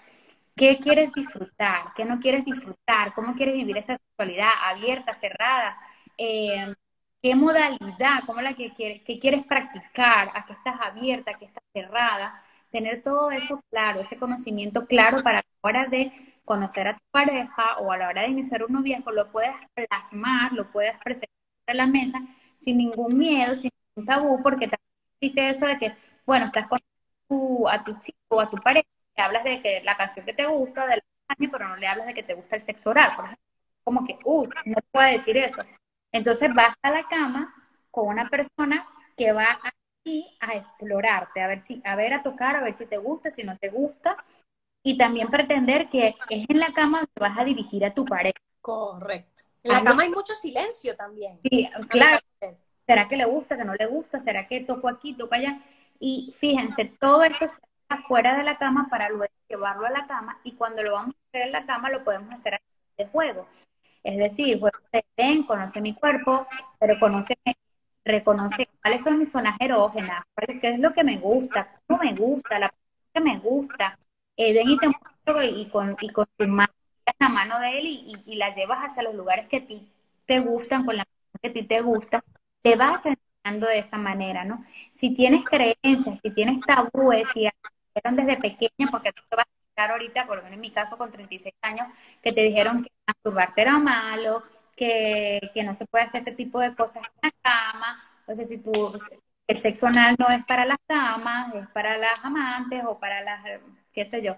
qué 0.55 0.77
quieres 0.79 1.11
disfrutar, 1.13 1.93
qué 1.95 2.05
no 2.05 2.19
quieres 2.19 2.45
disfrutar, 2.45 3.13
cómo 3.13 3.35
quieres 3.35 3.55
vivir 3.55 3.77
esa 3.77 3.97
sexualidad 3.97 4.49
abierta, 4.65 5.13
cerrada, 5.13 5.77
eh, 6.17 6.65
qué 7.21 7.35
modalidad, 7.35 8.23
cómo 8.25 8.41
la 8.41 8.53
que, 8.53 8.73
quieres 8.73 9.45
practicar, 9.45 10.29
a 10.33 10.45
qué 10.45 10.53
estás 10.53 10.75
abierta, 10.81 11.31
a 11.31 11.33
qué 11.33 11.45
estás 11.45 11.63
cerrada, 11.73 12.43
tener 12.71 13.01
todo 13.01 13.31
eso 13.31 13.61
claro, 13.69 14.01
ese 14.01 14.17
conocimiento 14.17 14.85
claro 14.85 15.17
para 15.23 15.39
a 15.39 15.41
la 15.41 15.69
hora 15.69 15.87
de 15.87 16.11
conocer 16.45 16.87
a 16.87 16.93
tu 16.93 17.03
pareja 17.11 17.77
o 17.79 17.91
a 17.91 17.97
la 17.97 18.09
hora 18.09 18.21
de 18.23 18.29
iniciar 18.29 18.63
un 18.63 18.73
noviazgo, 18.73 19.11
lo 19.11 19.31
puedes 19.31 19.53
plasmar, 19.73 20.53
lo 20.53 20.71
puedes 20.71 20.97
presentar 21.03 21.29
en 21.67 21.77
la 21.77 21.87
mesa 21.87 22.21
sin 22.57 22.77
ningún 22.77 23.17
miedo, 23.17 23.55
sin 23.55 23.71
ningún 23.95 24.07
tabú, 24.07 24.41
porque 24.41 24.67
también 24.67 24.79
existe 25.19 25.49
eso 25.49 25.65
de 25.65 25.77
que, 25.77 25.95
bueno, 26.25 26.47
estás 26.47 26.67
con 26.67 26.79
tu, 27.27 27.67
a 27.67 27.83
tu 27.83 27.99
chico 27.99 28.17
o 28.29 28.39
a 28.39 28.49
tu 28.49 28.57
pareja, 28.57 28.87
le 29.17 29.23
hablas 29.23 29.43
de 29.43 29.61
que 29.61 29.81
la 29.83 29.97
canción 29.97 30.25
que 30.25 30.33
te 30.33 30.45
gusta, 30.45 30.87
del 30.87 31.01
año, 31.27 31.49
pero 31.51 31.67
no 31.67 31.75
le 31.75 31.87
hablas 31.87 32.07
de 32.07 32.13
que 32.13 32.23
te 32.23 32.33
gusta 32.33 32.55
el 32.55 32.61
sexo 32.61 32.91
oral, 32.91 33.15
por 33.15 33.25
ejemplo. 33.25 33.45
Como 33.83 34.05
que, 34.05 34.19
uy, 34.25 34.49
no 34.65 34.77
puedo 34.91 35.11
decir 35.11 35.37
eso. 35.37 35.61
Entonces 36.11 36.53
vas 36.53 36.75
a 36.81 36.91
la 36.91 37.07
cama 37.07 37.53
con 37.91 38.07
una 38.07 38.29
persona 38.29 38.87
que 39.15 39.31
va 39.31 39.59
aquí 39.63 40.37
a 40.39 40.55
explorarte, 40.55 41.41
a 41.41 41.47
ver 41.47 41.59
si, 41.61 41.81
a 41.83 41.95
ver, 41.95 42.13
a 42.13 42.23
tocar, 42.23 42.55
a 42.55 42.63
ver 42.63 42.73
si 42.73 42.85
te 42.85 42.97
gusta, 42.97 43.29
si 43.29 43.43
no 43.43 43.57
te 43.57 43.69
gusta, 43.69 44.23
y 44.83 44.97
también 44.97 45.29
pretender 45.29 45.89
que 45.89 46.15
es 46.29 46.45
en 46.49 46.59
la 46.59 46.73
cama 46.73 46.99
donde 46.99 47.19
vas 47.19 47.37
a 47.37 47.43
dirigir 47.43 47.83
a 47.83 47.93
tu 47.93 48.05
pareja. 48.05 48.39
Correcto. 48.61 49.43
En 49.63 49.73
la 49.73 49.83
cama 49.83 50.03
hay 50.03 50.09
mucho 50.09 50.33
silencio 50.33 50.95
también. 50.95 51.37
Sí, 51.39 51.69
claro. 51.89 52.19
¿Será 52.85 53.07
que 53.07 53.17
le 53.17 53.25
gusta, 53.25 53.57
que 53.57 53.65
no 53.65 53.75
le 53.75 53.85
gusta? 53.85 54.19
¿Será 54.21 54.47
que 54.47 54.61
toco 54.61 54.87
aquí, 54.87 55.13
toco 55.13 55.35
allá? 55.35 55.59
Y 55.99 56.33
fíjense, 56.39 56.85
todo 56.85 57.23
eso 57.23 57.47
se 57.47 57.59
hace 57.89 58.03
fuera 58.03 58.37
de 58.37 58.43
la 58.43 58.57
cama 58.57 58.87
para 58.89 59.09
luego 59.09 59.33
llevarlo 59.49 59.87
a 59.87 59.91
la 59.91 60.07
cama 60.07 60.39
y 60.43 60.55
cuando 60.55 60.83
lo 60.83 60.93
vamos 60.93 61.15
a 61.15 61.27
hacer 61.27 61.47
en 61.47 61.51
la 61.51 61.65
cama 61.65 61.89
lo 61.89 62.03
podemos 62.03 62.33
hacer 62.33 62.61
de 62.97 63.07
juego. 63.07 63.47
Es 64.03 64.17
decir, 64.17 64.59
pues 64.59 64.73
ven, 65.15 65.43
conoce 65.43 65.81
mi 65.81 65.93
cuerpo, 65.93 66.47
pero 66.79 66.99
conoce, 66.99 67.37
reconoce 68.03 68.69
cuáles 68.81 69.03
son 69.03 69.19
mis 69.19 69.31
zonas 69.31 69.55
erógenas, 69.59 70.23
qué 70.61 70.69
es 70.69 70.79
lo 70.79 70.93
que 70.93 71.03
me 71.03 71.17
gusta, 71.17 71.79
cómo 71.87 72.03
me 72.03 72.13
gusta, 72.13 72.59
la 72.59 72.73
que 73.13 73.21
me 73.21 73.37
gusta. 73.39 73.97
Eh, 74.35 74.53
ven 74.53 74.69
y 74.69 74.77
te 74.77 74.87
muestro 74.87 75.43
y 75.43 75.69
con, 75.69 75.95
y 75.99 76.09
con 76.09 76.25
tu 76.37 76.47
mano, 76.47 76.71
la 77.19 77.29
mano 77.29 77.59
de 77.59 77.79
él 77.79 77.85
y, 78.25 78.35
la 78.35 78.53
llevas 78.53 78.79
hacia 78.79 79.03
los 79.03 79.15
lugares 79.15 79.47
que 79.47 79.57
a 79.57 79.65
ti 79.65 79.87
te 80.25 80.39
gustan, 80.39 80.85
con 80.85 80.97
la 80.97 81.05
que 81.41 81.49
a 81.49 81.53
ti 81.53 81.63
te 81.63 81.81
gusta, 81.81 82.23
te 82.61 82.75
vas 82.75 83.03
enseñando 83.05 83.67
de 83.67 83.79
esa 83.79 83.97
manera, 83.97 84.43
¿no? 84.43 84.63
Si 84.91 85.13
tienes 85.13 85.43
creencias, 85.49 86.19
si 86.21 86.31
tienes 86.31 86.59
tabúes, 86.65 87.27
si 87.33 87.47
desde 88.03 88.37
pequeña, 88.37 88.89
porque 88.91 89.11
tú 89.11 89.23
te 89.29 89.35
vas 89.35 89.47
ahorita, 89.77 90.25
por 90.25 90.37
lo 90.37 90.43
menos 90.43 90.55
en 90.55 90.61
mi 90.61 90.71
caso 90.71 90.97
con 90.97 91.11
36 91.11 91.53
años, 91.61 91.87
que 92.21 92.31
te 92.31 92.41
dijeron 92.41 92.81
que 92.83 92.91
masturbarte 93.05 93.61
era 93.61 93.77
malo, 93.77 94.43
que, 94.75 95.51
no 95.63 95.73
se 95.73 95.85
puede 95.85 96.05
hacer 96.05 96.21
este 96.21 96.33
tipo 96.33 96.59
de 96.59 96.75
cosas 96.75 97.03
en 97.21 97.29
la 97.29 97.31
cama, 97.41 98.03
o 98.25 98.35
sea, 98.35 98.45
si 98.45 98.57
tú, 98.57 98.71
el 99.47 99.59
sexo 99.59 99.87
anal 99.87 100.15
no 100.19 100.27
es 100.29 100.45
para 100.45 100.65
las 100.65 100.77
damas, 100.87 101.53
es 101.55 101.67
para 101.69 101.97
las 101.97 102.23
amantes 102.23 102.83
o 102.85 102.99
para 102.99 103.21
las, 103.21 103.43
qué 103.93 104.05
sé 104.05 104.21
yo. 104.21 104.35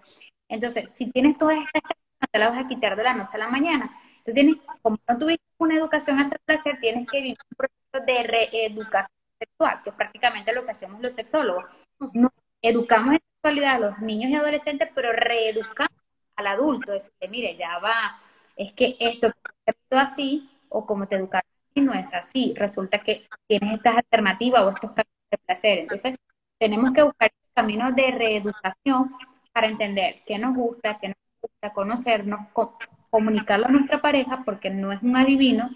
Entonces, 0.47 0.89
si 0.95 1.11
tienes 1.11 1.37
todas 1.37 1.57
estas 1.57 1.81
cosas, 1.81 2.29
te 2.31 2.39
las 2.39 2.51
vas 2.51 2.65
a 2.65 2.67
quitar 2.67 2.95
de 2.95 3.03
la 3.03 3.13
noche 3.13 3.31
a 3.33 3.37
la 3.39 3.47
mañana. 3.47 3.91
Entonces, 4.17 4.33
tienes, 4.35 4.57
como 4.81 4.97
no 5.07 5.17
tuviste 5.17 5.43
una 5.57 5.75
educación 5.75 6.19
hacia 6.19 6.35
el 6.35 6.41
placer, 6.45 6.79
tienes 6.79 7.09
que 7.09 7.17
vivir 7.19 7.37
un 7.51 7.57
proceso 7.57 8.05
de 8.05 8.23
reeducación 8.23 9.17
sexual, 9.39 9.81
que 9.83 9.89
es 9.89 9.95
prácticamente 9.95 10.53
lo 10.53 10.65
que 10.65 10.71
hacemos 10.71 11.01
los 11.01 11.13
sexólogos. 11.13 11.65
Nos 12.13 12.31
educamos 12.61 13.15
en 13.15 13.21
sexualidad 13.41 13.75
a 13.75 13.79
los 13.79 13.99
niños 13.99 14.31
y 14.31 14.35
adolescentes, 14.35 14.89
pero 14.93 15.11
reeducamos 15.13 15.97
al 16.35 16.47
adulto, 16.47 16.91
decirle, 16.91 17.27
mire, 17.29 17.57
ya 17.57 17.79
va, 17.79 18.21
es 18.55 18.73
que 18.73 18.95
esto 18.99 19.27
es 19.27 19.33
así, 19.91 20.49
o 20.69 20.85
como 20.85 21.07
te 21.07 21.15
educaron 21.15 21.49
así, 21.71 21.81
no 21.81 21.93
es 21.93 22.13
así. 22.13 22.53
Resulta 22.55 22.99
que 22.99 23.27
tienes 23.47 23.77
estas 23.77 23.97
alternativas 23.97 24.63
o 24.63 24.69
estos 24.69 24.91
caminos 24.91 25.29
de 25.31 25.37
placer. 25.37 25.79
Entonces, 25.79 26.15
tenemos 26.57 26.91
que 26.91 27.03
buscar 27.03 27.31
caminos 27.53 27.95
de 27.95 28.11
reeducación 28.11 29.15
para 29.53 29.67
entender 29.67 30.21
qué 30.25 30.37
nos 30.37 30.55
gusta, 30.55 30.97
qué 30.99 31.09
nos 31.09 31.17
gusta, 31.41 31.73
conocernos, 31.73 32.47
comunicarlo 33.09 33.67
a 33.67 33.69
nuestra 33.69 34.01
pareja, 34.01 34.43
porque 34.45 34.69
no 34.69 34.91
es 34.91 35.01
un 35.01 35.15
adivino. 35.15 35.69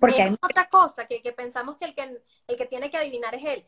Porque 0.00 0.22
es 0.22 0.32
otra 0.32 0.68
cosa, 0.68 1.06
que, 1.06 1.20
que 1.20 1.32
pensamos 1.32 1.76
que 1.76 1.84
el, 1.84 1.94
que 1.94 2.02
el 2.48 2.56
que 2.56 2.66
tiene 2.66 2.90
que 2.90 2.96
adivinar 2.96 3.34
es 3.34 3.44
él. 3.44 3.64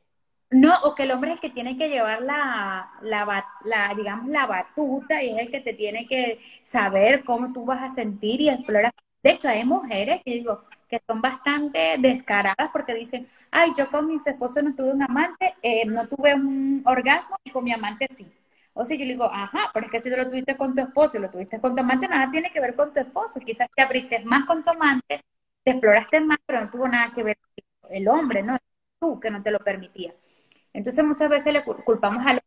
No, 0.62 0.72
o 0.84 0.94
que 0.94 1.02
el 1.02 1.10
hombre 1.10 1.30
es 1.32 1.36
el 1.36 1.40
que 1.40 1.50
tiene 1.50 1.76
que 1.76 1.88
llevar 1.88 2.22
la, 2.22 2.88
la, 3.02 3.94
digamos, 3.96 4.28
la 4.28 4.46
batuta 4.46 5.20
y 5.22 5.30
es 5.30 5.38
el 5.46 5.50
que 5.50 5.60
te 5.60 5.74
tiene 5.74 6.06
que 6.06 6.38
saber 6.62 7.24
cómo 7.24 7.52
tú 7.52 7.64
vas 7.64 7.82
a 7.82 7.94
sentir 7.94 8.40
y 8.40 8.50
explorar. 8.50 8.92
De 9.22 9.30
hecho, 9.32 9.48
hay 9.48 9.64
mujeres 9.64 10.22
que 10.24 10.30
digo, 10.32 10.62
que 10.88 11.00
son 11.08 11.20
bastante 11.20 11.96
descaradas 11.98 12.70
porque 12.72 12.94
dicen, 12.94 13.26
ay, 13.50 13.72
yo 13.76 13.90
con 13.90 14.06
mis 14.06 14.24
esposos 14.26 14.62
no 14.62 14.74
tuve 14.76 14.92
un 14.92 15.02
amante, 15.02 15.54
eh, 15.62 15.86
no 15.86 16.06
tuve 16.06 16.34
un 16.34 16.82
orgasmo 16.86 17.36
y 17.42 17.50
con 17.50 17.64
mi 17.64 17.72
amante 17.72 18.06
sí. 18.16 18.24
O 18.74 18.84
sea, 18.84 18.96
yo 18.96 19.04
le 19.04 19.12
digo, 19.12 19.24
ajá, 19.24 19.70
pero 19.72 19.86
es 19.86 19.92
que 19.92 20.00
si 20.00 20.10
tú 20.10 20.16
lo 20.16 20.26
tuviste 20.28 20.56
con 20.56 20.74
tu 20.74 20.82
esposo 20.82 21.16
y 21.16 21.20
lo 21.20 21.30
tuviste 21.30 21.60
con 21.60 21.74
tu 21.74 21.80
amante, 21.80 22.06
nada 22.08 22.30
tiene 22.30 22.52
que 22.52 22.60
ver 22.60 22.76
con 22.76 22.92
tu 22.92 23.00
esposo. 23.00 23.40
Quizás 23.40 23.68
te 23.74 23.82
abriste 23.82 24.20
más 24.24 24.46
con 24.46 24.62
tu 24.64 24.70
amante, 24.70 25.20
te 25.64 25.70
exploraste 25.72 26.20
más, 26.20 26.38
pero 26.46 26.60
no 26.60 26.70
tuvo 26.70 26.86
nada 26.88 27.12
que 27.14 27.22
ver 27.24 27.38
con 27.80 27.92
el 27.92 28.06
hombre, 28.08 28.42
¿no? 28.42 28.56
Tú 29.00 29.18
que 29.20 29.30
no 29.30 29.42
te 29.42 29.50
lo 29.50 29.58
permitía. 29.60 30.12
Entonces 30.74 31.04
muchas 31.04 31.30
veces 31.30 31.52
le 31.54 31.64
culpamos 31.64 32.26
a 32.26 32.34
los 32.34 32.42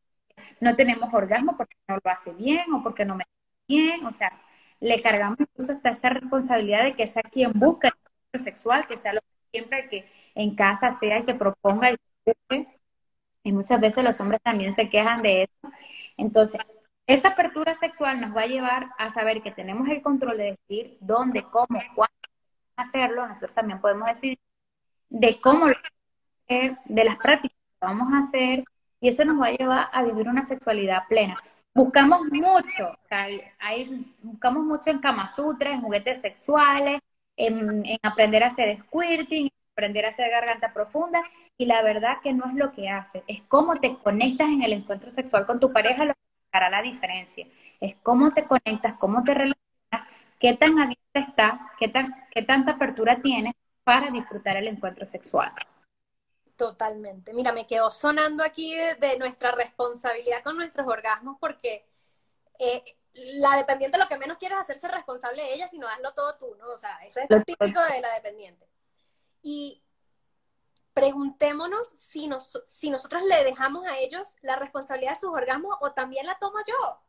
no 0.59 0.75
tenemos 0.75 1.13
orgasmo 1.13 1.55
porque 1.57 1.75
no 1.87 1.95
lo 2.03 2.11
hace 2.11 2.33
bien 2.33 2.73
o 2.73 2.83
porque 2.83 3.05
no 3.05 3.15
me 3.15 3.25
bien, 3.67 4.05
o 4.05 4.11
sea, 4.11 4.31
le 4.79 5.01
cargamos 5.01 5.39
incluso 5.39 5.73
hasta 5.73 5.89
esa 5.91 6.09
responsabilidad 6.09 6.83
de 6.85 6.95
que 6.95 7.07
sea 7.07 7.23
quien 7.23 7.51
busca 7.53 7.91
el 8.33 8.39
sexual, 8.39 8.87
que 8.87 8.97
sea 8.97 9.13
lo 9.13 9.21
que 9.21 9.27
siempre 9.51 9.89
que 9.89 10.09
en 10.35 10.55
casa 10.55 10.91
sea 10.93 11.19
y 11.19 11.25
que 11.25 11.35
proponga 11.35 11.91
y, 11.91 11.97
y 13.43 13.51
muchas 13.51 13.79
veces 13.81 14.03
los 14.03 14.19
hombres 14.19 14.41
también 14.43 14.75
se 14.75 14.89
quejan 14.89 15.17
de 15.17 15.43
eso. 15.43 15.73
Entonces, 16.17 16.61
esa 17.07 17.29
apertura 17.29 17.75
sexual 17.75 18.19
nos 18.19 18.35
va 18.35 18.41
a 18.41 18.47
llevar 18.47 18.89
a 18.97 19.09
saber 19.11 19.41
que 19.41 19.51
tenemos 19.51 19.87
el 19.89 20.01
control 20.01 20.37
de 20.37 20.57
decir 20.69 20.97
dónde, 20.99 21.43
cómo, 21.43 21.79
cuándo 21.95 22.13
hacerlo. 22.75 23.27
Nosotros 23.27 23.53
también 23.53 23.81
podemos 23.81 24.07
decir 24.09 24.37
de 25.09 25.39
cómo 25.41 25.67
de 26.47 27.03
las 27.03 27.17
prácticas 27.17 27.56
vamos 27.79 28.13
a 28.13 28.19
hacer, 28.19 28.63
y 28.99 29.09
eso 29.09 29.25
nos 29.25 29.39
va 29.41 29.47
a 29.47 29.51
llevar 29.51 29.89
a 29.91 30.03
vivir 30.03 30.27
una 30.27 30.45
sexualidad 30.45 31.03
plena. 31.07 31.37
Buscamos 31.73 32.21
mucho, 32.31 32.97
hay, 33.59 34.15
buscamos 34.21 34.65
mucho 34.65 34.89
en 34.89 34.99
Kama 34.99 35.29
Sutra, 35.29 35.71
en 35.71 35.81
juguetes 35.81 36.21
sexuales, 36.21 36.99
en, 37.35 37.83
aprender 38.01 38.43
a 38.43 38.47
hacer 38.47 38.79
squirting, 38.79 39.49
aprender 39.73 40.05
a 40.05 40.09
hacer 40.09 40.31
garganta 40.31 40.73
profunda, 40.73 41.21
y 41.55 41.65
la 41.65 41.83
verdad 41.83 42.17
que 42.23 42.33
no 42.33 42.45
es 42.45 42.55
lo 42.55 42.71
que 42.71 42.89
hace, 42.89 43.23
es 43.27 43.41
cómo 43.47 43.75
te 43.75 43.95
conectas 43.97 44.47
en 44.47 44.63
el 44.63 44.73
encuentro 44.73 45.11
sexual 45.11 45.45
con 45.45 45.59
tu 45.59 45.71
pareja 45.71 46.05
lo 46.05 46.13
que 46.13 46.19
hará 46.51 46.69
la 46.69 46.81
diferencia. 46.81 47.45
Es 47.79 47.95
cómo 48.01 48.31
te 48.31 48.45
conectas, 48.45 48.97
cómo 48.97 49.23
te 49.23 49.33
relacionas, 49.33 50.07
qué 50.39 50.55
tan 50.55 50.79
abierta 50.79 51.19
estás, 51.19 51.53
qué, 51.77 51.87
tan, 51.87 52.07
qué 52.31 52.41
tanta 52.41 52.71
apertura 52.71 53.21
tienes 53.21 53.53
para 53.83 54.09
disfrutar 54.09 54.57
el 54.57 54.67
encuentro 54.67 55.05
sexual. 55.05 55.51
Totalmente. 56.57 57.33
Mira, 57.33 57.53
me 57.53 57.67
quedó 57.67 57.91
sonando 57.91 58.43
aquí 58.43 58.75
de, 58.75 59.17
nuestra 59.19 59.51
responsabilidad 59.51 60.43
con 60.43 60.57
nuestros 60.57 60.87
orgasmos 60.87 61.37
porque 61.39 61.87
eh, 62.57 62.83
la 63.13 63.55
dependiente 63.55 63.99
lo 63.99 64.07
que 64.07 64.17
menos 64.17 64.37
quiere 64.37 64.55
es 64.55 64.61
hacerse 64.61 64.87
responsable 64.87 65.43
de 65.43 65.53
ella, 65.53 65.67
sino 65.67 65.87
hazlo 65.87 66.13
todo 66.15 66.35
tú, 66.39 66.55
¿no? 66.55 66.67
O 66.69 66.77
sea, 66.79 66.97
eso 67.05 67.19
es 67.19 67.27
lo 67.29 67.43
típico 67.43 67.79
de 67.79 68.01
la 68.01 68.11
dependiente. 68.15 68.67
Y 69.43 69.83
preguntémonos 70.93 71.89
si, 71.89 72.27
nos, 72.27 72.59
si 72.65 72.89
nosotros 72.89 73.21
le 73.21 73.43
dejamos 73.43 73.85
a 73.85 73.99
ellos 73.99 74.35
la 74.41 74.55
responsabilidad 74.55 75.11
de 75.11 75.19
sus 75.19 75.29
orgasmos 75.29 75.77
o 75.81 75.93
también 75.93 76.25
la 76.25 76.39
tomo 76.39 76.57
yo. 76.67 76.99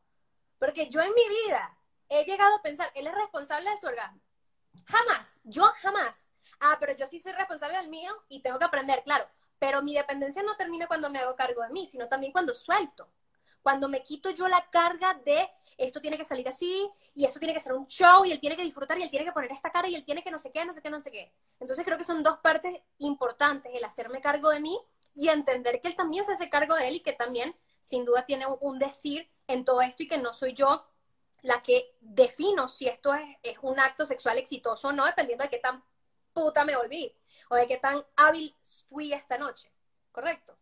Porque 0.58 0.90
yo 0.90 1.00
en 1.00 1.14
mi 1.14 1.26
vida 1.26 1.78
he 2.10 2.26
llegado 2.26 2.56
a 2.56 2.62
pensar, 2.62 2.92
él 2.94 3.06
es 3.06 3.14
responsable 3.14 3.70
de 3.70 3.78
su 3.78 3.86
orgasmo. 3.86 4.20
Jamás, 4.84 5.38
yo 5.44 5.64
jamás. 5.78 6.30
Ah, 6.60 6.76
pero 6.78 6.94
yo 6.94 7.06
sí 7.06 7.18
soy 7.18 7.32
responsable 7.32 7.78
del 7.78 7.88
mío 7.88 8.12
y 8.28 8.42
tengo 8.42 8.58
que 8.58 8.66
aprender, 8.66 9.02
claro. 9.04 9.26
Pero 9.58 9.82
mi 9.82 9.94
dependencia 9.94 10.42
no 10.42 10.56
termina 10.56 10.86
cuando 10.86 11.10
me 11.10 11.18
hago 11.18 11.34
cargo 11.34 11.62
de 11.62 11.70
mí, 11.70 11.86
sino 11.86 12.08
también 12.08 12.32
cuando 12.32 12.54
suelto. 12.54 13.08
Cuando 13.62 13.88
me 13.88 14.02
quito 14.02 14.30
yo 14.30 14.48
la 14.48 14.68
carga 14.70 15.14
de 15.24 15.48
esto 15.76 16.00
tiene 16.00 16.18
que 16.18 16.24
salir 16.24 16.48
así 16.48 16.90
y 17.14 17.24
eso 17.24 17.38
tiene 17.38 17.54
que 17.54 17.60
ser 17.60 17.72
un 17.72 17.86
show 17.86 18.24
y 18.24 18.32
él 18.32 18.40
tiene 18.40 18.56
que 18.56 18.64
disfrutar 18.64 18.98
y 18.98 19.02
él 19.02 19.10
tiene 19.10 19.24
que 19.24 19.32
poner 19.32 19.52
esta 19.52 19.70
cara 19.70 19.88
y 19.88 19.94
él 19.94 20.04
tiene 20.04 20.22
que 20.22 20.30
no 20.30 20.38
sé 20.38 20.50
qué, 20.50 20.64
no 20.64 20.72
sé 20.72 20.82
qué, 20.82 20.90
no 20.90 21.00
sé 21.00 21.10
qué. 21.10 21.32
Entonces 21.60 21.84
creo 21.84 21.96
que 21.96 22.04
son 22.04 22.22
dos 22.22 22.38
partes 22.38 22.80
importantes, 22.98 23.72
el 23.74 23.84
hacerme 23.84 24.20
cargo 24.20 24.50
de 24.50 24.60
mí 24.60 24.78
y 25.14 25.28
entender 25.28 25.80
que 25.80 25.88
él 25.88 25.96
también 25.96 26.24
se 26.24 26.32
hace 26.32 26.50
cargo 26.50 26.74
de 26.74 26.88
él 26.88 26.96
y 26.96 27.00
que 27.00 27.12
también 27.12 27.54
sin 27.80 28.04
duda 28.04 28.24
tiene 28.24 28.46
un 28.60 28.78
decir 28.78 29.30
en 29.46 29.64
todo 29.64 29.80
esto 29.80 30.02
y 30.02 30.08
que 30.08 30.18
no 30.18 30.32
soy 30.32 30.52
yo 30.52 30.84
la 31.42 31.62
que 31.62 31.94
defino 32.00 32.68
si 32.68 32.88
esto 32.88 33.14
es, 33.14 33.36
es 33.44 33.58
un 33.62 33.78
acto 33.78 34.04
sexual 34.04 34.38
exitoso 34.38 34.88
o 34.88 34.92
no, 34.92 35.06
dependiendo 35.06 35.44
de 35.44 35.50
qué 35.50 35.58
tan 35.58 35.84
puta 36.32 36.64
me 36.64 36.76
volví 36.76 37.14
o 37.48 37.56
de 37.56 37.66
qué 37.66 37.78
tan 37.78 37.98
hábil 38.16 38.54
fui 38.88 39.12
esta 39.12 39.38
noche, 39.38 39.70
¿correcto? 40.12 40.56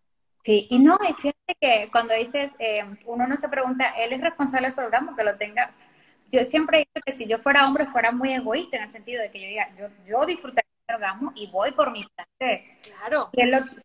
Sí, 0.44 0.68
y 0.70 0.78
no, 0.78 0.96
y 1.02 1.12
fíjate 1.14 1.56
que 1.60 1.88
cuando 1.90 2.14
dices, 2.14 2.52
eh, 2.58 2.84
uno 3.04 3.26
no 3.26 3.36
se 3.36 3.48
pregunta, 3.48 3.88
él 3.98 4.12
es 4.12 4.20
responsable 4.20 4.68
de 4.68 4.72
su 4.72 4.80
orgasmo, 4.80 5.16
que 5.16 5.24
lo 5.24 5.36
tengas. 5.36 5.76
Yo 6.30 6.44
siempre 6.44 6.78
digo 6.78 7.02
que 7.04 7.12
si 7.12 7.26
yo 7.26 7.38
fuera 7.38 7.66
hombre 7.66 7.86
fuera 7.86 8.12
muy 8.12 8.32
egoísta 8.32 8.76
en 8.76 8.84
el 8.84 8.90
sentido 8.90 9.22
de 9.22 9.30
que 9.30 9.40
yo 9.40 9.48
diga, 9.48 9.68
yo, 9.76 9.88
yo 10.06 10.24
disfrutaría 10.26 10.70
del 10.86 10.96
orgasmo 10.96 11.32
y 11.34 11.48
voy 11.48 11.72
por 11.72 11.90
mi 11.90 12.00
placer. 12.02 12.64
Claro. 12.82 13.30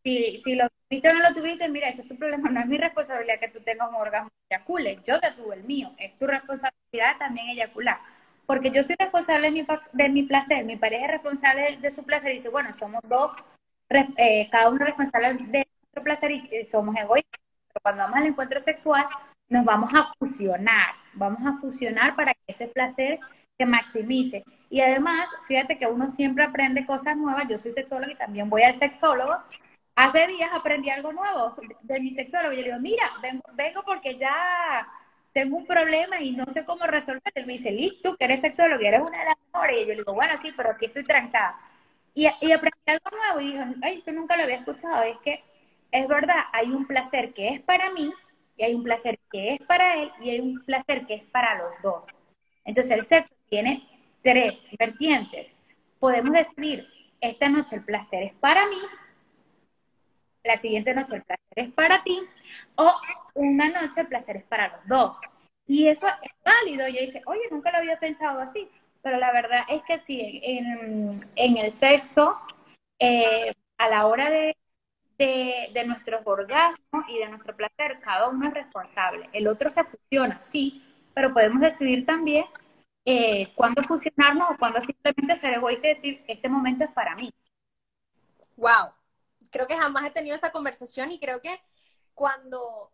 Si, 0.03 0.39
si, 0.43 0.55
lo 0.55 0.67
tuviste 0.87 1.09
o 1.09 1.13
no 1.13 1.29
lo 1.29 1.33
tuviste, 1.33 1.67
mira, 1.67 1.89
ese 1.89 2.03
es 2.03 2.07
tu 2.07 2.15
problema, 2.15 2.49
no 2.49 2.59
es 2.59 2.67
mi 2.67 2.77
responsabilidad 2.77 3.39
que 3.39 3.49
tú 3.49 3.59
tengas 3.61 3.89
un 3.89 3.95
orgasmo 3.95 4.29
y 4.29 4.53
eyacules, 4.53 4.99
yo 5.03 5.19
te 5.19 5.31
tuve 5.31 5.55
el 5.55 5.63
mío, 5.63 5.91
es 5.97 6.15
tu 6.19 6.27
responsabilidad 6.27 7.17
también 7.17 7.49
eyacular 7.49 7.99
porque 8.51 8.69
yo 8.69 8.83
soy 8.83 8.97
responsable 8.99 9.49
de 9.49 9.51
mi, 9.51 9.65
de 9.93 10.09
mi 10.09 10.23
placer, 10.23 10.65
mi 10.65 10.75
pareja 10.75 11.05
es 11.05 11.11
responsable 11.11 11.77
de, 11.77 11.89
su 11.89 12.03
placer 12.03 12.31
y 12.31 12.35
dice, 12.35 12.49
bueno, 12.49 12.73
somos 12.73 12.99
dos, 13.05 13.31
eh, 14.17 14.49
cada 14.51 14.69
uno 14.69 14.83
responsable 14.83 15.35
de 15.35 15.65
nuestro 15.69 16.03
placer 16.03 16.31
y 16.31 16.63
somos 16.69 16.93
egoístas. 16.97 17.39
Pero 17.69 17.81
cuando 17.81 18.03
vamos 18.03 18.17
al 18.17 18.25
encuentro 18.25 18.59
sexual, 18.59 19.05
nos 19.47 19.63
vamos 19.63 19.93
a 19.93 20.11
fusionar, 20.19 20.95
vamos 21.13 21.39
a 21.45 21.61
fusionar 21.61 22.13
para 22.17 22.33
que 22.33 22.41
ese 22.47 22.67
placer 22.67 23.21
se 23.57 23.65
maximice. 23.65 24.43
Y 24.69 24.81
además, 24.81 25.29
fíjate 25.47 25.77
que 25.77 25.87
uno 25.87 26.09
siempre 26.09 26.43
aprende 26.43 26.85
cosas 26.85 27.15
nuevas. 27.15 27.45
Yo 27.47 27.57
soy 27.57 27.71
sexóloga 27.71 28.11
y 28.11 28.17
también 28.17 28.49
voy 28.49 28.63
al 28.63 28.77
sexólogo. 28.77 29.33
Hace 29.95 30.27
días 30.27 30.49
aprendí 30.53 30.89
algo 30.89 31.13
nuevo 31.13 31.55
de 31.83 31.99
mi 32.01 32.11
sexólogo. 32.11 32.51
Yo 32.51 32.63
le 32.63 32.67
digo, 32.67 32.79
mira, 32.81 33.11
vengo, 33.21 33.43
vengo 33.53 33.81
porque 33.85 34.17
ya 34.17 34.85
tengo 35.33 35.57
un 35.57 35.65
problema 35.65 36.21
y 36.21 36.31
no 36.31 36.45
sé 36.45 36.65
cómo 36.65 36.85
resolverlo. 36.85 37.31
Él 37.35 37.45
me 37.45 37.53
dice, 37.53 37.71
Liz, 37.71 38.01
tú 38.01 38.15
que 38.17 38.25
eres 38.25 38.41
sexólogo 38.41 38.81
y 38.81 38.85
eres 38.85 39.01
una 39.01 39.19
de 39.19 39.25
las 39.25 39.35
mejores. 39.45 39.77
Y 39.77 39.81
yo 39.81 39.87
le 39.87 39.95
digo, 39.95 40.13
bueno, 40.13 40.33
sí, 40.41 40.51
pero 40.55 40.71
aquí 40.71 40.85
estoy 40.85 41.03
trancada. 41.03 41.59
Y, 42.13 42.27
y 42.41 42.51
aprendí 42.51 42.79
algo 42.87 43.09
nuevo 43.11 43.41
y 43.41 43.51
dijo, 43.51 43.63
ay, 43.81 43.97
esto 43.99 44.11
nunca 44.11 44.35
lo 44.35 44.43
había 44.43 44.57
escuchado. 44.57 45.03
Es 45.03 45.17
que 45.19 45.43
es 45.91 46.07
verdad, 46.07 46.43
hay 46.53 46.71
un 46.71 46.85
placer 46.85 47.33
que 47.33 47.49
es 47.49 47.61
para 47.61 47.91
mí 47.91 48.11
y 48.57 48.63
hay 48.63 48.73
un 48.73 48.83
placer 48.83 49.19
que 49.31 49.55
es 49.55 49.59
para 49.61 49.95
él 49.95 50.11
y 50.21 50.29
hay 50.29 50.39
un 50.39 50.63
placer 50.63 51.05
que 51.05 51.15
es 51.15 51.23
para 51.23 51.57
los 51.57 51.81
dos. 51.81 52.05
Entonces 52.63 52.91
el 52.91 53.05
sexo 53.05 53.33
tiene 53.49 53.87
tres 54.21 54.67
vertientes. 54.77 55.51
Podemos 55.99 56.31
decidir, 56.31 56.87
esta 57.19 57.49
noche 57.49 57.75
el 57.75 57.83
placer 57.83 58.23
es 58.23 58.33
para 58.35 58.67
mí, 58.67 58.77
la 60.43 60.57
siguiente 60.57 60.93
noche 60.93 61.15
el 61.15 61.23
placer 61.23 61.45
es 61.55 61.71
para 61.73 62.03
ti, 62.03 62.19
o 62.75 62.91
una 63.35 63.69
noche 63.69 64.01
el 64.01 64.07
placer 64.07 64.37
es 64.37 64.43
para 64.43 64.69
los 64.69 64.87
dos. 64.87 65.17
Y 65.67 65.87
eso 65.87 66.07
es 66.07 66.31
válido. 66.43 66.87
Y 66.87 67.05
dice, 67.05 67.21
oye, 67.25 67.41
nunca 67.49 67.71
lo 67.71 67.77
había 67.77 67.99
pensado 67.99 68.39
así. 68.39 68.69
Pero 69.01 69.17
la 69.17 69.31
verdad 69.31 69.61
es 69.69 69.81
que 69.83 69.99
sí, 69.99 70.41
en, 70.43 71.57
el 71.57 71.71
sexo, 71.71 72.37
eh, 72.99 73.51
a 73.77 73.89
la 73.89 74.05
hora 74.05 74.29
de, 74.29 74.55
de, 75.17 75.83
nuestros 75.85 76.21
orgasmos 76.25 77.05
y 77.07 77.17
de 77.17 77.29
nuestro 77.29 77.55
placer, 77.55 77.99
cada 78.01 78.29
uno 78.29 78.47
es 78.47 78.53
responsable. 78.53 79.29
El 79.33 79.47
otro 79.47 79.71
se 79.71 79.83
fusiona, 79.83 80.39
sí, 80.41 80.83
pero 81.13 81.33
podemos 81.33 81.61
decidir 81.61 82.05
también 82.05 82.45
eh, 83.05 83.51
cuándo 83.55 83.81
fusionarnos 83.83 84.51
o 84.51 84.57
cuándo 84.57 84.79
simplemente 84.81 85.35
ser 85.37 85.55
egoísta 85.55 85.87
y 85.87 85.93
decir, 85.93 86.23
este 86.27 86.49
momento 86.49 86.83
es 86.83 86.91
para 86.91 87.15
mí. 87.15 87.31
Wow, 88.57 88.91
creo 89.51 89.67
que 89.67 89.77
jamás 89.77 90.05
he 90.05 90.11
tenido 90.11 90.35
esa 90.35 90.51
conversación 90.51 91.11
y 91.11 91.19
creo 91.19 91.41
que 91.41 91.61
cuando 92.15 92.91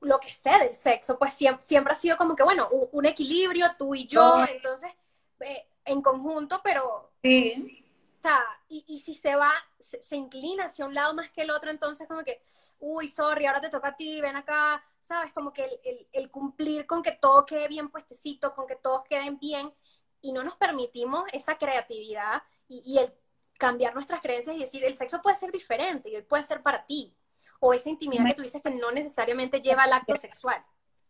lo 0.00 0.20
que 0.20 0.30
sé 0.30 0.50
del 0.50 0.74
sexo, 0.74 1.18
pues 1.18 1.32
siempre, 1.34 1.92
ha 1.92 1.94
sido 1.94 2.16
como 2.16 2.36
que, 2.36 2.42
bueno, 2.42 2.68
un, 2.70 3.06
equilibrio, 3.06 3.66
tú 3.76 3.94
y 3.94 4.06
yo, 4.06 4.44
entonces, 4.44 4.92
eh, 5.40 5.66
en 5.84 6.02
conjunto, 6.02 6.60
pero... 6.62 7.10
Sí. 7.22 7.84
O 8.18 8.20
sea, 8.20 8.44
y, 8.68 8.98
si 8.98 9.14
se 9.14 9.36
va, 9.36 9.52
se, 9.78 10.16
inclina 10.16 10.64
hacia 10.64 10.84
un 10.84 10.92
lado 10.92 11.14
más 11.14 11.30
que 11.30 11.42
el 11.42 11.52
otro, 11.52 11.70
entonces 11.70 12.08
como 12.08 12.24
que, 12.24 12.42
uy, 12.80 13.08
sorry, 13.08 13.46
ahora 13.46 13.60
te 13.60 13.70
toca 13.70 13.88
a 13.88 13.96
ti, 13.96 14.20
ven 14.20 14.34
acá, 14.34 14.84
¿sabes? 15.00 15.32
Como 15.32 15.52
que 15.52 15.80
el, 16.12 16.30
cumplir 16.30 16.84
con 16.84 17.02
que 17.02 17.12
todo 17.12 17.46
quede 17.46 17.68
bien 17.68 17.90
puestecito, 17.90 18.56
con 18.56 18.66
que 18.66 18.74
todos 18.74 19.04
queden 19.04 19.38
bien, 19.38 19.72
y 20.20 20.32
no 20.32 20.42
nos 20.42 20.56
permitimos 20.56 21.24
esa 21.32 21.58
creatividad 21.58 22.42
y, 22.66 22.82
y 22.84 22.98
el 22.98 23.14
cambiar 23.58 23.92
nuestras 23.92 24.20
creencias 24.20 24.56
y 24.56 24.60
decir, 24.60 24.84
el 24.84 24.96
sexo 24.96 25.20
puede 25.20 25.36
ser 25.36 25.52
diferente 25.52 26.08
y 26.08 26.16
hoy 26.16 26.22
puede 26.22 26.44
ser 26.44 26.62
para 26.62 26.86
ti. 26.86 27.14
O 27.60 27.74
esa 27.74 27.90
intimidad 27.90 28.24
que 28.26 28.34
tú 28.34 28.42
dices 28.42 28.62
que 28.62 28.70
no 28.70 28.92
necesariamente 28.92 29.60
lleva 29.60 29.82
al 29.82 29.92
acto 29.92 30.16
sexual. 30.16 30.64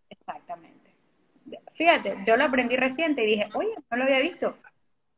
Exactamente. 0.09 0.95
Fíjate, 1.75 2.19
yo 2.27 2.37
lo 2.37 2.45
aprendí 2.45 2.77
reciente 2.77 3.23
y 3.23 3.27
dije, 3.27 3.49
oye, 3.55 3.75
no 3.91 3.97
lo 3.97 4.05
había 4.05 4.21
visto. 4.21 4.57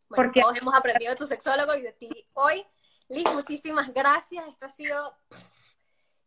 porque 0.09 0.41
todos 0.41 0.61
hemos 0.61 0.75
aprendido 0.75 1.13
de 1.13 1.17
tu 1.17 1.27
sexólogo 1.27 1.75
y 1.75 1.83
de 1.83 1.93
ti 1.93 2.11
hoy. 2.35 2.67
Liz, 3.09 3.33
muchísimas 3.33 3.93
gracias. 3.95 4.47
Esto 4.49 4.67
ha 4.67 4.69
sido... 4.69 5.17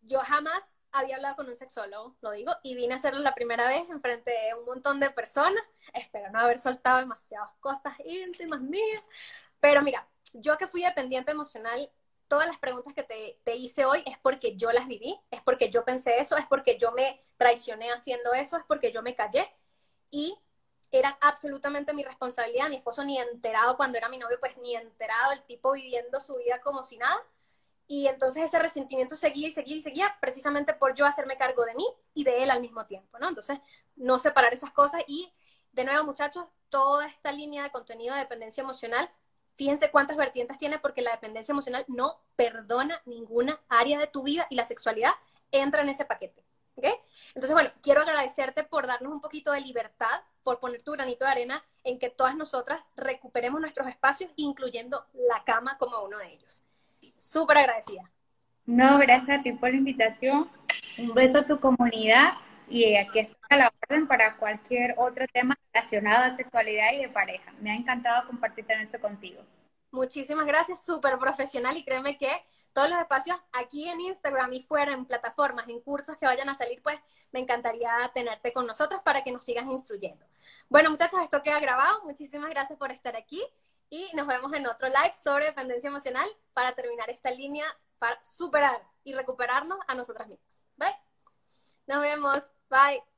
Yo 0.01 0.19
jamás 0.19 0.61
había 0.91 1.15
hablado 1.15 1.35
con 1.37 1.49
un 1.49 1.55
sexólogo, 1.55 2.15
lo 2.21 2.31
digo, 2.31 2.53
y 2.61 2.75
vine 2.75 2.93
a 2.93 2.97
hacerlo 2.97 3.19
la 3.19 3.33
primera 3.33 3.67
vez 3.67 3.89
en 3.89 4.01
frente 4.01 4.31
de 4.31 4.53
un 4.59 4.65
montón 4.65 4.99
de 4.99 5.09
personas. 5.09 5.63
Espero 5.93 6.29
no 6.31 6.39
haber 6.39 6.59
soltado 6.59 6.99
demasiadas 6.99 7.51
cosas 7.59 7.93
íntimas 8.05 8.61
mías, 8.61 9.03
Pero 9.59 9.81
mira, 9.81 10.07
yo 10.34 10.57
que 10.57 10.67
fui 10.67 10.84
dependiente 10.84 11.31
emocional, 11.31 11.91
todas 12.27 12.47
las 12.47 12.57
preguntas 12.59 12.93
que 12.93 13.03
te, 13.03 13.39
te, 13.43 13.55
hice 13.55 13.86
hoy 13.86 14.03
es 14.05 14.17
porque 14.19 14.55
yo 14.55 14.71
las 14.71 14.88
viví, 14.88 15.19
es 15.31 15.41
porque 15.41 15.69
yo 15.69 15.86
pensé 15.86 16.19
eso, 16.19 16.36
es 16.38 16.45
porque 16.47 16.77
yo 16.77 16.91
me 16.91 17.23
traicioné 17.38 17.91
haciendo 17.91 18.34
eso, 18.34 18.57
es 18.57 18.63
porque 18.67 18.91
yo 18.91 19.01
me 19.01 19.15
callé. 19.15 19.47
Y 20.09 20.38
era 20.93 21.17
absolutamente 21.21 21.93
mi 21.93 22.03
responsabilidad. 22.03 22.69
Mi 22.69 22.75
esposo 22.75 23.03
ni 23.03 23.17
enterado 23.17 23.75
cuando 23.75 23.97
era 23.97 24.09
mi 24.09 24.17
novio, 24.17 24.39
pues 24.39 24.57
ni 24.57 24.75
enterado, 24.75 25.31
el 25.34 25.43
tipo 25.43 25.73
viviendo 25.73 26.19
su 26.19 26.38
vida 26.38 26.61
como 26.61 26.84
si 26.84 26.97
nada. 26.97 27.19
Y 27.88 28.07
entonces 28.07 28.43
ese 28.43 28.59
resentimiento 28.59 29.15
seguía 29.15 29.47
y 29.47 29.51
seguía 29.51 29.75
y 29.75 29.81
seguía 29.81 30.17
precisamente 30.21 30.73
por 30.73 30.93
yo 30.95 31.05
hacerme 31.05 31.38
cargo 31.38 31.65
de 31.65 31.75
mí 31.75 31.86
y 32.13 32.23
de 32.23 32.43
él 32.43 32.51
al 32.51 32.61
mismo 32.61 32.86
tiempo, 32.86 33.17
¿no? 33.19 33.27
Entonces, 33.27 33.59
no 33.95 34.19
separar 34.19 34.53
esas 34.53 34.71
cosas 34.71 35.03
y, 35.07 35.34
de 35.73 35.84
nuevo, 35.84 36.03
muchachos, 36.03 36.45
toda 36.69 37.07
esta 37.07 37.31
línea 37.31 37.63
de 37.63 37.71
contenido 37.71 38.13
de 38.13 38.21
dependencia 38.21 38.61
emocional, 38.61 39.09
fíjense 39.55 39.91
cuántas 39.91 40.17
vertientes 40.17 40.57
tiene 40.57 40.79
porque 40.79 41.01
la 41.01 41.11
dependencia 41.11 41.51
emocional 41.51 41.85
no 41.87 42.19
perdona 42.35 43.01
ninguna 43.05 43.59
área 43.69 43.99
de 43.99 44.07
tu 44.07 44.23
vida 44.23 44.47
y 44.49 44.55
la 44.55 44.65
sexualidad 44.65 45.11
entra 45.51 45.81
en 45.81 45.89
ese 45.89 46.05
paquete. 46.05 46.43
¿ok? 46.75 46.85
Entonces, 47.29 47.53
bueno, 47.53 47.69
quiero 47.81 48.01
agradecerte 48.01 48.63
por 48.63 48.87
darnos 48.87 49.13
un 49.13 49.21
poquito 49.21 49.51
de 49.51 49.61
libertad, 49.61 50.21
por 50.43 50.59
poner 50.59 50.81
tu 50.81 50.91
granito 50.91 51.25
de 51.25 51.31
arena 51.31 51.63
en 51.83 51.99
que 51.99 52.09
todas 52.09 52.35
nosotras 52.35 52.91
recuperemos 52.95 53.61
nuestros 53.61 53.87
espacios, 53.87 54.31
incluyendo 54.35 55.05
la 55.13 55.43
cama 55.43 55.77
como 55.77 56.01
uno 56.01 56.17
de 56.17 56.33
ellos. 56.33 56.63
Súper 57.17 57.59
agradecida. 57.59 58.09
No, 58.65 58.97
gracias 58.97 59.39
a 59.39 59.43
ti 59.43 59.51
por 59.53 59.69
la 59.69 59.77
invitación. 59.77 60.49
Un 60.97 61.13
beso 61.13 61.39
a 61.39 61.45
tu 61.45 61.59
comunidad 61.59 62.33
y 62.68 62.95
aquí 62.95 63.20
está 63.20 63.57
la 63.57 63.72
orden 63.82 64.07
para 64.07 64.38
cualquier 64.38 64.95
otro 64.97 65.26
tema 65.32 65.57
relacionado 65.74 66.24
a 66.26 66.36
sexualidad 66.36 66.93
y 66.93 67.01
de 67.01 67.09
pareja. 67.09 67.51
Me 67.59 67.72
ha 67.72 67.76
encantado 67.76 68.28
compartir 68.28 68.66
esto 68.70 68.99
contigo. 68.99 69.41
Muchísimas 69.91 70.45
gracias, 70.45 70.84
súper 70.84 71.18
profesional 71.20 71.78
y 71.78 71.84
créeme 71.84 72.18
que 72.18 72.30
todos 72.74 72.89
los 72.89 72.99
espacios 72.99 73.38
aquí 73.51 73.88
en 73.88 74.01
Instagram 74.01 74.51
y 74.53 74.61
fuera, 74.61 74.93
en 74.93 75.05
plataformas, 75.05 75.68
en 75.68 75.80
cursos 75.82 76.18
que 76.18 76.26
vayan 76.26 76.49
a 76.49 76.55
salir, 76.55 76.82
pues 76.82 76.97
me 77.32 77.39
encantaría 77.39 77.89
tenerte 78.14 78.51
con 78.51 78.66
nosotros 78.66 79.01
para 79.03 79.24
que 79.24 79.32
nos 79.32 79.43
sigas 79.43 79.66
instruyendo. 79.66 80.26
Bueno, 80.70 80.89
muchachos, 80.89 81.20
esto 81.22 81.41
queda 81.43 81.59
grabado. 81.59 82.03
Muchísimas 82.03 82.49
gracias 82.49 82.78
por 82.80 82.91
estar 82.91 83.16
aquí 83.16 83.43
y 83.89 84.09
nos 84.16 84.26
vemos 84.26 84.51
en 84.53 84.66
otro 84.66 84.88
live 84.88 85.14
sobre 85.24 85.45
dependencia 85.45 85.88
emocional 85.88 86.28
para 86.53 86.74
terminar 86.74 87.09
esta 87.11 87.30
línea 87.30 87.66
para 87.99 88.22
superar 88.24 88.82
y 89.03 89.14
recuperarnos 89.14 89.78
a 89.88 89.93
nosotras 89.93 90.28
mismas. 90.28 90.64
Bye. 90.76 91.12
Nos 91.88 92.01
vemos. 92.01 92.41
Bye. 92.69 93.12